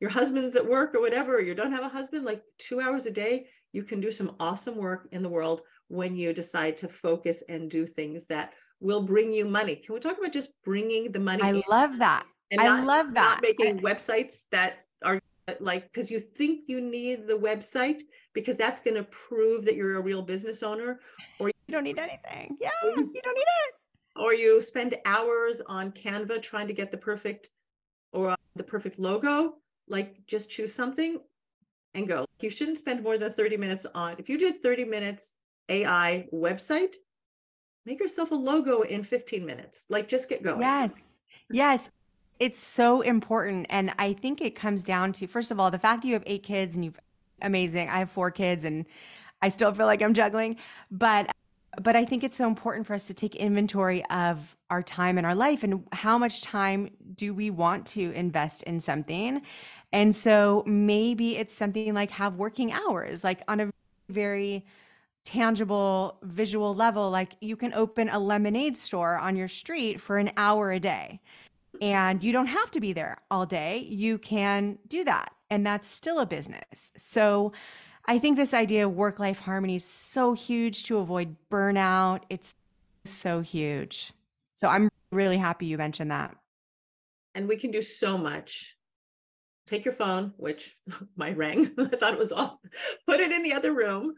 your 0.00 0.10
husband's 0.10 0.56
at 0.56 0.66
work 0.66 0.94
or 0.94 1.00
whatever, 1.00 1.36
or 1.36 1.40
you 1.40 1.54
don't 1.54 1.72
have 1.72 1.84
a 1.84 1.88
husband, 1.88 2.24
like 2.24 2.42
two 2.58 2.80
hours 2.80 3.06
a 3.06 3.10
day, 3.10 3.46
you 3.72 3.82
can 3.82 4.00
do 4.00 4.10
some 4.10 4.34
awesome 4.40 4.76
work 4.76 5.08
in 5.12 5.22
the 5.22 5.28
world 5.28 5.62
when 5.88 6.16
you 6.16 6.32
decide 6.32 6.76
to 6.78 6.88
focus 6.88 7.42
and 7.48 7.70
do 7.70 7.86
things 7.86 8.26
that 8.26 8.52
will 8.80 9.02
bring 9.02 9.32
you 9.32 9.44
money. 9.44 9.76
Can 9.76 9.94
we 9.94 10.00
talk 10.00 10.18
about 10.18 10.32
just 10.32 10.50
bringing 10.64 11.12
the 11.12 11.20
money? 11.20 11.42
I 11.42 11.62
love 11.68 11.98
that. 11.98 12.26
And 12.50 12.60
I 12.60 12.64
not, 12.64 12.86
love 12.86 13.14
that. 13.14 13.40
Not 13.40 13.42
making 13.42 13.78
I, 13.78 13.82
websites 13.82 14.48
that 14.52 14.84
are 15.02 15.20
like 15.60 15.90
because 15.92 16.10
you 16.10 16.20
think 16.20 16.64
you 16.66 16.80
need 16.80 17.26
the 17.26 17.34
website 17.34 18.02
because 18.34 18.56
that's 18.56 18.80
going 18.80 18.96
to 18.96 19.04
prove 19.04 19.64
that 19.64 19.76
you're 19.76 19.96
a 19.96 20.00
real 20.00 20.22
business 20.22 20.62
owner 20.62 21.00
or 21.40 21.48
you 21.48 21.54
don't 21.70 21.84
need 21.84 21.98
anything 21.98 22.56
yeah 22.60 22.68
you, 22.82 22.90
you 22.90 23.20
don't 23.22 23.34
need 23.34 23.40
it 23.40 23.74
or 24.20 24.34
you 24.34 24.60
spend 24.60 24.94
hours 25.06 25.62
on 25.66 25.90
canva 25.92 26.42
trying 26.42 26.66
to 26.66 26.74
get 26.74 26.90
the 26.90 26.96
perfect 26.96 27.48
or 28.12 28.34
the 28.56 28.62
perfect 28.62 28.98
logo 28.98 29.54
like 29.88 30.16
just 30.26 30.50
choose 30.50 30.74
something 30.74 31.18
and 31.94 32.08
go 32.08 32.26
you 32.40 32.50
shouldn't 32.50 32.78
spend 32.78 33.02
more 33.02 33.18
than 33.18 33.32
30 33.32 33.56
minutes 33.56 33.86
on 33.94 34.14
if 34.18 34.28
you 34.28 34.38
did 34.38 34.62
30 34.62 34.84
minutes 34.84 35.32
ai 35.68 36.26
website 36.32 36.94
make 37.86 38.00
yourself 38.00 38.30
a 38.30 38.34
logo 38.34 38.82
in 38.82 39.02
15 39.02 39.44
minutes 39.44 39.86
like 39.88 40.08
just 40.08 40.28
get 40.28 40.42
going 40.42 40.60
yes 40.60 41.20
yes 41.50 41.90
it's 42.40 42.58
so 42.58 43.00
important. 43.00 43.66
And 43.68 43.92
I 43.98 44.12
think 44.12 44.40
it 44.40 44.54
comes 44.54 44.84
down 44.84 45.12
to, 45.14 45.26
first 45.26 45.50
of 45.50 45.58
all, 45.58 45.70
the 45.70 45.78
fact 45.78 46.02
that 46.02 46.08
you 46.08 46.14
have 46.14 46.22
eight 46.26 46.42
kids 46.44 46.76
and 46.76 46.84
you've 46.84 46.98
amazing. 47.42 47.88
I 47.88 47.98
have 47.98 48.10
four 48.10 48.30
kids 48.30 48.64
and 48.64 48.84
I 49.42 49.48
still 49.48 49.72
feel 49.72 49.86
like 49.86 50.02
I'm 50.02 50.14
juggling. 50.14 50.56
But 50.90 51.30
but 51.82 51.94
I 51.94 52.04
think 52.04 52.24
it's 52.24 52.36
so 52.36 52.48
important 52.48 52.86
for 52.86 52.94
us 52.94 53.04
to 53.04 53.14
take 53.14 53.36
inventory 53.36 54.04
of 54.06 54.56
our 54.68 54.82
time 54.82 55.16
in 55.16 55.24
our 55.24 55.34
life 55.34 55.62
and 55.62 55.86
how 55.92 56.18
much 56.18 56.40
time 56.40 56.90
do 57.14 57.32
we 57.32 57.50
want 57.50 57.86
to 57.88 58.10
invest 58.12 58.64
in 58.64 58.80
something. 58.80 59.42
And 59.92 60.14
so 60.14 60.62
maybe 60.66 61.36
it's 61.36 61.54
something 61.54 61.94
like 61.94 62.10
have 62.10 62.36
working 62.36 62.72
hours, 62.72 63.24
like 63.24 63.42
on 63.48 63.60
a 63.60 63.70
very 64.08 64.64
tangible 65.24 66.16
visual 66.22 66.74
level 66.74 67.10
like 67.10 67.34
you 67.42 67.54
can 67.54 67.74
open 67.74 68.08
a 68.08 68.18
lemonade 68.18 68.74
store 68.74 69.18
on 69.18 69.36
your 69.36 69.48
street 69.48 70.00
for 70.00 70.16
an 70.16 70.30
hour 70.38 70.72
a 70.72 70.80
day 70.80 71.20
and 71.82 72.24
you 72.24 72.32
don't 72.32 72.46
have 72.46 72.70
to 72.70 72.80
be 72.80 72.92
there 72.92 73.18
all 73.30 73.46
day. 73.46 73.86
You 73.90 74.18
can 74.18 74.78
do 74.88 75.04
that. 75.04 75.34
And 75.50 75.66
that's 75.66 75.86
still 75.86 76.20
a 76.20 76.26
business. 76.26 76.92
So 76.96 77.52
I 78.06 78.18
think 78.18 78.36
this 78.36 78.54
idea 78.54 78.86
of 78.86 78.94
work 78.94 79.18
life 79.18 79.38
harmony 79.38 79.76
is 79.76 79.84
so 79.84 80.32
huge 80.32 80.84
to 80.84 80.98
avoid 80.98 81.36
burnout. 81.50 82.20
It's 82.30 82.54
so 83.04 83.40
huge. 83.40 84.12
So 84.52 84.68
I'm 84.68 84.88
really 85.12 85.36
happy 85.36 85.66
you 85.66 85.78
mentioned 85.78 86.10
that. 86.10 86.34
And 87.34 87.48
we 87.48 87.56
can 87.56 87.70
do 87.70 87.82
so 87.82 88.16
much. 88.18 88.77
Take 89.68 89.84
your 89.84 89.92
phone, 89.92 90.32
which 90.38 90.76
my 91.16 91.32
rang, 91.32 91.72
I 91.78 91.96
thought 91.96 92.14
it 92.14 92.18
was 92.18 92.32
off, 92.32 92.56
put 93.06 93.20
it 93.20 93.30
in 93.30 93.42
the 93.42 93.52
other 93.52 93.72
room. 93.72 94.14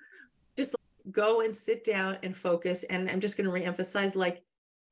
Just 0.57 0.77
go 1.11 1.41
and 1.41 1.55
sit 1.55 1.85
down 1.85 2.19
and 2.23 2.37
focus. 2.37 2.85
And 2.85 3.11
I'm 3.11 3.21
just 3.21 3.37
going 3.37 3.47
to 3.47 3.53
reemphasize 3.53 4.15
like 4.15 4.43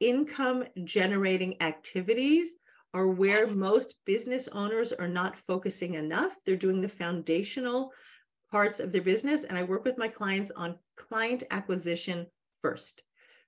income 0.01 0.65
generating 0.85 1.61
activities 1.63 2.55
are 2.93 3.07
where 3.07 3.47
yes. 3.47 3.55
most 3.55 3.95
business 4.05 4.49
owners 4.49 4.93
are 4.93 5.09
not 5.09 5.37
focusing 5.37 5.95
enough. 5.95 6.35
They're 6.45 6.57
doing 6.57 6.81
the 6.81 6.89
foundational 6.89 7.93
parts 8.51 8.81
of 8.81 8.91
their 8.91 9.03
business. 9.03 9.45
And 9.45 9.57
I 9.57 9.63
work 9.63 9.85
with 9.85 9.99
my 9.99 10.09
clients 10.09 10.51
on 10.51 10.79
client 10.97 11.45
acquisition 11.51 12.27
first. 12.61 13.03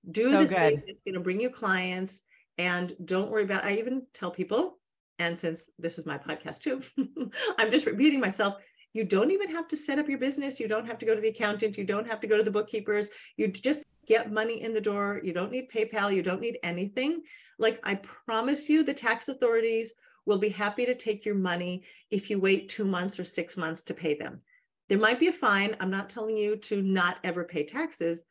Do 0.08 0.30
so 0.30 0.44
the 0.44 0.48
thing 0.48 0.82
that's 0.86 1.00
going 1.00 1.14
to 1.14 1.20
bring 1.20 1.40
you 1.40 1.50
clients 1.50 2.22
and 2.58 2.94
don't 3.04 3.30
worry 3.30 3.44
about 3.44 3.64
I 3.64 3.76
even 3.76 4.06
tell 4.12 4.30
people, 4.30 4.78
and 5.20 5.38
since 5.38 5.70
this 5.78 5.98
is 5.98 6.06
my 6.06 6.16
podcast 6.18 6.62
too, 6.62 6.80
I'm 7.58 7.70
just 7.70 7.86
repeating 7.86 8.20
myself. 8.20 8.54
You 8.94 9.04
don't 9.04 9.30
even 9.30 9.50
have 9.50 9.68
to 9.68 9.76
set 9.76 9.98
up 9.98 10.08
your 10.08 10.18
business. 10.18 10.58
You 10.58 10.66
don't 10.66 10.86
have 10.86 10.98
to 10.98 11.06
go 11.06 11.14
to 11.14 11.20
the 11.20 11.28
accountant. 11.28 11.78
You 11.78 11.84
don't 11.84 12.08
have 12.08 12.20
to 12.22 12.26
go 12.26 12.36
to 12.36 12.42
the 12.42 12.50
bookkeepers. 12.50 13.08
You 13.36 13.48
just 13.48 13.84
get 14.06 14.32
money 14.32 14.62
in 14.62 14.72
the 14.72 14.80
door. 14.80 15.20
You 15.22 15.32
don't 15.32 15.52
need 15.52 15.70
PayPal. 15.70 16.12
You 16.12 16.22
don't 16.22 16.40
need 16.40 16.58
anything. 16.64 17.22
Like, 17.58 17.78
I 17.84 17.96
promise 17.96 18.68
you, 18.68 18.82
the 18.82 18.94
tax 18.94 19.28
authorities 19.28 19.92
will 20.26 20.38
be 20.38 20.48
happy 20.48 20.86
to 20.86 20.94
take 20.94 21.24
your 21.24 21.34
money 21.34 21.84
if 22.10 22.30
you 22.30 22.40
wait 22.40 22.70
two 22.70 22.84
months 22.84 23.20
or 23.20 23.24
six 23.24 23.56
months 23.56 23.82
to 23.82 23.94
pay 23.94 24.14
them. 24.14 24.40
There 24.88 24.98
might 24.98 25.20
be 25.20 25.28
a 25.28 25.32
fine. 25.32 25.76
I'm 25.78 25.90
not 25.90 26.08
telling 26.08 26.36
you 26.36 26.56
to 26.56 26.82
not 26.82 27.18
ever 27.22 27.44
pay 27.44 27.64
taxes, 27.64 28.22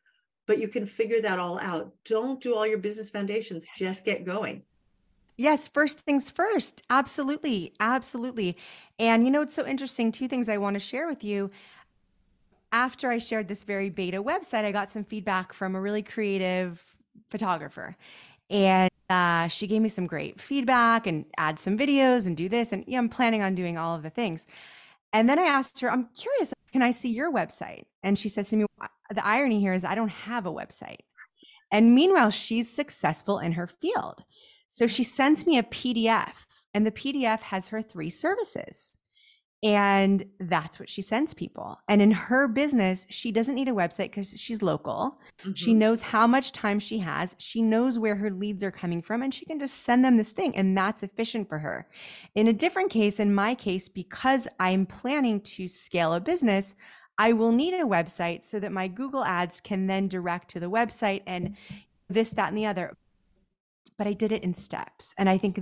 but 0.46 0.58
you 0.58 0.68
can 0.68 0.84
figure 0.86 1.22
that 1.22 1.38
all 1.38 1.58
out. 1.60 1.92
Don't 2.04 2.40
do 2.40 2.54
all 2.54 2.66
your 2.66 2.78
business 2.78 3.08
foundations, 3.08 3.66
just 3.76 4.04
get 4.04 4.26
going. 4.26 4.64
Yes, 5.40 5.68
first 5.68 6.00
things 6.00 6.28
first. 6.28 6.82
Absolutely. 6.90 7.72
Absolutely. 7.80 8.58
And 8.98 9.24
you 9.24 9.30
know, 9.30 9.40
it's 9.40 9.54
so 9.54 9.66
interesting. 9.66 10.12
Two 10.12 10.28
things 10.28 10.50
I 10.50 10.58
want 10.58 10.74
to 10.74 10.80
share 10.80 11.06
with 11.08 11.24
you 11.24 11.50
after 12.72 13.10
I 13.10 13.16
shared 13.16 13.48
this 13.48 13.64
very 13.64 13.88
beta 13.88 14.22
website, 14.22 14.64
I 14.64 14.70
got 14.70 14.90
some 14.90 15.02
feedback 15.02 15.54
from 15.54 15.74
a 15.74 15.80
really 15.80 16.02
creative 16.02 16.80
photographer. 17.30 17.96
And 18.50 18.90
uh, 19.08 19.48
she 19.48 19.66
gave 19.66 19.80
me 19.80 19.88
some 19.88 20.06
great 20.06 20.40
feedback 20.40 21.06
and 21.06 21.24
add 21.38 21.58
some 21.58 21.78
videos 21.78 22.26
and 22.26 22.36
do 22.36 22.48
this. 22.48 22.70
And 22.72 22.84
I'm 22.94 23.08
planning 23.08 23.42
on 23.42 23.54
doing 23.54 23.78
all 23.78 23.96
of 23.96 24.02
the 24.02 24.10
things. 24.10 24.46
And 25.12 25.28
then 25.28 25.38
I 25.38 25.44
asked 25.44 25.80
her, 25.80 25.90
I'm 25.90 26.08
curious, 26.14 26.52
can 26.70 26.82
I 26.82 26.90
see 26.90 27.10
your 27.10 27.32
website? 27.32 27.84
And 28.02 28.18
she 28.18 28.28
says 28.28 28.50
to 28.50 28.56
me, 28.56 28.66
the 29.12 29.26
irony 29.26 29.58
here 29.58 29.72
is 29.72 29.84
I 29.84 29.94
don't 29.94 30.08
have 30.10 30.46
a 30.46 30.52
website. 30.52 30.98
And 31.72 31.94
meanwhile, 31.94 32.30
she's 32.30 32.70
successful 32.70 33.38
in 33.38 33.52
her 33.52 33.66
field. 33.66 34.22
So 34.70 34.86
she 34.86 35.02
sends 35.02 35.46
me 35.46 35.58
a 35.58 35.64
PDF, 35.64 36.46
and 36.72 36.86
the 36.86 36.92
PDF 36.92 37.40
has 37.40 37.68
her 37.68 37.82
three 37.82 38.08
services. 38.08 38.94
And 39.62 40.24
that's 40.38 40.78
what 40.78 40.88
she 40.88 41.02
sends 41.02 41.34
people. 41.34 41.78
And 41.88 42.00
in 42.00 42.12
her 42.12 42.48
business, 42.48 43.04
she 43.10 43.30
doesn't 43.30 43.56
need 43.56 43.68
a 43.68 43.72
website 43.72 44.04
because 44.04 44.30
she's 44.40 44.62
local. 44.62 45.20
Mm-hmm. 45.40 45.52
She 45.52 45.74
knows 45.74 46.00
how 46.00 46.26
much 46.26 46.52
time 46.52 46.78
she 46.78 46.98
has. 47.00 47.34
She 47.38 47.60
knows 47.60 47.98
where 47.98 48.14
her 48.14 48.30
leads 48.30 48.62
are 48.62 48.70
coming 48.70 49.02
from, 49.02 49.22
and 49.22 49.34
she 49.34 49.44
can 49.44 49.58
just 49.58 49.82
send 49.82 50.02
them 50.02 50.16
this 50.16 50.30
thing. 50.30 50.56
And 50.56 50.78
that's 50.78 51.02
efficient 51.02 51.48
for 51.48 51.58
her. 51.58 51.88
In 52.36 52.46
a 52.46 52.54
different 52.54 52.90
case, 52.90 53.20
in 53.20 53.34
my 53.34 53.54
case, 53.54 53.88
because 53.88 54.48
I'm 54.58 54.86
planning 54.86 55.40
to 55.42 55.68
scale 55.68 56.14
a 56.14 56.20
business, 56.20 56.74
I 57.18 57.32
will 57.32 57.52
need 57.52 57.74
a 57.74 57.84
website 57.84 58.44
so 58.46 58.60
that 58.60 58.72
my 58.72 58.88
Google 58.88 59.24
ads 59.24 59.60
can 59.60 59.88
then 59.88 60.08
direct 60.08 60.48
to 60.52 60.60
the 60.60 60.70
website 60.70 61.22
and 61.26 61.56
this, 62.08 62.30
that, 62.30 62.48
and 62.48 62.56
the 62.56 62.66
other. 62.66 62.96
But 63.96 64.06
I 64.06 64.12
did 64.12 64.32
it 64.32 64.42
in 64.42 64.54
steps. 64.54 65.14
And 65.18 65.28
I 65.28 65.38
think 65.38 65.60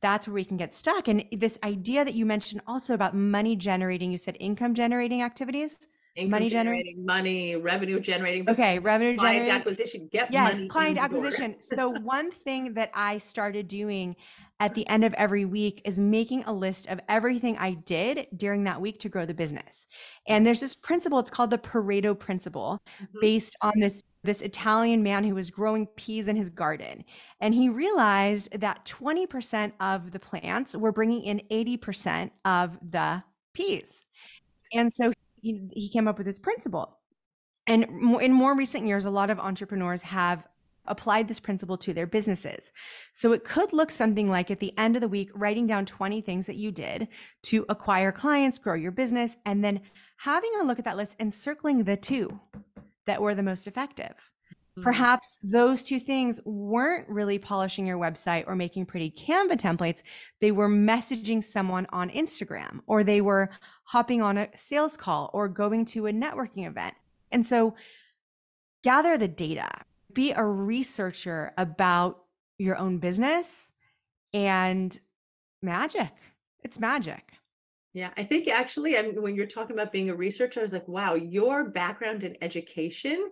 that's 0.00 0.28
where 0.28 0.34
we 0.34 0.44
can 0.44 0.56
get 0.56 0.74
stuck. 0.74 1.08
And 1.08 1.24
this 1.32 1.58
idea 1.64 2.04
that 2.04 2.14
you 2.14 2.26
mentioned 2.26 2.62
also 2.66 2.94
about 2.94 3.14
money 3.14 3.56
generating, 3.56 4.12
you 4.12 4.18
said 4.18 4.36
income 4.40 4.74
generating 4.74 5.22
activities. 5.22 5.86
Income 6.16 6.30
money 6.30 6.48
generating, 6.48 7.04
money, 7.04 7.56
revenue 7.56 8.00
generating. 8.00 8.48
Okay, 8.48 8.78
revenue 8.78 9.18
client 9.18 9.44
generating. 9.44 9.54
acquisition. 9.54 10.08
Get 10.10 10.32
yes, 10.32 10.64
client 10.70 10.98
acquisition. 10.98 11.56
so 11.60 11.90
one 11.90 12.30
thing 12.30 12.72
that 12.72 12.90
I 12.94 13.18
started 13.18 13.68
doing 13.68 14.16
at 14.58 14.74
the 14.74 14.88
end 14.88 15.04
of 15.04 15.12
every 15.14 15.44
week 15.44 15.82
is 15.84 15.98
making 15.98 16.44
a 16.44 16.52
list 16.52 16.88
of 16.88 17.00
everything 17.08 17.58
I 17.58 17.72
did 17.72 18.26
during 18.36 18.64
that 18.64 18.80
week 18.80 18.98
to 19.00 19.08
grow 19.08 19.26
the 19.26 19.34
business. 19.34 19.86
And 20.26 20.46
there's 20.46 20.60
this 20.60 20.74
principle, 20.74 21.18
it's 21.18 21.30
called 21.30 21.50
the 21.50 21.58
Pareto 21.58 22.18
principle, 22.18 22.80
mm-hmm. 23.00 23.18
based 23.20 23.56
on 23.60 23.72
this 23.76 24.02
this 24.26 24.42
Italian 24.42 25.04
man 25.04 25.22
who 25.22 25.36
was 25.36 25.50
growing 25.50 25.86
peas 25.86 26.26
in 26.26 26.34
his 26.34 26.50
garden. 26.50 27.04
And 27.40 27.54
he 27.54 27.68
realized 27.68 28.60
that 28.60 28.84
20% 28.84 29.72
of 29.78 30.10
the 30.10 30.18
plants 30.18 30.76
were 30.76 30.90
bringing 30.90 31.22
in 31.22 31.40
80% 31.48 32.30
of 32.44 32.76
the 32.82 33.22
peas. 33.54 34.04
And 34.72 34.92
so 34.92 35.12
he, 35.40 35.68
he 35.72 35.88
came 35.88 36.08
up 36.08 36.18
with 36.18 36.26
this 36.26 36.40
principle. 36.40 36.98
And 37.68 37.84
in 38.20 38.32
more 38.32 38.56
recent 38.56 38.84
years, 38.84 39.04
a 39.04 39.10
lot 39.10 39.30
of 39.30 39.38
entrepreneurs 39.38 40.02
have 40.02 40.46
applied 40.88 41.28
this 41.28 41.40
principle 41.40 41.76
to 41.78 41.92
their 41.92 42.06
businesses. 42.06 42.72
So 43.12 43.32
it 43.32 43.44
could 43.44 43.72
look 43.72 43.90
something 43.90 44.28
like 44.28 44.50
at 44.50 44.60
the 44.60 44.76
end 44.78 44.96
of 44.96 45.02
the 45.02 45.08
week, 45.08 45.30
writing 45.34 45.66
down 45.66 45.86
20 45.86 46.20
things 46.20 46.46
that 46.46 46.56
you 46.56 46.70
did 46.70 47.08
to 47.44 47.64
acquire 47.68 48.12
clients, 48.12 48.58
grow 48.58 48.74
your 48.74 48.92
business, 48.92 49.36
and 49.44 49.64
then 49.64 49.80
having 50.18 50.50
a 50.60 50.64
look 50.64 50.78
at 50.78 50.84
that 50.84 50.96
list 50.96 51.16
and 51.18 51.32
circling 51.32 51.84
the 51.84 51.96
two 51.96 52.40
that 53.06 53.20
were 53.20 53.34
the 53.34 53.42
most 53.42 53.66
effective. 53.66 54.14
Mm-hmm. 54.76 54.82
Perhaps 54.82 55.38
those 55.42 55.82
two 55.82 55.98
things 55.98 56.40
weren't 56.44 57.08
really 57.08 57.38
polishing 57.38 57.86
your 57.86 57.98
website 57.98 58.44
or 58.46 58.54
making 58.54 58.86
pretty 58.86 59.10
Canva 59.10 59.58
templates. 59.58 60.02
They 60.40 60.52
were 60.52 60.68
messaging 60.68 61.42
someone 61.42 61.86
on 61.92 62.10
Instagram, 62.10 62.80
or 62.86 63.02
they 63.02 63.22
were 63.22 63.50
hopping 63.84 64.20
on 64.20 64.36
a 64.36 64.48
sales 64.54 64.96
call 64.96 65.30
or 65.32 65.48
going 65.48 65.86
to 65.86 66.08
a 66.08 66.12
networking 66.12 66.66
event. 66.66 66.94
And 67.32 67.44
so 67.44 67.74
gather 68.84 69.16
the 69.16 69.28
data, 69.28 69.68
be 70.16 70.32
a 70.32 70.42
researcher 70.42 71.52
about 71.58 72.24
your 72.56 72.74
own 72.78 72.96
business 72.96 73.70
and 74.32 74.98
magic. 75.62 76.10
It's 76.64 76.80
magic. 76.80 77.34
Yeah, 77.92 78.10
I 78.16 78.24
think 78.24 78.48
actually, 78.48 78.96
I 78.96 79.02
mean, 79.02 79.20
when 79.20 79.36
you're 79.36 79.46
talking 79.46 79.76
about 79.76 79.92
being 79.92 80.08
a 80.08 80.14
researcher, 80.14 80.60
I 80.60 80.62
was 80.62 80.72
like, 80.72 80.88
wow, 80.88 81.14
your 81.14 81.68
background 81.68 82.24
in 82.24 82.34
education 82.40 83.30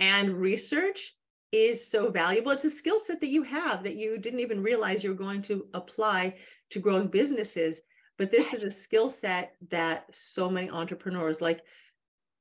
and 0.00 0.32
research 0.32 1.14
is 1.52 1.88
so 1.88 2.10
valuable. 2.10 2.50
It's 2.50 2.64
a 2.64 2.70
skill 2.70 2.98
set 2.98 3.20
that 3.20 3.28
you 3.28 3.44
have 3.44 3.84
that 3.84 3.94
you 3.94 4.18
didn't 4.18 4.40
even 4.40 4.64
realize 4.64 5.04
you're 5.04 5.14
going 5.14 5.42
to 5.42 5.66
apply 5.74 6.34
to 6.70 6.80
growing 6.80 7.06
businesses. 7.06 7.82
But 8.18 8.32
this 8.32 8.52
is 8.52 8.64
a 8.64 8.70
skill 8.70 9.10
set 9.10 9.54
that 9.70 10.06
so 10.12 10.50
many 10.50 10.70
entrepreneurs 10.70 11.40
like 11.40 11.60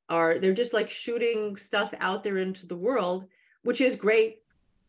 are, 0.09 0.39
they're 0.39 0.53
just 0.53 0.73
like 0.73 0.89
shooting 0.89 1.55
stuff 1.55 1.93
out 1.99 2.23
there 2.23 2.37
into 2.37 2.65
the 2.65 2.75
world 2.75 3.27
which 3.65 3.81
is 3.81 3.95
great. 3.95 4.37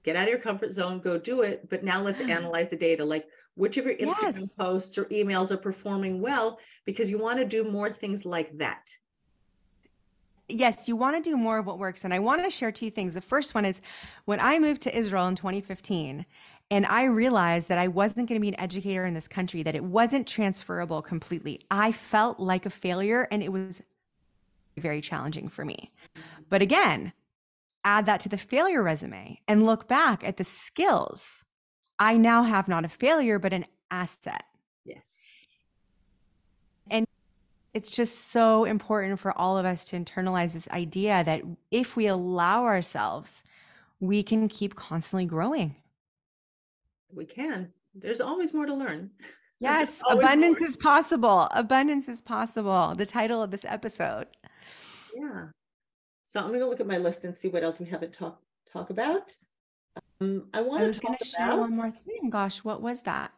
Get 0.05 0.15
out 0.15 0.25
of 0.25 0.29
your 0.29 0.39
comfort 0.39 0.73
zone, 0.73 1.01
go 1.01 1.19
do 1.19 1.43
it. 1.43 1.69
But 1.69 1.83
now 1.83 2.03
let's 2.03 2.21
analyze 2.21 2.69
the 2.69 2.77
data. 2.77 3.05
Like 3.05 3.27
which 3.55 3.79
of 3.79 3.87
your 3.87 3.97
Instagram 3.97 4.41
yes. 4.41 4.51
posts 4.57 4.99
or 4.99 5.07
emails 5.07 5.51
are 5.51 5.57
performing 5.57 6.21
well 6.21 6.61
because 6.85 7.11
you 7.11 7.19
want 7.19 7.39
to 7.39 7.45
do 7.45 7.65
more 7.65 7.91
things 7.91 8.25
like 8.25 8.57
that. 8.59 8.91
Yes, 10.49 10.87
you 10.87 10.95
want 10.95 11.17
to 11.17 11.29
do 11.29 11.37
more 11.37 11.59
of 11.59 11.67
what 11.67 11.79
works. 11.79 12.05
And 12.05 12.15
I 12.15 12.21
want 12.21 12.45
to 12.45 12.51
share 12.51 12.71
two 12.71 12.91
things. 12.91 13.15
The 13.15 13.21
first 13.21 13.55
one 13.55 13.65
is 13.65 13.81
when 14.27 14.39
I 14.39 14.61
moved 14.61 14.83
to 14.83 14.97
Israel 14.97 15.27
in 15.27 15.35
2015, 15.35 16.25
and 16.71 16.87
I 16.87 17.05
realized 17.05 17.69
that 17.69 17.79
I 17.79 17.89
wasn't 17.89 18.29
going 18.29 18.41
to 18.41 18.43
be 18.43 18.49
an 18.49 18.61
educator 18.61 19.07
in 19.07 19.15
this 19.15 19.27
country, 19.27 19.63
that 19.65 19.75
it 19.75 19.83
wasn't 19.83 20.29
transferable 20.29 21.03
completely. 21.03 21.63
I 21.71 21.91
felt 21.93 22.39
like 22.39 22.67
a 22.67 22.71
failure 22.71 23.27
and 23.31 23.43
it 23.43 23.51
was 23.51 23.83
very 24.77 25.01
challenging 25.01 25.49
for 25.49 25.65
me. 25.65 25.91
But 26.49 26.63
again, 26.63 27.13
add 27.87 28.05
that 28.07 28.21
to 28.21 28.29
the 28.29 28.37
failure 28.37 28.83
resume 28.83 29.41
and 29.47 29.65
look 29.65 29.87
back 29.87 30.25
at 30.25 30.37
the 30.37 30.45
skills, 30.45 31.45
I 31.99 32.17
now 32.17 32.43
have 32.43 32.67
not 32.67 32.85
a 32.85 32.89
failure, 32.89 33.39
but 33.39 33.53
an 33.53 33.65
asset. 33.91 34.43
Yes. 34.85 35.05
And 36.91 37.07
it's 37.73 37.89
just 37.89 38.29
so 38.33 38.65
important 38.65 39.21
for 39.21 39.33
all 39.39 39.57
of 39.57 39.65
us 39.65 39.85
to 39.87 39.97
internalize 39.97 40.53
this 40.53 40.69
idea 40.69 41.23
that 41.25 41.43
if 41.71 41.95
we 41.95 42.09
allow 42.09 42.65
ourselves, 42.65 43.45
we 44.01 44.23
can 44.25 44.49
keep 44.49 44.75
constantly 44.75 45.25
growing. 45.25 45.77
We 47.15 47.25
can. 47.25 47.73
There's 47.95 48.21
always 48.21 48.53
more 48.53 48.67
to 48.67 48.75
learn. 48.75 49.11
Yes, 49.59 50.03
abundance 50.11 50.61
more. 50.61 50.69
is 50.69 50.77
possible. 50.77 51.49
Abundance 51.51 52.09
is 52.09 52.21
possible. 52.21 52.93
The 52.95 53.07
title 53.07 53.43
of 53.43 53.51
this 53.51 53.65
episode. 53.65 54.27
Yeah. 55.17 55.47
So 56.37 56.43
I'm 56.43 56.49
going 56.49 56.61
to 56.61 56.69
look 56.69 56.81
at 56.81 56.87
my 56.87 56.99
list 56.99 57.25
and 57.25 57.35
see 57.35 57.49
what 57.49 57.63
else 57.63 57.81
we 57.81 57.87
haven't 57.87 58.13
talked 58.13 58.45
talk 58.71 58.91
about. 58.91 59.35
Um, 60.21 60.49
I 60.53 60.61
want 60.61 60.93
to 60.93 61.01
talk 61.01 61.17
about 61.35 61.61
one 61.61 61.75
more 61.75 61.91
thing. 61.91 62.29
Gosh, 62.29 62.59
what 62.59 62.83
was 62.83 63.01
that? 63.03 63.33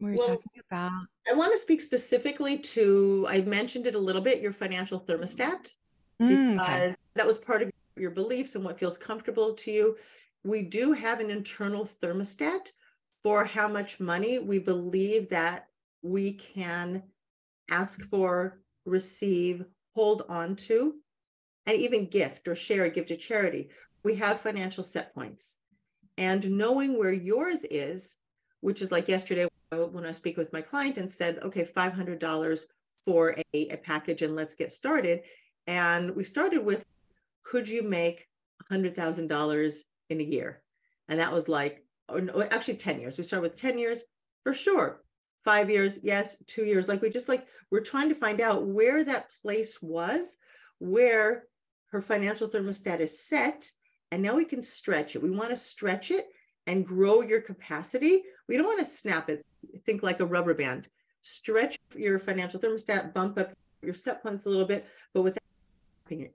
We 0.00 0.10
were 0.10 0.16
well, 0.16 0.28
talking 0.30 0.62
about. 0.68 1.06
I 1.30 1.34
want 1.34 1.54
to 1.54 1.58
speak 1.58 1.80
specifically 1.80 2.58
to. 2.58 3.28
I 3.30 3.42
mentioned 3.42 3.86
it 3.86 3.94
a 3.94 4.00
little 4.00 4.20
bit. 4.20 4.42
Your 4.42 4.52
financial 4.52 4.98
thermostat, 4.98 5.76
mm, 6.20 6.56
because 6.56 6.90
okay. 6.90 6.94
that 7.14 7.24
was 7.24 7.38
part 7.38 7.62
of 7.62 7.70
your 7.96 8.10
beliefs 8.10 8.56
and 8.56 8.64
what 8.64 8.80
feels 8.80 8.98
comfortable 8.98 9.54
to 9.54 9.70
you. 9.70 9.96
We 10.42 10.62
do 10.62 10.90
have 10.94 11.20
an 11.20 11.30
internal 11.30 11.88
thermostat 12.02 12.72
for 13.22 13.44
how 13.44 13.68
much 13.68 14.00
money 14.00 14.40
we 14.40 14.58
believe 14.58 15.28
that 15.28 15.68
we 16.02 16.32
can 16.32 17.04
ask 17.70 18.02
for, 18.10 18.58
receive, 18.86 19.66
hold 19.94 20.24
on 20.28 20.56
to 20.56 20.96
and 21.66 21.76
even 21.76 22.06
gift 22.06 22.48
or 22.48 22.54
share 22.54 22.84
or 22.84 22.88
give 22.88 23.06
to 23.06 23.16
charity. 23.16 23.68
We 24.04 24.16
have 24.16 24.40
financial 24.40 24.84
set 24.84 25.14
points. 25.14 25.58
And 26.18 26.58
knowing 26.58 26.98
where 26.98 27.12
yours 27.12 27.60
is, 27.70 28.16
which 28.60 28.82
is 28.82 28.92
like 28.92 29.08
yesterday 29.08 29.48
when 29.70 30.04
I 30.04 30.12
speak 30.12 30.36
with 30.36 30.52
my 30.52 30.60
client 30.60 30.98
and 30.98 31.10
said, 31.10 31.38
okay, 31.42 31.64
$500 31.64 32.60
for 33.04 33.36
a, 33.54 33.68
a 33.68 33.76
package 33.76 34.22
and 34.22 34.36
let's 34.36 34.54
get 34.54 34.72
started. 34.72 35.22
And 35.66 36.14
we 36.14 36.24
started 36.24 36.64
with, 36.64 36.84
could 37.42 37.68
you 37.68 37.82
make 37.82 38.28
$100,000 38.70 39.74
in 40.10 40.20
a 40.20 40.24
year? 40.24 40.62
And 41.08 41.18
that 41.20 41.32
was 41.32 41.48
like, 41.48 41.84
no, 42.10 42.42
actually 42.42 42.76
10 42.76 43.00
years. 43.00 43.16
We 43.16 43.24
started 43.24 43.48
with 43.48 43.60
10 43.60 43.78
years 43.78 44.02
for 44.42 44.54
sure. 44.54 45.02
Five 45.44 45.70
years, 45.70 45.98
yes, 46.02 46.36
two 46.46 46.64
years. 46.64 46.86
Like 46.86 47.02
we 47.02 47.10
just 47.10 47.28
like, 47.28 47.46
we're 47.70 47.80
trying 47.80 48.08
to 48.10 48.14
find 48.14 48.40
out 48.40 48.66
where 48.66 49.02
that 49.04 49.26
place 49.42 49.82
was, 49.82 50.36
where 50.78 51.44
her 51.92 52.00
financial 52.00 52.48
thermostat 52.48 53.00
is 53.00 53.24
set 53.24 53.70
and 54.10 54.22
now 54.22 54.34
we 54.34 54.44
can 54.44 54.62
stretch 54.62 55.14
it. 55.14 55.22
We 55.22 55.30
want 55.30 55.50
to 55.50 55.56
stretch 55.56 56.10
it 56.10 56.26
and 56.66 56.86
grow 56.86 57.22
your 57.22 57.40
capacity. 57.40 58.22
We 58.48 58.56
don't 58.56 58.66
want 58.66 58.80
to 58.80 58.84
snap 58.84 59.30
it, 59.30 59.44
think 59.84 60.02
like 60.02 60.20
a 60.20 60.26
rubber 60.26 60.54
band. 60.54 60.88
Stretch 61.22 61.78
your 61.96 62.18
financial 62.18 62.60
thermostat, 62.60 63.14
bump 63.14 63.38
up 63.38 63.52
your 63.82 63.94
set 63.94 64.22
points 64.22 64.46
a 64.46 64.50
little 64.50 64.66
bit, 64.66 64.86
but 65.14 65.22
without 65.22 65.42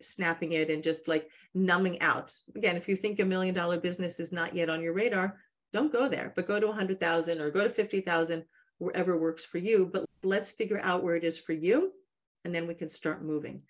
snapping 0.01 0.53
it 0.53 0.69
and 0.69 0.81
just 0.81 1.07
like 1.07 1.29
numbing 1.53 2.01
out. 2.01 2.33
Again, 2.55 2.77
if 2.77 2.87
you 2.87 2.95
think 2.95 3.19
a 3.19 3.25
million 3.25 3.53
dollar 3.53 3.79
business 3.79 4.19
is 4.19 4.31
not 4.31 4.55
yet 4.55 4.69
on 4.69 4.81
your 4.81 4.93
radar, 4.93 5.37
don't 5.73 5.91
go 5.91 6.07
there, 6.07 6.33
but 6.35 6.47
go 6.47 6.59
to 6.59 6.67
100,000 6.67 7.41
or 7.41 7.51
go 7.51 7.63
to 7.63 7.69
50,000, 7.69 8.43
wherever 8.79 9.17
works 9.17 9.45
for 9.45 9.57
you. 9.57 9.89
But 9.91 10.05
let's 10.23 10.49
figure 10.49 10.79
out 10.81 11.03
where 11.03 11.15
it 11.15 11.23
is 11.23 11.37
for 11.37 11.53
you, 11.53 11.91
and 12.43 12.55
then 12.55 12.67
we 12.67 12.73
can 12.73 12.89
start 12.89 13.23
moving. 13.23 13.61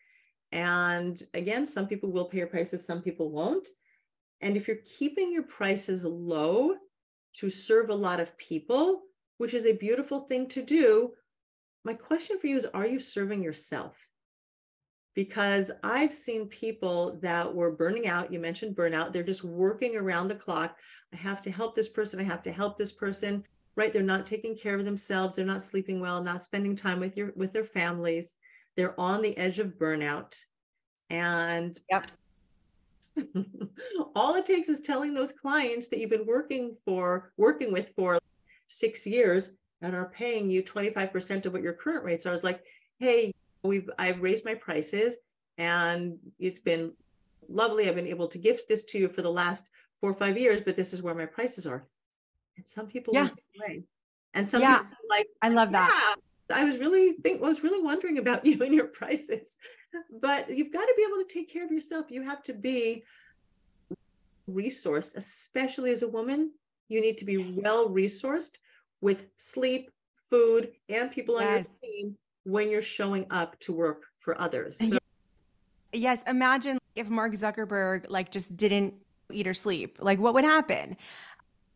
And 0.51 1.21
again, 1.33 1.65
some 1.65 1.87
people 1.87 2.11
will 2.11 2.25
pay 2.25 2.37
your 2.37 2.47
prices, 2.47 2.85
some 2.85 3.01
people 3.01 3.31
won't. 3.31 3.67
And 4.41 4.55
if 4.55 4.67
you're 4.67 4.77
keeping 4.97 5.31
your 5.31 5.43
prices 5.43 6.05
low 6.05 6.75
to 7.35 7.49
serve 7.49 7.89
a 7.89 7.95
lot 7.95 8.19
of 8.19 8.37
people, 8.37 9.01
which 9.37 9.53
is 9.53 9.65
a 9.65 9.73
beautiful 9.73 10.21
thing 10.21 10.47
to 10.49 10.61
do, 10.61 11.11
my 11.83 11.93
question 11.93 12.39
for 12.39 12.47
you 12.47 12.57
is 12.57 12.67
Are 12.73 12.87
you 12.87 12.99
serving 12.99 13.43
yourself? 13.43 13.95
Because 15.15 15.71
I've 15.83 16.13
seen 16.13 16.47
people 16.47 17.17
that 17.23 17.53
were 17.53 17.75
burning 17.75 18.07
out. 18.07 18.31
You 18.31 18.39
mentioned 18.39 18.75
burnout. 18.75 19.11
They're 19.11 19.23
just 19.23 19.43
working 19.43 19.95
around 19.95 20.27
the 20.27 20.35
clock. 20.35 20.77
I 21.11 21.15
have 21.17 21.41
to 21.41 21.51
help 21.51 21.75
this 21.75 21.89
person. 21.89 22.19
I 22.19 22.23
have 22.23 22.43
to 22.43 22.51
help 22.51 22.77
this 22.77 22.91
person. 22.91 23.43
Right? 23.75 23.91
They're 23.91 24.03
not 24.03 24.25
taking 24.25 24.55
care 24.55 24.75
of 24.75 24.85
themselves. 24.85 25.35
They're 25.35 25.45
not 25.45 25.63
sleeping 25.63 25.99
well, 25.99 26.23
not 26.23 26.41
spending 26.41 26.75
time 26.75 26.99
with 26.99 27.17
your 27.17 27.31
with 27.35 27.53
their 27.53 27.63
families 27.63 28.35
they're 28.77 28.97
on 28.99 29.21
the 29.21 29.37
edge 29.37 29.59
of 29.59 29.77
burnout. 29.77 30.39
And 31.09 31.77
yep. 31.89 32.07
all 34.15 34.35
it 34.35 34.45
takes 34.45 34.69
is 34.69 34.79
telling 34.79 35.13
those 35.13 35.33
clients 35.33 35.87
that 35.87 35.99
you've 35.99 36.11
been 36.11 36.27
working 36.27 36.77
for, 36.85 37.33
working 37.35 37.73
with 37.73 37.91
for 37.95 38.19
six 38.67 39.05
years 39.05 39.53
and 39.81 39.95
are 39.95 40.09
paying 40.09 40.49
you 40.49 40.63
25% 40.63 41.45
of 41.45 41.53
what 41.53 41.63
your 41.63 41.73
current 41.73 42.05
rates 42.05 42.25
are. 42.25 42.33
Is 42.33 42.43
like, 42.43 42.63
hey, 42.99 43.33
we've 43.63 43.89
I've 43.97 44.21
raised 44.21 44.45
my 44.45 44.53
prices 44.53 45.17
and 45.57 46.17
it's 46.39 46.59
been 46.59 46.93
lovely. 47.49 47.89
I've 47.89 47.95
been 47.95 48.07
able 48.07 48.27
to 48.27 48.37
gift 48.37 48.69
this 48.69 48.85
to 48.85 48.99
you 48.99 49.09
for 49.09 49.23
the 49.23 49.31
last 49.31 49.65
four 49.99 50.11
or 50.11 50.15
five 50.15 50.37
years, 50.37 50.61
but 50.61 50.75
this 50.75 50.93
is 50.93 51.01
where 51.01 51.15
my 51.15 51.25
prices 51.25 51.65
are. 51.65 51.87
And 52.57 52.67
some 52.67 52.87
people 52.87 53.13
yeah. 53.13 53.29
And 54.33 54.47
some 54.47 54.61
yeah. 54.61 54.79
people 54.79 54.97
like, 55.09 55.27
I 55.41 55.49
love 55.49 55.71
that. 55.71 56.15
Yeah, 56.15 56.21
I 56.53 56.63
was 56.63 56.77
really 56.77 57.13
think 57.13 57.41
was 57.41 57.63
really 57.63 57.81
wondering 57.81 58.17
about 58.17 58.45
you 58.45 58.61
and 58.63 58.73
your 58.73 58.87
prices. 58.87 59.57
But 60.21 60.49
you've 60.49 60.73
got 60.73 60.85
to 60.85 60.93
be 60.95 61.03
able 61.03 61.23
to 61.23 61.33
take 61.33 61.51
care 61.51 61.65
of 61.65 61.71
yourself. 61.71 62.07
You 62.09 62.23
have 62.23 62.43
to 62.43 62.53
be 62.53 63.03
resourced, 64.49 65.15
especially 65.15 65.91
as 65.91 66.03
a 66.03 66.07
woman. 66.07 66.51
You 66.87 67.01
need 67.01 67.17
to 67.17 67.25
be 67.25 67.37
well 67.37 67.89
resourced 67.89 68.55
with 69.01 69.25
sleep, 69.37 69.91
food, 70.29 70.71
and 70.89 71.11
people 71.11 71.39
yes. 71.39 71.49
on 71.49 71.53
your 71.55 71.65
team 71.81 72.17
when 72.43 72.71
you're 72.71 72.81
showing 72.81 73.25
up 73.29 73.59
to 73.59 73.73
work 73.73 74.05
for 74.19 74.39
others. 74.39 74.77
So- 74.77 74.97
yes, 75.91 76.23
imagine 76.27 76.77
if 76.95 77.09
Mark 77.09 77.33
Zuckerberg 77.33 78.05
like 78.09 78.31
just 78.31 78.55
didn't 78.55 78.93
eat 79.31 79.47
or 79.47 79.53
sleep. 79.53 79.97
Like 79.99 80.19
what 80.19 80.33
would 80.33 80.45
happen? 80.45 80.97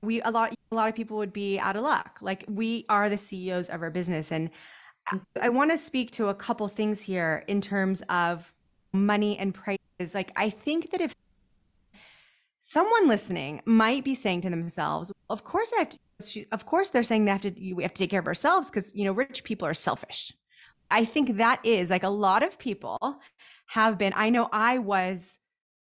We 0.01 0.21
a 0.21 0.31
lot 0.31 0.53
a 0.71 0.75
lot 0.75 0.89
of 0.89 0.95
people 0.95 1.17
would 1.17 1.33
be 1.33 1.59
out 1.59 1.75
of 1.75 1.83
luck. 1.83 2.19
Like 2.21 2.45
we 2.47 2.85
are 2.89 3.09
the 3.09 3.17
CEOs 3.17 3.69
of 3.69 3.81
our 3.81 3.91
business 3.91 4.31
and 4.31 4.49
I 5.07 5.15
mm-hmm. 5.15 5.55
want 5.55 5.71
to 5.71 5.77
speak 5.77 6.11
to 6.11 6.27
a 6.27 6.35
couple 6.35 6.67
things 6.67 7.01
here 7.01 7.43
in 7.47 7.61
terms 7.61 8.01
of 8.09 8.53
money 8.93 9.37
and 9.37 9.53
prices. 9.53 10.13
Like 10.13 10.31
I 10.35 10.49
think 10.49 10.91
that 10.91 11.01
if 11.01 11.15
someone 12.59 13.07
listening 13.07 13.61
might 13.65 14.03
be 14.03 14.15
saying 14.15 14.41
to 14.41 14.49
themselves, 14.49 15.11
"Of 15.29 15.43
course 15.43 15.71
I 15.75 15.79
have 15.79 15.89
to." 15.89 15.99
Of 16.51 16.65
course, 16.65 16.89
they're 16.89 17.03
saying 17.03 17.25
they 17.25 17.31
have 17.31 17.41
to. 17.41 17.73
We 17.73 17.83
have 17.83 17.93
to 17.93 17.99
take 17.99 18.11
care 18.11 18.19
of 18.19 18.27
ourselves 18.27 18.69
because 18.69 18.91
you 18.95 19.05
know 19.05 19.11
rich 19.11 19.43
people 19.43 19.67
are 19.67 19.73
selfish. 19.73 20.33
I 20.91 21.05
think 21.05 21.37
that 21.37 21.65
is 21.65 21.89
like 21.89 22.03
a 22.03 22.09
lot 22.09 22.43
of 22.43 22.59
people 22.59 23.19
have 23.67 23.97
been. 23.97 24.13
I 24.15 24.29
know 24.29 24.49
I 24.51 24.77
was 24.77 25.39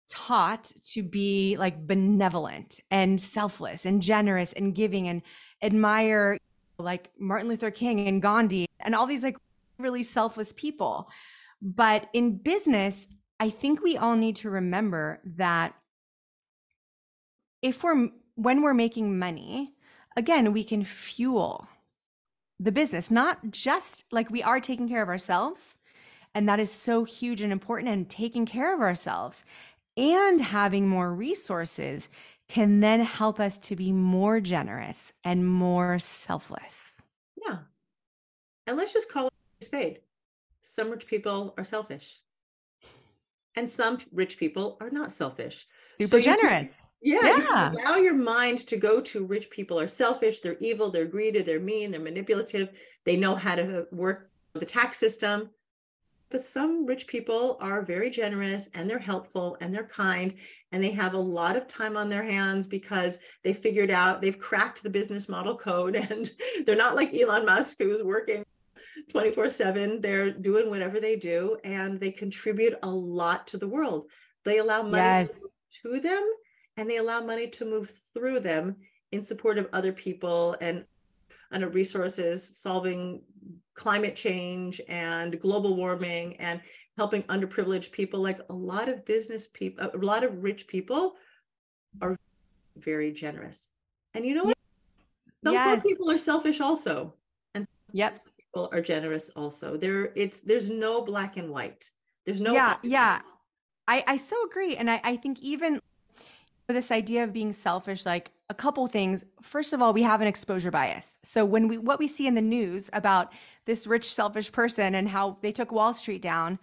taught 0.08 0.72
to 0.92 1.02
be 1.02 1.56
like 1.58 1.86
benevolent 1.86 2.80
and 2.90 3.20
selfless 3.20 3.86
and 3.86 4.02
generous 4.02 4.52
and 4.52 4.74
giving 4.74 5.08
and 5.08 5.22
admire 5.62 6.38
like 6.78 7.10
Martin 7.18 7.48
Luther 7.48 7.70
King 7.70 8.06
and 8.08 8.20
Gandhi 8.20 8.66
and 8.80 8.94
all 8.94 9.06
these 9.06 9.22
like 9.22 9.36
really 9.78 10.02
selfless 10.02 10.52
people. 10.52 11.08
But 11.60 12.08
in 12.12 12.38
business, 12.38 13.06
I 13.38 13.50
think 13.50 13.82
we 13.82 13.96
all 13.96 14.16
need 14.16 14.36
to 14.36 14.50
remember 14.50 15.20
that 15.24 15.74
if 17.62 17.82
we're 17.82 18.08
when 18.34 18.62
we're 18.62 18.74
making 18.74 19.18
money, 19.18 19.74
again, 20.16 20.52
we 20.52 20.64
can 20.64 20.84
fuel 20.84 21.68
the 22.58 22.72
business, 22.72 23.10
not 23.10 23.50
just 23.50 24.04
like 24.10 24.30
we 24.30 24.42
are 24.42 24.60
taking 24.60 24.88
care 24.88 25.02
of 25.02 25.08
ourselves. 25.08 25.76
And 26.34 26.48
that 26.48 26.60
is 26.60 26.70
so 26.70 27.04
huge 27.04 27.42
and 27.42 27.52
important 27.52 27.90
and 27.90 28.08
taking 28.08 28.46
care 28.46 28.74
of 28.74 28.80
ourselves 28.80 29.44
and 29.96 30.40
having 30.40 30.88
more 30.88 31.12
resources 31.12 32.08
can 32.48 32.80
then 32.80 33.00
help 33.00 33.40
us 33.40 33.58
to 33.58 33.76
be 33.76 33.92
more 33.92 34.40
generous 34.40 35.12
and 35.24 35.46
more 35.46 35.98
selfless. 35.98 37.00
Yeah. 37.46 37.58
And 38.66 38.76
let's 38.76 38.92
just 38.92 39.10
call 39.10 39.26
it 39.26 39.32
a 39.60 39.64
spade. 39.64 40.00
Some 40.62 40.90
rich 40.90 41.06
people 41.06 41.54
are 41.56 41.64
selfish. 41.64 42.20
And 43.54 43.68
some 43.68 43.98
rich 44.12 44.38
people 44.38 44.78
are 44.80 44.90
not 44.90 45.12
selfish. 45.12 45.66
Super 45.90 46.18
so 46.18 46.20
generous. 46.20 46.88
Can, 47.04 47.14
yeah. 47.14 47.36
yeah. 47.36 47.72
allow 47.72 47.96
your 47.96 48.14
mind 48.14 48.66
to 48.68 48.76
go 48.76 49.00
to 49.02 49.26
rich 49.26 49.50
people 49.50 49.78
are 49.78 49.88
selfish, 49.88 50.40
they're 50.40 50.56
evil, 50.58 50.90
they're 50.90 51.04
greedy, 51.04 51.42
they're 51.42 51.60
mean, 51.60 51.90
they're 51.90 52.00
manipulative, 52.00 52.70
they 53.04 53.16
know 53.16 53.34
how 53.34 53.54
to 53.54 53.86
work 53.92 54.30
the 54.54 54.64
tax 54.64 54.96
system. 54.96 55.50
But 56.32 56.40
some 56.40 56.86
rich 56.86 57.06
people 57.06 57.58
are 57.60 57.82
very 57.82 58.08
generous 58.08 58.70
and 58.72 58.88
they're 58.88 58.98
helpful 58.98 59.58
and 59.60 59.72
they're 59.72 59.84
kind 59.84 60.32
and 60.72 60.82
they 60.82 60.90
have 60.92 61.12
a 61.12 61.18
lot 61.18 61.56
of 61.56 61.68
time 61.68 61.94
on 61.94 62.08
their 62.08 62.22
hands 62.22 62.66
because 62.66 63.18
they 63.44 63.52
figured 63.52 63.90
out 63.90 64.22
they've 64.22 64.38
cracked 64.38 64.82
the 64.82 64.88
business 64.88 65.28
model 65.28 65.58
code 65.58 65.94
and 66.10 66.30
they're 66.64 66.74
not 66.74 66.96
like 66.96 67.14
Elon 67.14 67.44
Musk 67.44 67.76
who's 67.78 68.02
working 68.02 68.44
24 69.10 69.50
7. 69.50 70.00
They're 70.00 70.30
doing 70.30 70.70
whatever 70.70 71.00
they 71.00 71.16
do 71.16 71.58
and 71.64 72.00
they 72.00 72.10
contribute 72.10 72.74
a 72.82 72.90
lot 72.90 73.46
to 73.48 73.58
the 73.58 73.68
world. 73.68 74.06
They 74.44 74.56
allow 74.56 74.82
money 74.82 74.96
yes. 75.28 75.38
to, 75.82 75.90
to 75.92 76.00
them 76.00 76.32
and 76.78 76.88
they 76.88 76.96
allow 76.96 77.20
money 77.20 77.48
to 77.48 77.66
move 77.66 77.92
through 78.14 78.40
them 78.40 78.76
in 79.12 79.22
support 79.22 79.58
of 79.58 79.68
other 79.74 79.92
people 79.92 80.56
and 80.62 80.86
and 81.50 81.74
resources 81.74 82.58
solving 82.58 83.20
climate 83.74 84.16
change 84.16 84.80
and 84.88 85.40
global 85.40 85.76
warming 85.76 86.36
and 86.36 86.60
helping 86.96 87.22
underprivileged 87.24 87.90
people 87.90 88.20
like 88.20 88.38
a 88.50 88.52
lot 88.52 88.88
of 88.88 89.04
business 89.06 89.46
people 89.46 89.88
a 89.94 89.96
lot 89.96 90.22
of 90.22 90.42
rich 90.42 90.66
people 90.66 91.14
are 92.00 92.18
very 92.76 93.12
generous. 93.12 93.70
And 94.14 94.24
you 94.24 94.34
know 94.34 94.44
what? 94.44 94.58
Some 95.44 95.54
yes. 95.54 95.82
poor 95.82 95.90
people 95.90 96.10
are 96.10 96.18
selfish 96.18 96.60
also. 96.60 97.14
And 97.54 97.66
yep. 97.92 98.20
people 98.36 98.68
are 98.72 98.80
generous 98.80 99.30
also. 99.30 99.76
There 99.76 100.12
it's 100.14 100.40
there's 100.40 100.68
no 100.68 101.02
black 101.02 101.36
and 101.36 101.50
white. 101.50 101.90
There's 102.24 102.40
no 102.40 102.52
yeah 102.52 102.76
yeah. 102.82 103.20
i 103.88 104.04
i 104.06 104.16
so 104.16 104.36
agree. 104.44 104.76
And 104.76 104.90
i 104.90 105.00
i 105.02 105.16
think 105.16 105.40
even 105.40 105.80
this 106.68 106.90
idea 106.90 107.24
of 107.24 107.32
being 107.34 107.52
selfish 107.52 108.06
like 108.06 108.30
a 108.52 108.54
couple 108.54 108.86
things. 108.86 109.24
First 109.40 109.72
of 109.72 109.80
all 109.80 109.94
we 109.94 110.02
have 110.02 110.20
an 110.20 110.28
exposure 110.28 110.70
bias. 110.70 111.18
So 111.22 111.44
when 111.44 111.68
we 111.68 111.78
what 111.78 111.98
we 111.98 112.06
see 112.06 112.26
in 112.26 112.34
the 112.34 112.42
news 112.42 112.90
about 112.92 113.32
this 113.64 113.86
rich 113.86 114.12
selfish 114.12 114.52
person 114.52 114.94
and 114.94 115.08
how 115.08 115.38
they 115.40 115.52
took 115.52 115.72
wall 115.72 115.94
street 115.94 116.20
down 116.20 116.58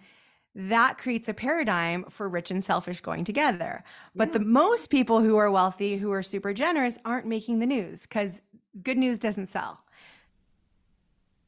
that 0.54 0.98
creates 0.98 1.28
a 1.28 1.34
paradigm 1.34 2.04
for 2.10 2.28
rich 2.28 2.50
and 2.50 2.64
selfish 2.64 3.00
going 3.00 3.24
together. 3.24 3.84
But 4.16 4.28
yeah. 4.28 4.38
the 4.38 4.44
most 4.44 4.90
people 4.90 5.20
who 5.20 5.36
are 5.36 5.50
wealthy 5.50 5.96
who 5.96 6.10
are 6.12 6.22
super 6.22 6.52
generous 6.52 6.98
aren't 7.04 7.26
making 7.26 7.60
the 7.60 7.66
news 7.66 8.02
because 8.02 8.42
good 8.82 8.98
news 8.98 9.18
doesn't 9.18 9.46
sell. 9.46 9.80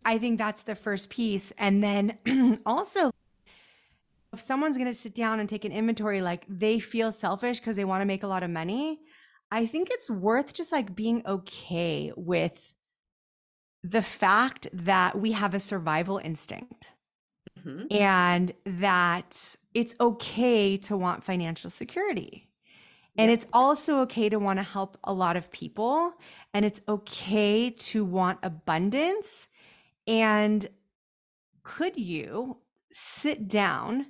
I 0.04 0.18
think 0.18 0.38
that's 0.38 0.62
the 0.62 0.74
first 0.74 1.10
piece. 1.10 1.52
And 1.58 1.82
then 1.82 2.60
also 2.66 3.10
if 4.32 4.40
someone's 4.40 4.76
going 4.76 4.90
to 4.90 4.98
sit 4.98 5.14
down 5.14 5.40
and 5.40 5.48
take 5.48 5.64
an 5.64 5.72
inventory 5.72 6.22
like 6.22 6.44
they 6.48 6.78
feel 6.78 7.12
selfish 7.12 7.58
because 7.58 7.76
they 7.76 7.84
want 7.84 8.00
to 8.00 8.06
make 8.06 8.22
a 8.22 8.26
lot 8.26 8.42
of 8.42 8.50
money 8.50 9.00
i 9.52 9.64
think 9.66 9.88
it's 9.90 10.10
worth 10.10 10.52
just 10.52 10.72
like 10.72 10.94
being 10.94 11.22
okay 11.26 12.12
with 12.16 12.74
the 13.84 14.02
fact 14.02 14.66
that 14.72 15.18
we 15.18 15.32
have 15.32 15.54
a 15.54 15.60
survival 15.60 16.18
instinct 16.18 16.88
mm-hmm. 17.58 17.86
and 17.90 18.52
that 18.64 19.56
it's 19.74 19.94
okay 20.00 20.76
to 20.76 20.96
want 20.96 21.22
financial 21.22 21.70
security 21.70 22.48
and 23.18 23.28
yeah. 23.28 23.34
it's 23.34 23.46
also 23.52 24.00
okay 24.00 24.28
to 24.28 24.38
want 24.38 24.58
to 24.58 24.62
help 24.62 24.96
a 25.04 25.12
lot 25.12 25.36
of 25.36 25.50
people 25.50 26.14
and 26.54 26.64
it's 26.64 26.80
okay 26.88 27.70
to 27.70 28.04
want 28.04 28.38
abundance 28.42 29.48
and 30.06 30.66
could 31.62 31.96
you 31.96 32.58
sit 32.90 33.48
down 33.48 34.06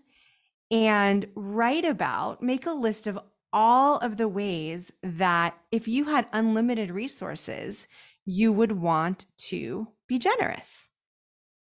and 0.71 1.27
write 1.35 1.85
about, 1.85 2.43
make 2.43 2.67
a 2.67 2.73
list 2.73 3.07
of 3.07 3.19
all 3.53 3.99
of 3.99 4.17
the 4.17 4.29
ways 4.29 4.93
that 5.03 5.59
if 5.71 5.87
you 5.87 6.05
had 6.07 6.27
unlimited 6.33 6.91
resources, 6.91 7.87
you 8.25 8.53
would 8.53 8.73
want 8.73 9.27
to 9.37 9.89
be 10.07 10.19
generous. 10.19 10.89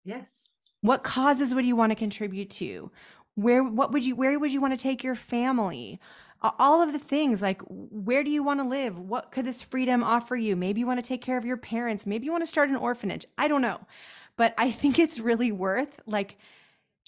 Yes. 0.04 0.50
What 0.80 1.02
causes 1.02 1.54
would 1.54 1.64
you 1.64 1.76
want 1.76 1.90
to 1.90 1.96
contribute 1.96 2.50
to? 2.50 2.90
Where 3.34 3.62
what 3.62 3.92
would 3.92 4.04
you 4.04 4.16
where 4.16 4.38
would 4.38 4.52
you 4.52 4.60
want 4.60 4.72
to 4.72 4.82
take 4.82 5.04
your 5.04 5.14
family? 5.14 6.00
All 6.42 6.80
of 6.80 6.92
the 6.92 6.98
things 6.98 7.42
like 7.42 7.60
where 7.68 8.24
do 8.24 8.30
you 8.30 8.42
want 8.42 8.60
to 8.60 8.66
live? 8.66 8.98
What 8.98 9.30
could 9.30 9.44
this 9.44 9.62
freedom 9.62 10.02
offer 10.02 10.36
you? 10.36 10.56
Maybe 10.56 10.80
you 10.80 10.86
want 10.86 10.98
to 10.98 11.06
take 11.06 11.20
care 11.20 11.36
of 11.36 11.44
your 11.44 11.58
parents, 11.58 12.06
maybe 12.06 12.24
you 12.24 12.32
want 12.32 12.42
to 12.42 12.50
start 12.50 12.70
an 12.70 12.76
orphanage. 12.76 13.26
I 13.38 13.48
don't 13.48 13.62
know. 13.62 13.80
But 14.36 14.54
I 14.56 14.70
think 14.70 14.98
it's 14.98 15.18
really 15.18 15.52
worth 15.52 16.00
like 16.06 16.38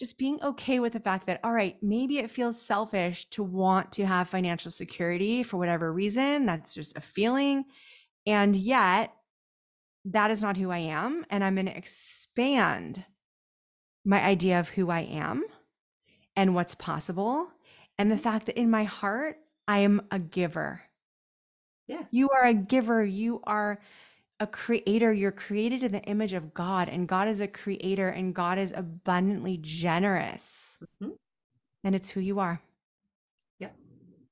just 0.03 0.19
being 0.19 0.43
okay 0.43 0.81
with 0.81 0.95
the 0.95 0.99
fact 0.99 1.29
that, 1.29 1.39
all 1.45 1.53
right, 1.53 1.77
maybe 1.81 2.19
it 2.19 2.29
feels 2.29 2.61
selfish 2.61 3.25
to 3.27 3.41
want 3.41 3.93
to 3.93 4.05
have 4.05 4.27
financial 4.27 4.69
security 4.69 5.45
for 5.45 5.59
whatever 5.59 5.93
reason. 5.93 6.45
That's 6.45 6.75
just 6.75 6.97
a 6.97 7.01
feeling. 7.01 7.67
And 8.27 8.57
yet, 8.57 9.15
that 10.07 10.33
is 10.33 10.43
not 10.43 10.57
who 10.57 10.73
I 10.73 10.79
am. 10.79 11.25
And 11.31 11.45
I'm 11.45 11.55
going 11.55 11.67
to 11.67 11.77
expand 11.77 13.05
my 14.05 14.21
idea 14.21 14.59
of 14.59 14.71
who 14.71 14.91
I 14.91 15.03
am 15.03 15.45
and 16.35 16.53
what's 16.57 16.75
possible. 16.75 17.47
And 17.97 18.11
the 18.11 18.19
fact 18.19 18.47
that 18.47 18.59
in 18.59 18.71
my 18.71 18.83
heart, 18.83 19.37
I 19.69 19.79
am 19.79 20.03
a 20.11 20.19
giver. 20.19 20.83
Yes. 21.87 22.09
You 22.11 22.29
are 22.31 22.47
a 22.47 22.55
giver. 22.55 23.05
You 23.05 23.41
are 23.45 23.79
a 24.43 24.47
creator. 24.47 25.13
You're 25.13 25.31
created 25.31 25.85
in 25.85 25.93
the 25.93 26.03
image 26.03 26.33
of 26.33 26.53
God, 26.53 26.89
and 26.89 27.07
God 27.07 27.29
is 27.29 27.41
a 27.41 27.47
creator, 27.47 28.09
and 28.09 28.35
God 28.35 28.59
is 28.59 28.73
abundantly 28.77 29.59
generous. 29.63 30.77
Mm-hmm. 31.01 31.13
And 31.85 31.95
it's 31.95 32.11
who 32.11 32.21
you 32.21 32.41
are. 32.41 32.61
Yeah. 33.61 33.71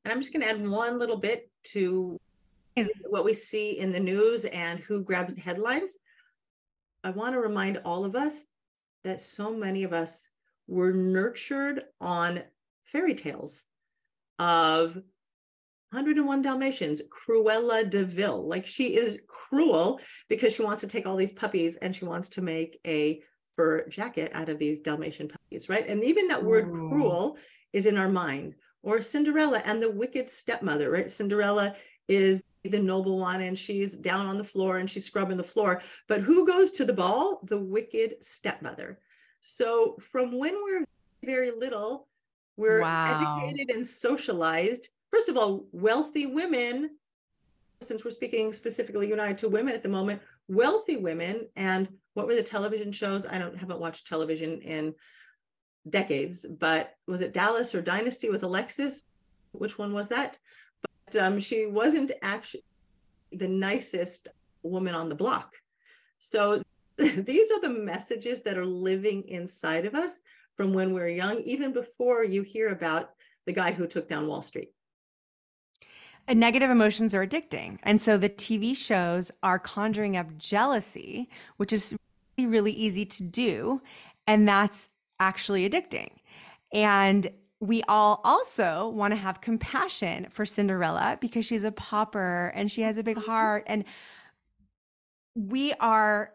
And 0.05 0.13
I'm 0.13 0.21
just 0.21 0.33
going 0.33 0.43
to 0.43 0.51
add 0.51 0.67
one 0.69 0.99
little 0.99 1.17
bit 1.17 1.49
to 1.73 2.19
what 3.09 3.25
we 3.25 3.35
see 3.35 3.79
in 3.79 3.93
the 3.93 4.01
news 4.01 4.45
and 4.47 4.81
who 4.81 5.03
grabs 5.03 5.35
the 5.35 5.41
headlines. 5.41 5.97
I 7.05 7.11
want 7.11 7.35
to 7.35 7.41
remind 7.41 7.79
all 7.85 8.05
of 8.05 8.17
us 8.17 8.45
that 9.05 9.21
so 9.21 9.55
many 9.55 9.85
of 9.85 9.93
us 9.93 10.29
were 10.67 10.93
nurtured 10.93 11.85
on 12.01 12.43
fairy 12.85 13.15
tales 13.15 13.63
of 14.39 15.03
101 15.93 16.43
Dalmatians, 16.43 17.03
Cruella 17.11 17.88
de 17.88 18.05
Vil. 18.05 18.47
Like 18.47 18.66
she 18.66 18.97
is 18.97 19.22
cruel 19.26 20.01
because 20.28 20.55
she 20.55 20.62
wants 20.62 20.82
to 20.82 20.88
take 20.88 21.07
all 21.07 21.16
these 21.16 21.32
puppies 21.32 21.76
and 21.76 21.95
she 21.95 22.05
wants 22.05 22.28
to 22.30 22.43
make 22.43 22.78
a 22.86 23.22
fur 23.57 23.86
jacket 23.88 24.30
out 24.32 24.49
of 24.49 24.59
these 24.59 24.80
Dalmatian 24.80 25.28
puppies, 25.28 25.68
right? 25.68 25.86
And 25.88 26.05
even 26.05 26.28
that 26.28 26.45
word 26.45 26.68
Ooh. 26.68 26.88
cruel 26.88 27.36
is 27.72 27.86
in 27.86 27.97
our 27.97 28.09
mind. 28.09 28.55
Or 28.82 29.03
Cinderella 29.03 29.62
and 29.64 29.82
the 29.82 29.91
wicked 29.91 30.30
stepmother, 30.30 30.91
right? 30.91 31.11
Cinderella 31.11 31.74
is 32.09 32.43
the 32.64 32.78
noble 32.78 33.18
one 33.18 33.43
and 33.43 33.59
she's 33.59 33.95
down 33.95 34.26
on 34.26 34.38
the 34.38 34.45
floor 34.45 34.78
and 34.78 34.88
she's 34.88 35.05
scrubbing 35.05 35.36
the 35.36 35.43
floor. 35.43 35.82
But 36.09 36.20
who 36.20 36.47
goes 36.47 36.70
to 36.72 36.84
the 36.84 36.93
ball? 36.93 37.41
The 37.45 37.59
wicked 37.59 38.24
stepmother. 38.24 38.99
So 39.41 39.97
from 40.12 40.38
when 40.38 40.55
we're 40.62 40.84
very 41.24 41.51
little, 41.51 42.07
we're 42.57 42.82
wow. 42.82 43.41
educated 43.43 43.74
and 43.74 43.84
socialized. 43.84 44.88
First 45.13 45.29
of 45.29 45.37
all, 45.37 45.65
wealthy 45.73 46.27
women, 46.27 46.91
since 47.83 48.05
we're 48.05 48.11
speaking 48.11 48.53
specifically 48.53 49.09
united 49.09 49.39
to 49.39 49.49
women 49.49 49.75
at 49.75 49.83
the 49.83 49.89
moment, 49.89 50.23
wealthy 50.49 50.97
women 50.97 51.49
and 51.57 51.89
what 52.15 52.27
were 52.27 52.35
the 52.35 52.43
television 52.43 52.93
shows? 52.93 53.25
I 53.25 53.39
don't 53.39 53.57
haven't 53.57 53.81
watched 53.81 54.07
television 54.07 54.61
in 54.63 54.95
decades, 55.89 56.45
but 56.45 56.95
was 57.07 57.21
it 57.21 57.33
Dallas 57.33 57.75
or 57.75 57.83
Dynasty 57.83 58.31
with 58.31 58.43
Alexis? 58.43 59.05
Which 59.53 59.79
one 59.79 59.93
was 59.93 60.09
that? 60.09 60.39
But 61.07 61.17
um, 61.17 61.41
she 61.41 61.67
wasn't 61.67 62.13
actually 62.23 62.65
the 63.33 63.49
nicest 63.49 64.29
woman 64.63 64.95
on 64.95 65.09
the 65.09 65.15
block. 65.15 65.55
So 66.19 66.63
these 66.97 67.51
are 67.51 67.61
the 67.61 67.69
messages 67.69 68.43
that 68.43 68.59
are 68.59 68.67
living 68.67 69.23
inside 69.29 69.87
of 69.87 69.95
us 69.95 70.19
from 70.57 70.75
when 70.75 70.93
we're 70.93 71.09
young, 71.09 71.41
even 71.41 71.73
before 71.73 72.25
you 72.25 72.43
hear 72.43 72.69
about 72.69 73.11
the 73.47 73.53
guy 73.53 73.73
who 73.73 73.87
took 73.87 74.09
down 74.09 74.27
Wall 74.27 74.43
Street. 74.43 74.73
Negative 76.29 76.71
emotions 76.71 77.14
are 77.14 77.27
addicting. 77.27 77.79
And 77.83 78.01
so 78.01 78.16
the 78.16 78.29
TV 78.29 78.77
shows 78.77 79.33
are 79.43 79.59
conjuring 79.59 80.16
up 80.16 80.39
jealousy, 80.39 81.29
which 81.57 81.73
is 81.73 81.97
really, 82.39 82.51
really 82.51 82.73
easy 82.73 83.05
to 83.05 83.23
do. 83.23 83.83
And 84.27 84.47
that's 84.47 84.89
actually 85.18 85.68
addicting. 85.68 86.11
And 86.73 87.31
we 87.61 87.83
all 87.89 88.21
also 88.25 88.89
want 88.89 89.12
to 89.12 89.16
have 89.16 89.41
compassion 89.41 90.27
for 90.31 90.47
Cinderella 90.47 91.18
because 91.21 91.45
she's 91.45 91.64
a 91.64 91.73
pauper 91.73 92.53
and 92.55 92.73
she 92.73 92.83
has 92.83 92.97
a 92.97 93.03
big 93.03 93.16
mm-hmm. 93.16 93.31
heart. 93.31 93.64
And 93.66 93.85
we 95.35 95.75
are, 95.75 96.33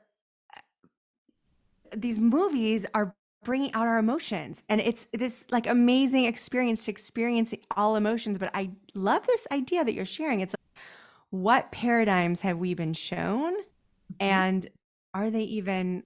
these 1.95 2.19
movies 2.19 2.85
are 2.93 3.15
bringing 3.45 3.73
out 3.73 3.87
our 3.87 3.97
emotions. 3.97 4.61
And 4.67 4.81
it's 4.81 5.07
this 5.13 5.45
like 5.51 5.67
amazing 5.67 6.25
experience 6.25 6.83
to 6.85 6.91
experience 6.91 7.53
all 7.77 7.95
emotions. 7.95 8.37
But 8.37 8.51
I 8.53 8.71
love 8.93 9.25
this 9.25 9.47
idea 9.51 9.85
that 9.85 9.93
you're 9.93 10.03
sharing. 10.03 10.41
It's 10.41 10.53
like, 10.53 10.83
what 11.29 11.71
paradigms 11.71 12.41
have 12.41 12.57
we 12.57 12.73
been 12.73 12.93
shown? 12.93 13.53
Mm-hmm. 13.53 14.15
And 14.19 14.69
are 15.13 15.29
they 15.29 15.43
even, 15.43 16.03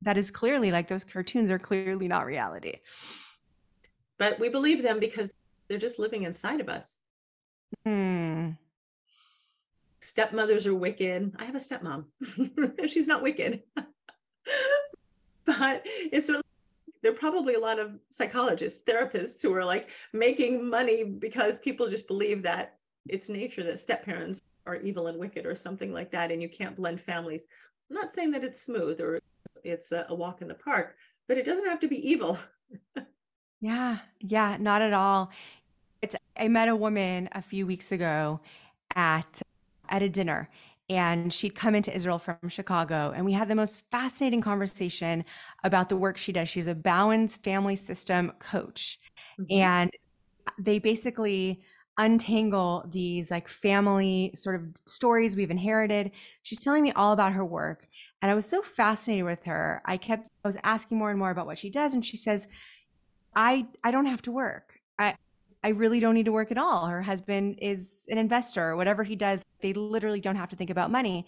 that 0.00 0.18
is 0.18 0.32
clearly 0.32 0.72
like 0.72 0.88
those 0.88 1.04
cartoons 1.04 1.50
are 1.50 1.60
clearly 1.60 2.08
not 2.08 2.26
reality 2.26 2.74
but 4.22 4.38
we 4.38 4.48
believe 4.48 4.84
them 4.84 5.00
because 5.00 5.32
they're 5.66 5.78
just 5.78 5.98
living 5.98 6.22
inside 6.22 6.60
of 6.60 6.68
us. 6.68 7.00
Hmm. 7.84 8.50
Stepmothers 10.00 10.64
are 10.64 10.76
wicked. 10.76 11.34
I 11.40 11.44
have 11.44 11.56
a 11.56 11.58
stepmom. 11.58 12.04
She's 12.88 13.08
not 13.08 13.20
wicked. 13.20 13.62
but 15.44 15.82
it's 15.84 16.30
there 17.02 17.12
are 17.12 17.16
probably 17.16 17.54
a 17.54 17.60
lot 17.60 17.78
of 17.78 17.98
psychologists, 18.10 18.82
therapists 18.88 19.42
who 19.42 19.52
are 19.54 19.64
like 19.64 19.90
making 20.12 20.68
money 20.68 21.04
because 21.04 21.58
people 21.58 21.88
just 21.88 22.06
believe 22.06 22.42
that 22.44 22.78
it's 23.08 23.28
nature 23.28 23.64
that 23.64 23.78
step 23.78 24.04
parents 24.04 24.40
are 24.66 24.76
evil 24.76 25.08
and 25.08 25.18
wicked 25.18 25.44
or 25.44 25.56
something 25.56 25.92
like 25.92 26.12
that, 26.12 26.30
and 26.30 26.40
you 26.40 26.48
can't 26.48 26.76
blend 26.76 27.00
families. 27.00 27.44
I'm 27.90 27.96
not 27.96 28.12
saying 28.12 28.30
that 28.32 28.44
it's 28.44 28.62
smooth 28.62 29.00
or 29.00 29.20
it's 29.64 29.92
a, 29.92 30.06
a 30.08 30.14
walk 30.14 30.40
in 30.40 30.48
the 30.48 30.54
park, 30.54 30.96
but 31.28 31.36
it 31.36 31.44
doesn't 31.44 31.68
have 31.68 31.80
to 31.80 31.88
be 31.88 32.08
evil. 32.08 32.38
Yeah, 33.62 33.98
yeah, 34.18 34.56
not 34.58 34.82
at 34.82 34.92
all. 34.92 35.30
It's 36.02 36.16
I 36.36 36.48
met 36.48 36.68
a 36.68 36.74
woman 36.74 37.28
a 37.30 37.40
few 37.40 37.64
weeks 37.64 37.92
ago 37.92 38.40
at 38.96 39.40
at 39.88 40.02
a 40.02 40.08
dinner 40.08 40.50
and 40.88 41.32
she'd 41.32 41.54
come 41.54 41.74
into 41.74 41.94
Israel 41.94 42.18
from 42.18 42.36
Chicago 42.48 43.12
and 43.14 43.24
we 43.24 43.32
had 43.32 43.48
the 43.48 43.54
most 43.54 43.80
fascinating 43.90 44.40
conversation 44.40 45.24
about 45.64 45.88
the 45.88 45.96
work 45.96 46.16
she 46.16 46.32
does. 46.32 46.48
She's 46.48 46.66
a 46.66 46.74
Bowen's 46.74 47.36
family 47.36 47.76
system 47.76 48.32
coach. 48.38 48.98
Mm-hmm. 49.40 49.60
And 49.60 49.90
they 50.58 50.78
basically 50.78 51.62
untangle 51.98 52.86
these 52.90 53.30
like 53.30 53.48
family 53.48 54.32
sort 54.34 54.56
of 54.56 54.62
stories 54.86 55.36
we've 55.36 55.50
inherited. 55.50 56.10
She's 56.42 56.60
telling 56.60 56.82
me 56.82 56.92
all 56.92 57.12
about 57.12 57.32
her 57.32 57.44
work 57.44 57.86
and 58.20 58.30
I 58.30 58.34
was 58.34 58.46
so 58.46 58.62
fascinated 58.62 59.24
with 59.24 59.44
her. 59.44 59.82
I 59.84 59.96
kept 59.96 60.28
I 60.44 60.48
was 60.48 60.56
asking 60.64 60.98
more 60.98 61.10
and 61.10 61.18
more 61.18 61.30
about 61.30 61.46
what 61.46 61.58
she 61.58 61.70
does 61.70 61.94
and 61.94 62.04
she 62.04 62.16
says 62.16 62.48
I 63.34 63.66
I 63.84 63.90
don't 63.90 64.06
have 64.06 64.22
to 64.22 64.32
work. 64.32 64.80
I 64.98 65.16
I 65.64 65.68
really 65.68 66.00
don't 66.00 66.14
need 66.14 66.26
to 66.26 66.32
work 66.32 66.50
at 66.50 66.58
all. 66.58 66.86
Her 66.86 67.02
husband 67.02 67.58
is 67.62 68.06
an 68.10 68.18
investor 68.18 68.70
or 68.70 68.76
whatever 68.76 69.04
he 69.04 69.16
does. 69.16 69.44
They 69.60 69.72
literally 69.72 70.20
don't 70.20 70.36
have 70.36 70.48
to 70.50 70.56
think 70.56 70.70
about 70.70 70.90
money. 70.90 71.26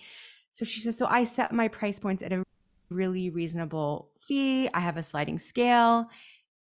So 0.51 0.65
she 0.65 0.81
says, 0.81 0.97
so 0.97 1.07
I 1.07 1.25
set 1.25 1.53
my 1.53 1.69
price 1.69 1.99
points 1.99 2.23
at 2.23 2.33
a 2.33 2.43
really 2.91 3.31
reasonable 3.31 4.11
fee. 4.19 4.69
I 4.75 4.81
have 4.81 4.97
a 4.97 5.03
sliding 5.03 5.39
scale. 5.39 6.09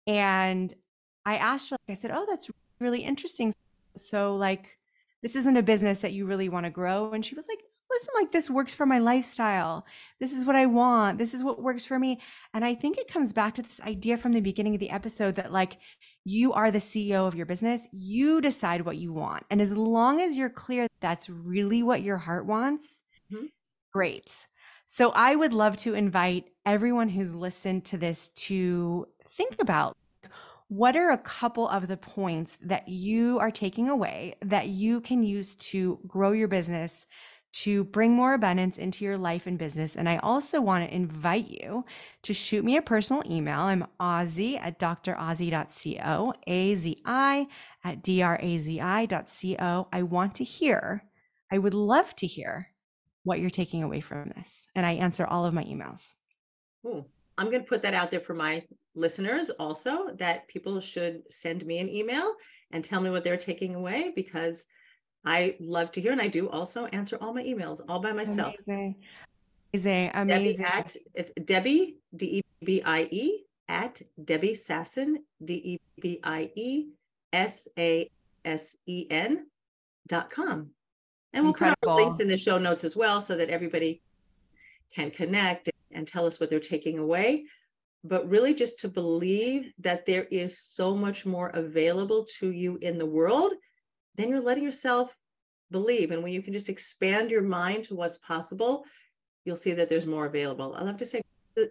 And 0.07 0.73
I 1.25 1.37
asked 1.37 1.71
her, 1.71 1.77
like 1.89 1.97
I 1.97 2.01
said, 2.01 2.11
oh, 2.13 2.27
that's 2.29 2.51
really 2.81 3.01
interesting. 3.01 3.53
So 3.97 4.35
like, 4.37 4.77
this 5.23 5.37
isn't 5.37 5.57
a 5.57 5.63
business 5.63 6.01
that 6.01 6.13
you 6.13 6.27
really 6.27 6.49
want 6.49 6.65
to 6.65 6.71
grow. 6.71 7.13
And 7.13 7.25
she 7.25 7.35
was 7.35 7.47
like, 7.47 7.61
listen, 7.91 8.15
like 8.17 8.33
this 8.33 8.49
works 8.49 8.75
for 8.75 8.87
my 8.87 8.99
lifestyle. 8.99 9.87
This 10.21 10.33
is 10.33 10.45
what 10.45 10.57
I 10.57 10.67
want. 10.67 11.19
This 11.19 11.35
is 11.35 11.43
what 11.43 11.63
works 11.63 11.85
for 11.85 11.99
me. 11.99 12.21
And 12.55 12.65
I 12.65 12.75
think 12.75 12.99
it 12.99 13.09
comes 13.09 13.33
back 13.33 13.55
to 13.55 13.63
this 13.63 13.81
idea 13.81 14.17
from 14.17 14.33
the 14.33 14.41
beginning 14.41 14.75
of 14.75 14.81
the 14.81 14.91
episode 14.91 15.35
that 15.37 15.53
like 15.53 15.79
you 16.25 16.53
are 16.53 16.71
the 16.71 16.79
CEO 16.79 17.27
of 17.27 17.35
your 17.35 17.47
business, 17.47 17.89
you 17.93 18.41
decide 18.41 18.83
what 18.83 18.99
you 18.99 19.13
want. 19.13 19.45
And 19.51 19.61
as 19.61 19.77
long 19.77 20.21
as 20.21 20.37
you're 20.37 20.51
clear 20.51 20.87
that's 21.01 21.29
really 21.29 21.83
what 21.83 22.03
your 22.03 22.19
heart 22.19 22.47
wants, 22.47 23.03
mm-hmm. 23.33 23.47
great. 23.93 24.47
So 24.87 25.13
I 25.15 25.37
would 25.37 25.53
love 25.53 25.77
to 25.79 25.95
invite 25.95 26.47
everyone 26.67 27.09
who's 27.09 27.35
listened 27.35 27.85
to 27.87 27.97
this 27.97 28.29
to 28.31 29.07
think 29.25 29.57
about 29.61 29.97
what 30.71 30.97
are 30.97 31.11
a 31.11 31.19
couple 31.19 31.69
of 31.69 31.89
the 31.89 31.97
points 31.97 32.57
that 32.63 32.89
you 32.89 33.41
are 33.41 33.51
taking 33.51 33.89
away 33.89 34.35
that 34.43 34.69
you 34.69 35.01
can 35.01 35.23
use 35.25 35.57
to 35.57 35.99
grow 36.07 36.31
your 36.31 36.47
business 36.47 37.07
to 37.53 37.85
bring 37.85 38.13
more 38.13 38.35
abundance 38.35 38.79
into 38.79 39.05
your 39.05 39.19
life 39.19 39.47
and 39.47 39.59
business. 39.59 39.97
And 39.97 40.09
I 40.09 40.19
also 40.19 40.61
want 40.61 40.89
to 40.89 40.95
invite 40.95 41.49
you 41.49 41.85
to 42.23 42.33
shoot 42.33 42.65
me 42.65 42.77
a 42.77 42.83
personal 42.83 43.23
email. 43.31 43.61
I'm 43.61 43.87
Azi 43.99 44.59
at 44.59 44.79
drazi.co, 44.79 46.35
A-Z-I 46.47 47.47
at 47.85 48.03
D-R-A-Z-I.co. 48.03 49.89
I 49.93 50.03
want 50.03 50.35
to 50.37 50.45
hear, 50.45 51.05
I 51.51 51.59
would 51.59 51.75
love 51.75 52.15
to 52.17 52.27
hear 52.27 52.69
what 53.25 53.41
you're 53.41 53.51
taking 53.51 53.83
away 53.83 54.01
from 54.01 54.33
this. 54.37 54.69
And 54.75 54.87
I 54.87 54.93
answer 54.93 55.27
all 55.27 55.45
of 55.45 55.53
my 55.53 55.65
emails. 55.65 56.15
Ooh, 56.87 57.05
I'm 57.37 57.51
going 57.51 57.63
to 57.63 57.69
put 57.69 57.83
that 57.83 57.95
out 57.95 58.11
there 58.11 58.21
for 58.21 58.35
my 58.35 58.65
listeners 58.95 59.51
also 59.51 60.15
that 60.19 60.47
people 60.49 60.81
should 60.81 61.23
send 61.31 61.67
me 61.67 61.79
an 61.79 61.89
email 61.89 62.35
and 62.71 62.85
tell 62.85 63.01
me 63.01 63.11
what 63.11 63.25
they're 63.25 63.37
taking 63.37 63.75
away 63.75 64.13
because– 64.15 64.67
I 65.25 65.57
love 65.61 65.93
to 65.93 66.01
hear, 66.01 66.13
and 66.13 66.21
I 66.21 66.29
do 66.29 66.49
also 66.49 66.87
answer 66.87 67.19
all 67.21 67.35
my 67.35 67.43
emails 67.43 67.81
all 67.89 68.01
by 68.01 68.13
myself. 68.13 68.55
Amazing, 68.67 68.97
amazing, 69.75 70.11
amazing. 70.15 70.65
Debbie 70.65 70.65
at 70.65 70.97
it's 71.15 71.33
Debbie 71.45 71.97
D 72.17 72.27
E 72.27 72.43
B 72.65 72.83
I 72.85 73.09
E 73.11 73.45
at 73.69 74.01
Debbie 74.25 74.55
Sassen 74.55 75.17
D 75.45 75.55
E 75.55 75.81
B 76.01 76.21
I 76.25 76.51
E 76.55 76.87
S 77.33 77.69
A 77.79 78.11
S 78.45 78.77
E 78.87 79.07
N 79.11 79.47
dot 80.09 80.31
com, 80.31 80.71
and 81.33 81.45
we'll 81.45 81.53
Incredible. 81.53 81.77
put 81.83 81.89
our 81.91 81.97
links 81.97 82.21
in 82.21 82.29
the 82.29 82.37
show 82.37 82.59
notes 82.59 82.85
as 82.85 82.97
well, 82.97 83.21
so 83.21 83.37
that 83.37 83.51
everybody 83.51 84.01
can 84.95 85.11
connect 85.11 85.71
and 85.93 86.09
tell 86.09 86.27
us 86.27 86.41
what 86.41 86.51
they're 86.51 86.61
taking 86.61 86.99
away. 86.99 87.45
But 88.03 88.29
really, 88.29 88.55
just 88.55 88.79
to 88.81 88.89
believe 88.89 89.73
that 89.81 90.07
there 90.07 90.27
is 90.31 90.59
so 90.59 90.97
much 90.97 91.27
more 91.27 91.51
available 91.51 92.27
to 92.39 92.51
you 92.51 92.79
in 92.81 92.97
the 92.97 93.05
world 93.05 93.53
then 94.17 94.29
you're 94.29 94.41
letting 94.41 94.65
yourself 94.65 95.17
believe. 95.71 96.11
And 96.11 96.23
when 96.23 96.33
you 96.33 96.43
can 96.43 96.53
just 96.53 96.69
expand 96.69 97.31
your 97.31 97.43
mind 97.43 97.85
to 97.85 97.95
what's 97.95 98.19
possible, 98.19 98.85
you'll 99.45 99.57
see 99.57 99.73
that 99.73 99.89
there's 99.89 100.07
more 100.07 100.27
available. 100.27 100.75
I 100.77 100.83
love 100.83 100.99
to 100.99 101.07
say 101.07 101.23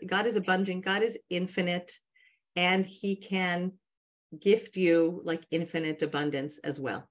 God 0.06 0.26
is 0.26 0.36
abundant, 0.36 0.86
God 0.86 1.04
is 1.04 1.18
infinite, 1.30 1.92
and 2.56 2.86
He 2.86 3.16
can 3.16 3.74
gift 4.40 4.78
you 4.78 5.22
like 5.24 5.46
infinite 5.52 6.02
abundance 6.02 6.60
as 6.60 6.80
well. 6.80 7.08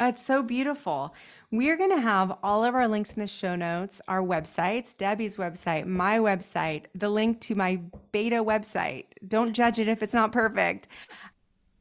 It's 0.00 0.24
so 0.24 0.44
beautiful. 0.44 1.12
We're 1.50 1.76
going 1.76 1.90
to 1.90 2.00
have 2.00 2.38
all 2.44 2.64
of 2.64 2.76
our 2.76 2.86
links 2.86 3.10
in 3.10 3.20
the 3.20 3.26
show 3.26 3.56
notes, 3.56 4.00
our 4.06 4.22
websites, 4.22 4.96
Debbie's 4.96 5.34
website, 5.36 5.86
my 5.86 6.18
website, 6.18 6.84
the 6.94 7.08
link 7.08 7.40
to 7.42 7.56
my 7.56 7.80
beta 8.12 8.36
website. 8.36 9.06
Don't 9.26 9.54
judge 9.54 9.80
it 9.80 9.88
if 9.88 10.00
it's 10.00 10.14
not 10.14 10.30
perfect 10.30 10.86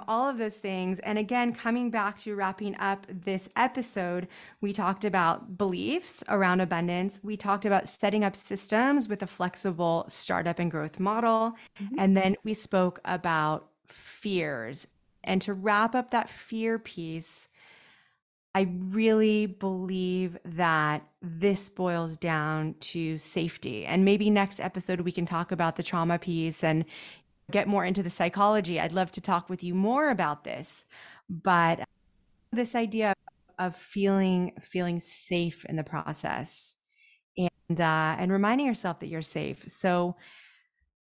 all 0.07 0.29
of 0.29 0.37
those 0.37 0.57
things. 0.57 0.99
And 0.99 1.17
again, 1.17 1.53
coming 1.53 1.89
back 1.89 2.19
to 2.19 2.35
wrapping 2.35 2.75
up 2.79 3.07
this 3.09 3.49
episode, 3.55 4.27
we 4.61 4.73
talked 4.73 5.05
about 5.05 5.57
beliefs 5.57 6.23
around 6.29 6.61
abundance. 6.61 7.19
We 7.23 7.37
talked 7.37 7.65
about 7.65 7.89
setting 7.89 8.23
up 8.23 8.35
systems 8.35 9.07
with 9.07 9.23
a 9.23 9.27
flexible 9.27 10.05
startup 10.07 10.59
and 10.59 10.69
growth 10.69 10.99
model. 10.99 11.55
Mm-hmm. 11.81 11.95
And 11.99 12.17
then 12.17 12.35
we 12.43 12.53
spoke 12.53 12.99
about 13.05 13.69
fears. 13.85 14.87
And 15.23 15.41
to 15.41 15.53
wrap 15.53 15.95
up 15.95 16.11
that 16.11 16.29
fear 16.29 16.79
piece, 16.79 17.47
I 18.55 18.67
really 18.89 19.45
believe 19.45 20.37
that 20.43 21.07
this 21.21 21.69
boils 21.69 22.17
down 22.17 22.75
to 22.79 23.17
safety. 23.17 23.85
And 23.85 24.03
maybe 24.03 24.29
next 24.29 24.59
episode 24.59 25.01
we 25.01 25.11
can 25.11 25.25
talk 25.25 25.51
about 25.51 25.75
the 25.75 25.83
trauma 25.83 26.17
piece 26.17 26.63
and 26.63 26.85
get 27.51 27.67
more 27.67 27.85
into 27.85 28.03
the 28.03 28.09
psychology. 28.09 28.79
I'd 28.79 28.91
love 28.91 29.11
to 29.13 29.21
talk 29.21 29.49
with 29.49 29.63
you 29.63 29.73
more 29.73 30.09
about 30.09 30.43
this. 30.43 30.85
But 31.29 31.87
this 32.51 32.75
idea 32.75 33.13
of 33.59 33.75
feeling 33.75 34.53
feeling 34.61 34.99
safe 34.99 35.65
in 35.65 35.75
the 35.75 35.83
process 35.83 36.75
and 37.37 37.81
uh, 37.81 38.15
and 38.17 38.31
reminding 38.31 38.67
yourself 38.67 38.99
that 38.99 39.07
you're 39.07 39.21
safe. 39.21 39.63
So 39.67 40.15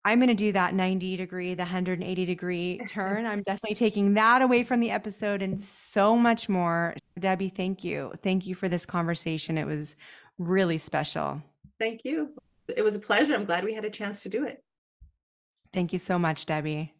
I'm 0.05 0.19
going 0.19 0.29
to 0.29 0.35
do 0.35 0.53
that 0.53 0.75
90 0.75 1.19
degree, 1.19 1.55
the 1.55 1.63
180 1.63 2.25
degree 2.25 2.81
turn. 2.89 3.27
I'm 3.27 3.43
definitely 3.43 3.75
taking 3.75 4.15
that 4.15 4.41
away 4.41 4.65
from 4.65 4.81
the 4.81 4.91
episode 4.91 5.43
and 5.43 5.61
so 5.61 6.17
much 6.17 6.49
more. 6.49 6.95
Debbie, 7.19 7.51
thank 7.51 7.85
you. 7.85 8.13
Thank 8.23 8.47
you 8.47 8.55
for 8.55 8.69
this 8.69 8.87
conversation. 8.87 9.59
It 9.59 9.67
was 9.67 9.97
really 10.39 10.79
special. 10.79 11.43
Thank 11.79 12.05
you. 12.05 12.31
It 12.75 12.83
was 12.83 12.95
a 12.95 12.99
pleasure. 12.99 13.35
I'm 13.35 13.45
glad 13.45 13.63
we 13.63 13.75
had 13.75 13.85
a 13.85 13.91
chance 13.91 14.23
to 14.23 14.31
do 14.31 14.45
it. 14.45 14.65
Thank 15.73 15.93
you 15.93 15.99
so 15.99 16.19
much, 16.19 16.47
Debbie. 16.47 16.95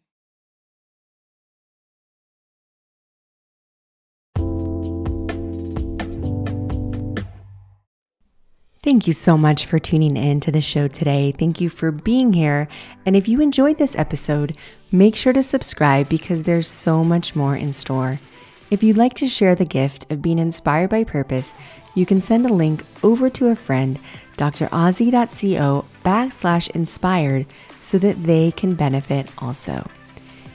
Thank 8.83 9.05
you 9.05 9.13
so 9.13 9.37
much 9.37 9.67
for 9.67 9.77
tuning 9.77 10.17
in 10.17 10.39
to 10.39 10.51
the 10.51 10.59
show 10.59 10.87
today. 10.87 11.31
Thank 11.31 11.61
you 11.61 11.69
for 11.69 11.91
being 11.91 12.33
here. 12.33 12.67
And 13.05 13.15
if 13.15 13.27
you 13.27 13.39
enjoyed 13.39 13.77
this 13.77 13.95
episode, 13.95 14.57
make 14.91 15.15
sure 15.15 15.33
to 15.33 15.43
subscribe 15.43 16.09
because 16.09 16.43
there's 16.43 16.67
so 16.67 17.03
much 17.03 17.35
more 17.35 17.55
in 17.55 17.73
store. 17.73 18.19
If 18.71 18.81
you'd 18.81 18.97
like 18.97 19.13
to 19.15 19.27
share 19.27 19.53
the 19.53 19.65
gift 19.65 20.11
of 20.11 20.23
being 20.23 20.39
inspired 20.39 20.89
by 20.89 21.03
purpose, 21.03 21.53
you 21.93 22.07
can 22.07 22.21
send 22.21 22.45
a 22.45 22.53
link 22.53 22.83
over 23.03 23.29
to 23.29 23.49
a 23.49 23.55
friend, 23.55 23.99
drazi.co 24.37 25.85
backslash 26.03 26.69
inspired, 26.71 27.45
so 27.81 27.97
that 27.97 28.23
they 28.23 28.51
can 28.51 28.75
benefit 28.75 29.27
also. 29.37 29.89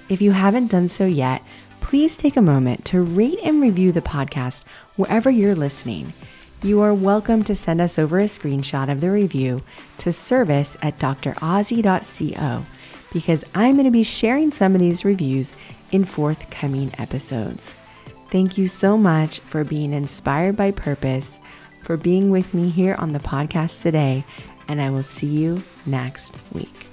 If 0.08 0.20
you 0.20 0.32
haven't 0.32 0.70
done 0.70 0.88
so 0.88 1.06
yet, 1.06 1.42
please 1.80 2.16
take 2.16 2.36
a 2.36 2.42
moment 2.42 2.84
to 2.86 3.02
rate 3.02 3.38
and 3.42 3.60
review 3.60 3.92
the 3.92 4.00
podcast 4.00 4.62
wherever 4.96 5.30
you're 5.30 5.54
listening 5.54 6.12
you 6.62 6.80
are 6.80 6.94
welcome 6.94 7.44
to 7.44 7.54
send 7.54 7.80
us 7.80 7.98
over 7.98 8.18
a 8.18 8.24
screenshot 8.24 8.90
of 8.90 9.00
the 9.00 9.10
review 9.10 9.62
to 9.98 10.12
service 10.12 10.76
at 10.80 10.98
drazi.co 10.98 12.64
because 13.12 13.44
I'm 13.54 13.74
going 13.74 13.84
to 13.84 13.90
be 13.90 14.02
sharing 14.02 14.50
some 14.50 14.74
of 14.74 14.80
these 14.80 15.04
reviews 15.04 15.54
in 15.92 16.04
forthcoming 16.04 16.90
episodes. 16.98 17.74
Thank 18.30 18.58
you 18.58 18.66
so 18.66 18.96
much 18.96 19.38
for 19.40 19.64
being 19.64 19.92
inspired 19.92 20.56
by 20.56 20.72
purpose, 20.72 21.38
for 21.86 21.96
being 21.96 22.30
with 22.30 22.52
me 22.52 22.68
here 22.68 22.96
on 22.98 23.12
the 23.12 23.20
podcast 23.20 23.80
today, 23.80 24.24
and 24.66 24.80
I 24.80 24.90
will 24.90 25.04
see 25.04 25.28
you 25.28 25.62
next 25.86 26.34
week. 26.52 26.85